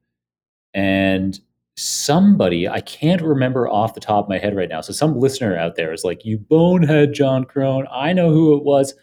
And 0.73 1.39
somebody, 1.77 2.67
I 2.67 2.81
can't 2.81 3.21
remember 3.21 3.69
off 3.69 3.95
the 3.95 4.01
top 4.01 4.25
of 4.25 4.29
my 4.31 4.39
head 4.39 4.57
right 4.57 4.71
now. 4.71 4.81
So 4.81 4.95
some 4.95 5.19
listener 5.19 5.57
out 5.57 5.77
there 5.77 5.93
is 5.93 6.03
like, 6.03 6.25
you 6.25 6.39
bonehead, 6.39 7.13
Jon 7.13 7.45
Krohn. 7.45 7.87
I 7.93 8.15
know 8.15 8.31
who 8.31 8.57
it 8.57 8.65
was 8.65 8.95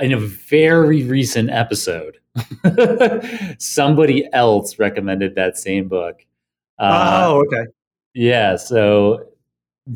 in 0.00 0.12
a 0.12 0.18
very 0.18 1.04
recent 1.04 1.50
episode, 1.50 2.18
somebody 3.58 4.28
else 4.32 4.78
recommended 4.78 5.34
that 5.34 5.56
same 5.56 5.88
book. 5.88 6.24
Uh, 6.78 7.24
oh, 7.26 7.44
okay. 7.46 7.70
Yeah, 8.14 8.56
so 8.56 9.30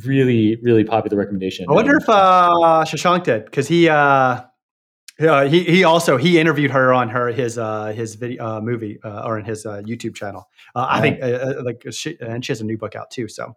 really, 0.05 0.57
really 0.57 0.85
popular 0.85 1.17
recommendation. 1.17 1.67
I 1.69 1.73
wonder 1.73 1.97
if 1.97 2.09
uh, 2.09 2.85
Shashank 2.85 3.25
did 3.25 3.45
because 3.47 3.69
he 3.69 3.89
uh, 3.89 4.43
uh, 5.21 5.49
he 5.49 5.65
he 5.65 5.85
also 5.85 6.17
he 6.17 6.39
interviewed 6.39 6.71
her 6.71 6.93
on 6.93 7.09
her 7.09 7.29
his 7.29 7.59
uh, 7.59 7.87
his 7.87 8.17
video 8.17 8.45
uh, 8.45 8.61
movie 8.61 8.99
uh, 9.05 9.23
or 9.25 9.39
in 9.39 9.45
his 9.45 9.65
uh, 9.65 9.83
YouTube 9.85 10.15
channel. 10.15 10.49
Uh, 10.75 10.87
I 10.89 11.01
think 11.01 11.23
uh, 11.23 11.27
uh, 11.27 11.63
like 11.65 11.85
she, 11.91 12.17
and 12.21 12.45
she 12.45 12.53
has 12.53 12.61
a 12.61 12.65
new 12.65 12.77
book 12.77 12.97
out 12.97 13.11
too. 13.11 13.29
So 13.29 13.57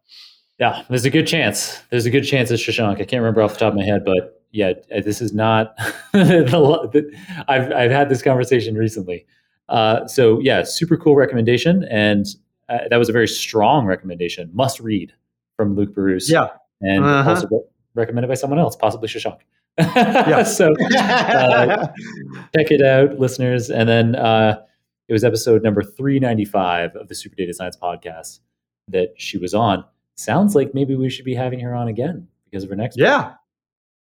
Yeah, 0.60 0.84
there's 0.90 1.06
a 1.06 1.10
good 1.10 1.28
chance. 1.28 1.82
There's 1.90 2.06
a 2.06 2.12
good 2.12 2.24
chance 2.24 2.52
it's 2.52 2.62
Shashank. 2.62 2.96
I 2.96 3.06
can't 3.06 3.22
remember 3.22 3.42
off 3.42 3.54
the 3.54 3.60
top 3.60 3.74
of 3.74 3.78
my 3.78 3.84
head, 3.86 4.06
but 4.06 4.37
yeah, 4.52 4.74
uh, 4.96 5.02
this 5.02 5.22
is 5.22 5.34
not. 5.34 5.76
the, 6.14 7.12
I've 7.48 7.72
I've 7.72 7.92
had 7.92 8.10
this 8.10 8.22
conversation 8.22 8.76
recently. 8.76 9.26
Uh, 9.70 10.08
so 10.08 10.40
yeah, 10.40 10.64
super 10.64 10.98
cool 10.98 11.16
recommendation, 11.16 11.84
and 11.90 12.26
uh, 12.70 12.80
that 12.90 12.98
was 12.98 13.10
a 13.10 13.12
very 13.14 13.28
strong 13.28 13.86
recommendation. 13.86 14.50
Must 14.54 14.80
read 14.80 15.14
from 15.58 15.76
Luke 15.76 15.94
Barousse. 15.94 16.30
yeah, 16.30 16.48
and 16.82 17.04
Uh-huh. 17.04 17.30
also 17.32 17.48
re- 17.50 17.60
recommended 17.96 18.28
by 18.28 18.36
someone 18.36 18.60
else, 18.60 18.76
possibly 18.76 19.08
Shashank. 19.08 19.40
Yeah. 19.80 20.44
so 20.60 20.74
Uh, 20.98 21.88
check 22.56 22.72
it 22.72 22.82
out, 22.82 23.20
listeners. 23.20 23.70
And 23.70 23.88
then 23.90 24.16
uh, 24.16 24.62
it 25.08 25.14
was 25.14 25.24
episode 25.24 25.64
number 25.64 25.84
395 25.84 26.96
of 26.96 27.08
the 27.08 27.16
Super 27.16 27.36
Data 27.36 27.54
Science 27.54 27.76
podcast 27.78 28.40
that 28.88 29.14
she 29.18 29.38
was 29.38 29.54
on. 29.54 29.84
Sounds 30.16 30.56
like 30.56 30.74
maybe 30.74 30.96
we 30.96 31.10
should 31.10 31.26
be 31.26 31.36
having 31.36 31.60
her 31.60 31.76
on 31.76 31.88
again 31.88 32.28
because 32.50 32.64
of 32.64 32.70
her 32.70 32.76
next. 32.76 32.98
book. 32.98 33.04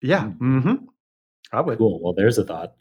Yeah, 0.01 0.25
yeah. 0.25 0.31
Mm-hmm. 0.31 0.85
I 1.51 1.61
would. 1.61 1.77
Cool. 1.77 1.99
Well, 2.01 2.13
there's 2.13 2.37
a 2.37 2.45
thought. 2.45 2.73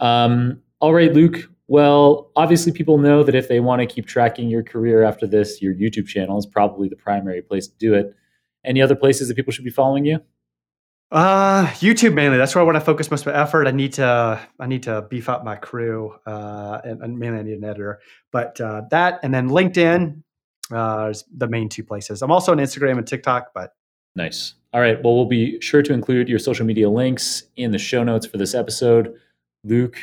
Um, 0.00 0.62
all 0.80 0.94
right, 0.94 1.12
Luke. 1.12 1.50
Well, 1.66 2.30
obviously, 2.36 2.72
people 2.72 2.98
know 2.98 3.22
that 3.22 3.34
if 3.34 3.48
they 3.48 3.60
want 3.60 3.80
to 3.80 3.86
keep 3.86 4.06
tracking 4.06 4.48
your 4.48 4.62
career 4.62 5.02
after 5.02 5.26
this, 5.26 5.62
your 5.62 5.74
YouTube 5.74 6.06
channel 6.06 6.38
is 6.38 6.46
probably 6.46 6.88
the 6.88 6.96
primary 6.96 7.40
place 7.40 7.68
to 7.68 7.76
do 7.78 7.94
it. 7.94 8.14
Any 8.64 8.82
other 8.82 8.94
places 8.94 9.28
that 9.28 9.34
people 9.34 9.52
should 9.52 9.64
be 9.64 9.70
following 9.70 10.04
you? 10.04 10.20
Uh, 11.10 11.66
YouTube 11.74 12.14
mainly. 12.14 12.36
That's 12.36 12.54
where 12.54 12.62
I 12.62 12.64
want 12.64 12.76
to 12.76 12.80
focus 12.80 13.10
most 13.10 13.26
of 13.26 13.32
my 13.32 13.40
effort. 13.40 13.66
I 13.66 13.70
need 13.70 13.94
to 13.94 14.40
I 14.58 14.66
need 14.66 14.82
to 14.84 15.02
beef 15.02 15.28
up 15.28 15.44
my 15.44 15.56
crew, 15.56 16.14
uh, 16.26 16.80
and, 16.84 17.02
and 17.02 17.18
mainly 17.18 17.38
I 17.38 17.42
need 17.42 17.58
an 17.58 17.64
editor. 17.64 18.00
But 18.30 18.60
uh, 18.60 18.82
that 18.90 19.20
and 19.22 19.32
then 19.32 19.48
LinkedIn 19.48 20.22
uh, 20.72 21.08
is 21.10 21.24
the 21.34 21.46
main 21.46 21.68
two 21.68 21.84
places. 21.84 22.20
I'm 22.20 22.32
also 22.32 22.52
on 22.52 22.58
Instagram 22.58 22.98
and 22.98 23.06
TikTok, 23.06 23.52
but 23.54 23.74
Nice. 24.16 24.54
All 24.74 24.80
right. 24.80 25.00
Well, 25.04 25.14
we'll 25.14 25.26
be 25.26 25.60
sure 25.60 25.82
to 25.82 25.92
include 25.92 26.28
your 26.28 26.40
social 26.40 26.66
media 26.66 26.90
links 26.90 27.44
in 27.54 27.70
the 27.70 27.78
show 27.78 28.02
notes 28.02 28.26
for 28.26 28.38
this 28.38 28.56
episode. 28.56 29.14
Luke, 29.62 29.96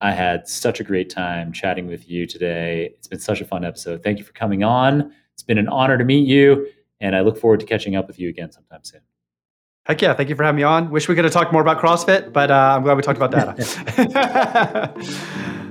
I 0.00 0.12
had 0.12 0.46
such 0.46 0.78
a 0.78 0.84
great 0.84 1.10
time 1.10 1.52
chatting 1.52 1.88
with 1.88 2.08
you 2.08 2.24
today. 2.24 2.92
It's 2.96 3.08
been 3.08 3.18
such 3.18 3.40
a 3.40 3.44
fun 3.44 3.64
episode. 3.64 4.04
Thank 4.04 4.18
you 4.18 4.24
for 4.24 4.32
coming 4.32 4.62
on. 4.62 5.12
It's 5.32 5.42
been 5.42 5.58
an 5.58 5.66
honor 5.66 5.98
to 5.98 6.04
meet 6.04 6.28
you, 6.28 6.68
and 7.00 7.16
I 7.16 7.22
look 7.22 7.36
forward 7.36 7.58
to 7.58 7.66
catching 7.66 7.96
up 7.96 8.06
with 8.06 8.20
you 8.20 8.28
again 8.28 8.52
sometime 8.52 8.84
soon. 8.84 9.00
heck 9.84 10.00
yeah, 10.00 10.14
thank 10.14 10.28
you 10.28 10.36
for 10.36 10.44
having 10.44 10.58
me 10.58 10.62
on. 10.62 10.90
Wish 10.90 11.08
we 11.08 11.16
could 11.16 11.24
have 11.24 11.32
talked 11.32 11.52
more 11.52 11.62
about 11.62 11.80
CrossFit, 11.80 12.32
but 12.32 12.52
uh, 12.52 12.74
I'm 12.76 12.84
glad 12.84 12.96
we 12.96 13.02
talked 13.02 13.20
about 13.20 13.32
data. 13.32 14.94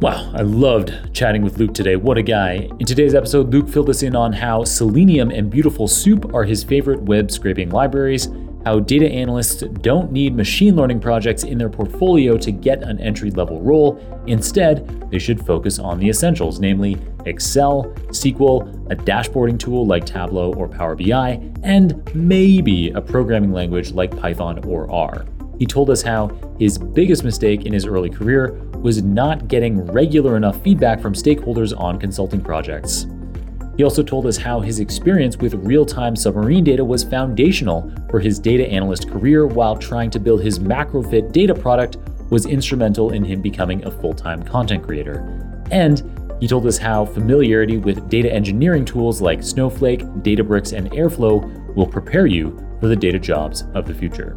Wow, 0.00 0.30
I 0.34 0.42
loved 0.42 1.14
chatting 1.14 1.40
with 1.40 1.56
Luke 1.56 1.72
today. 1.72 1.96
What 1.96 2.18
a 2.18 2.22
guy. 2.22 2.68
In 2.78 2.84
today's 2.84 3.14
episode, 3.14 3.50
Luke 3.50 3.66
filled 3.66 3.88
us 3.88 4.02
in 4.02 4.14
on 4.14 4.30
how 4.30 4.62
Selenium 4.62 5.30
and 5.30 5.48
Beautiful 5.48 5.88
Soup 5.88 6.34
are 6.34 6.44
his 6.44 6.62
favorite 6.62 7.00
web 7.00 7.30
scraping 7.30 7.70
libraries, 7.70 8.28
how 8.66 8.78
data 8.78 9.10
analysts 9.10 9.62
don't 9.62 10.12
need 10.12 10.36
machine 10.36 10.76
learning 10.76 11.00
projects 11.00 11.44
in 11.44 11.56
their 11.56 11.70
portfolio 11.70 12.36
to 12.36 12.52
get 12.52 12.82
an 12.82 13.00
entry 13.00 13.30
level 13.30 13.62
role. 13.62 13.98
Instead, 14.26 15.10
they 15.10 15.18
should 15.18 15.40
focus 15.46 15.78
on 15.78 15.98
the 15.98 16.10
essentials, 16.10 16.60
namely 16.60 16.98
Excel, 17.24 17.84
SQL, 18.08 18.92
a 18.92 18.96
dashboarding 18.96 19.58
tool 19.58 19.86
like 19.86 20.04
Tableau 20.04 20.52
or 20.52 20.68
Power 20.68 20.94
BI, 20.94 21.40
and 21.62 22.14
maybe 22.14 22.90
a 22.90 23.00
programming 23.00 23.54
language 23.54 23.92
like 23.92 24.14
Python 24.14 24.62
or 24.66 24.90
R. 24.90 25.24
He 25.58 25.66
told 25.66 25.90
us 25.90 26.02
how 26.02 26.28
his 26.58 26.78
biggest 26.78 27.24
mistake 27.24 27.64
in 27.64 27.72
his 27.72 27.86
early 27.86 28.10
career 28.10 28.52
was 28.82 29.02
not 29.02 29.48
getting 29.48 29.84
regular 29.86 30.36
enough 30.36 30.62
feedback 30.62 31.00
from 31.00 31.14
stakeholders 31.14 31.78
on 31.78 31.98
consulting 31.98 32.40
projects. 32.40 33.06
He 33.76 33.84
also 33.84 34.02
told 34.02 34.26
us 34.26 34.36
how 34.36 34.60
his 34.60 34.80
experience 34.80 35.36
with 35.36 35.54
real 35.54 35.84
time 35.84 36.16
submarine 36.16 36.64
data 36.64 36.84
was 36.84 37.04
foundational 37.04 37.92
for 38.10 38.20
his 38.20 38.38
data 38.38 38.66
analyst 38.66 39.10
career, 39.10 39.46
while 39.46 39.76
trying 39.76 40.10
to 40.10 40.18
build 40.18 40.42
his 40.42 40.58
MacroFit 40.58 41.32
data 41.32 41.54
product 41.54 41.98
was 42.30 42.46
instrumental 42.46 43.12
in 43.12 43.24
him 43.24 43.42
becoming 43.42 43.84
a 43.84 43.90
full 43.90 44.14
time 44.14 44.42
content 44.42 44.82
creator. 44.82 45.62
And 45.70 46.02
he 46.40 46.48
told 46.48 46.66
us 46.66 46.78
how 46.78 47.04
familiarity 47.06 47.78
with 47.78 48.08
data 48.08 48.32
engineering 48.32 48.84
tools 48.84 49.20
like 49.20 49.42
Snowflake, 49.42 50.00
Databricks, 50.22 50.76
and 50.76 50.90
Airflow 50.92 51.74
will 51.74 51.86
prepare 51.86 52.26
you 52.26 52.58
for 52.80 52.88
the 52.88 52.96
data 52.96 53.18
jobs 53.18 53.64
of 53.74 53.86
the 53.86 53.94
future. 53.94 54.36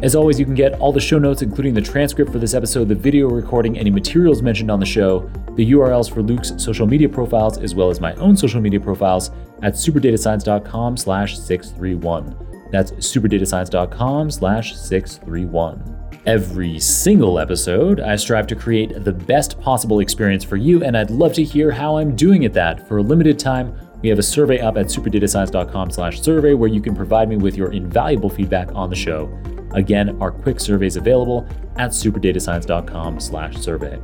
As 0.00 0.14
always, 0.14 0.38
you 0.38 0.44
can 0.44 0.54
get 0.54 0.74
all 0.74 0.92
the 0.92 1.00
show 1.00 1.18
notes, 1.18 1.42
including 1.42 1.74
the 1.74 1.80
transcript 1.80 2.30
for 2.30 2.38
this 2.38 2.54
episode, 2.54 2.88
the 2.88 2.94
video 2.94 3.28
recording, 3.28 3.76
any 3.76 3.90
materials 3.90 4.42
mentioned 4.42 4.70
on 4.70 4.78
the 4.78 4.86
show, 4.86 5.28
the 5.56 5.72
URLs 5.72 6.08
for 6.12 6.22
Luke's 6.22 6.52
social 6.56 6.86
media 6.86 7.08
profiles, 7.08 7.58
as 7.58 7.74
well 7.74 7.90
as 7.90 8.00
my 8.00 8.14
own 8.14 8.36
social 8.36 8.60
media 8.60 8.78
profiles 8.78 9.32
at 9.62 9.74
superdatascience.com 9.74 10.96
slash 10.96 11.36
631. 11.36 12.68
That's 12.70 12.92
superdatascience.com 12.92 14.30
slash 14.30 14.76
631. 14.76 16.20
Every 16.26 16.78
single 16.78 17.40
episode, 17.40 17.98
I 17.98 18.14
strive 18.14 18.46
to 18.48 18.54
create 18.54 19.02
the 19.02 19.12
best 19.12 19.60
possible 19.60 19.98
experience 19.98 20.44
for 20.44 20.56
you, 20.56 20.84
and 20.84 20.96
I'd 20.96 21.10
love 21.10 21.32
to 21.32 21.42
hear 21.42 21.72
how 21.72 21.96
I'm 21.96 22.14
doing 22.14 22.44
at 22.44 22.52
that. 22.52 22.86
For 22.86 22.98
a 22.98 23.02
limited 23.02 23.36
time, 23.36 23.76
we 24.00 24.08
have 24.10 24.20
a 24.20 24.22
survey 24.22 24.60
up 24.60 24.76
at 24.76 24.86
superdatascience.com 24.86 25.90
slash 25.90 26.20
survey 26.20 26.54
where 26.54 26.68
you 26.68 26.80
can 26.80 26.94
provide 26.94 27.28
me 27.28 27.36
with 27.36 27.56
your 27.56 27.72
invaluable 27.72 28.30
feedback 28.30 28.72
on 28.76 28.90
the 28.90 28.96
show. 28.96 29.26
Again, 29.72 30.20
our 30.20 30.30
quick 30.30 30.60
survey 30.60 30.86
is 30.86 30.96
available 30.96 31.46
at 31.76 31.90
superdatascience.com 31.90 33.20
slash 33.20 33.56
survey. 33.56 34.00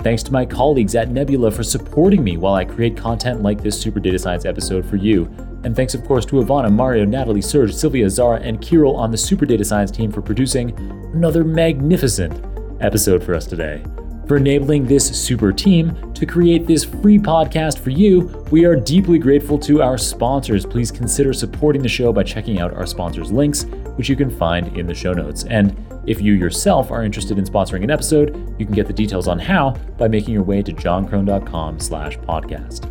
Thanks 0.00 0.22
to 0.22 0.32
my 0.32 0.46
colleagues 0.46 0.94
at 0.94 1.10
Nebula 1.10 1.50
for 1.50 1.62
supporting 1.62 2.24
me 2.24 2.38
while 2.38 2.54
I 2.54 2.64
create 2.64 2.96
content 2.96 3.42
like 3.42 3.62
this 3.62 3.78
Super 3.78 4.00
Data 4.00 4.18
Science 4.18 4.46
episode 4.46 4.86
for 4.86 4.96
you. 4.96 5.24
And 5.62 5.76
thanks, 5.76 5.94
of 5.94 6.04
course, 6.04 6.24
to 6.26 6.36
Ivana, 6.36 6.72
Mario, 6.72 7.04
Natalie, 7.04 7.42
Serge, 7.42 7.74
Sylvia, 7.74 8.08
Zara, 8.08 8.40
and 8.40 8.62
Kirill 8.62 8.96
on 8.96 9.10
the 9.10 9.18
Super 9.18 9.44
Data 9.44 9.64
Science 9.64 9.90
team 9.90 10.10
for 10.10 10.22
producing 10.22 10.70
another 11.12 11.44
magnificent 11.44 12.42
episode 12.80 13.22
for 13.22 13.34
us 13.34 13.46
today. 13.46 13.84
For 14.30 14.36
enabling 14.36 14.86
this 14.86 15.08
super 15.20 15.52
team 15.52 16.12
to 16.12 16.24
create 16.24 16.64
this 16.64 16.84
free 16.84 17.18
podcast 17.18 17.80
for 17.80 17.90
you, 17.90 18.46
we 18.52 18.64
are 18.64 18.76
deeply 18.76 19.18
grateful 19.18 19.58
to 19.58 19.82
our 19.82 19.98
sponsors. 19.98 20.64
Please 20.64 20.92
consider 20.92 21.32
supporting 21.32 21.82
the 21.82 21.88
show 21.88 22.12
by 22.12 22.22
checking 22.22 22.60
out 22.60 22.72
our 22.74 22.86
sponsors' 22.86 23.32
links, 23.32 23.64
which 23.96 24.08
you 24.08 24.14
can 24.14 24.30
find 24.30 24.78
in 24.78 24.86
the 24.86 24.94
show 24.94 25.12
notes. 25.12 25.42
And 25.46 25.76
if 26.06 26.20
you 26.20 26.34
yourself 26.34 26.92
are 26.92 27.02
interested 27.02 27.38
in 27.38 27.44
sponsoring 27.44 27.82
an 27.82 27.90
episode, 27.90 28.54
you 28.56 28.64
can 28.64 28.72
get 28.72 28.86
the 28.86 28.92
details 28.92 29.26
on 29.26 29.40
how 29.40 29.72
by 29.98 30.06
making 30.06 30.32
your 30.32 30.44
way 30.44 30.62
to 30.62 30.72
jonkrohn.com 30.72 31.80
slash 31.80 32.16
podcast. 32.18 32.86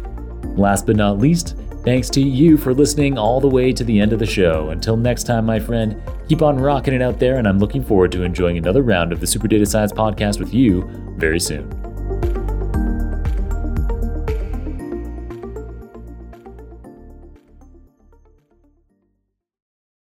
Last 0.58 0.86
but 0.86 0.98
not 0.98 1.20
least, 1.20 1.56
thanks 1.84 2.10
to 2.12 2.22
you 2.22 2.58
for 2.58 2.74
listening 2.74 3.18
all 3.18 3.40
the 3.40 3.48
way 3.48 3.72
to 3.74 3.84
the 3.84 4.00
end 4.00 4.14
of 4.14 4.20
the 4.20 4.26
show. 4.26 4.70
Until 4.70 4.98
next 4.98 5.24
time, 5.24 5.46
my 5.46 5.60
friend, 5.60 6.02
keep 6.28 6.42
on 6.42 6.58
rocking 6.58 6.94
it 6.94 7.02
out 7.02 7.20
there, 7.20 7.38
and 7.38 7.48
I'm 7.48 7.60
looking 7.60 7.84
forward 7.84 8.12
to 8.14 8.24
enjoying 8.24 8.58
another 8.58 8.82
round 8.82 9.12
of 9.12 9.20
the 9.20 9.28
Super 9.28 9.48
Data 9.48 9.66
Science 9.66 9.92
podcast 9.92 10.40
with 10.40 10.54
you 10.54 10.90
very 11.18 11.40
soon. 11.40 11.89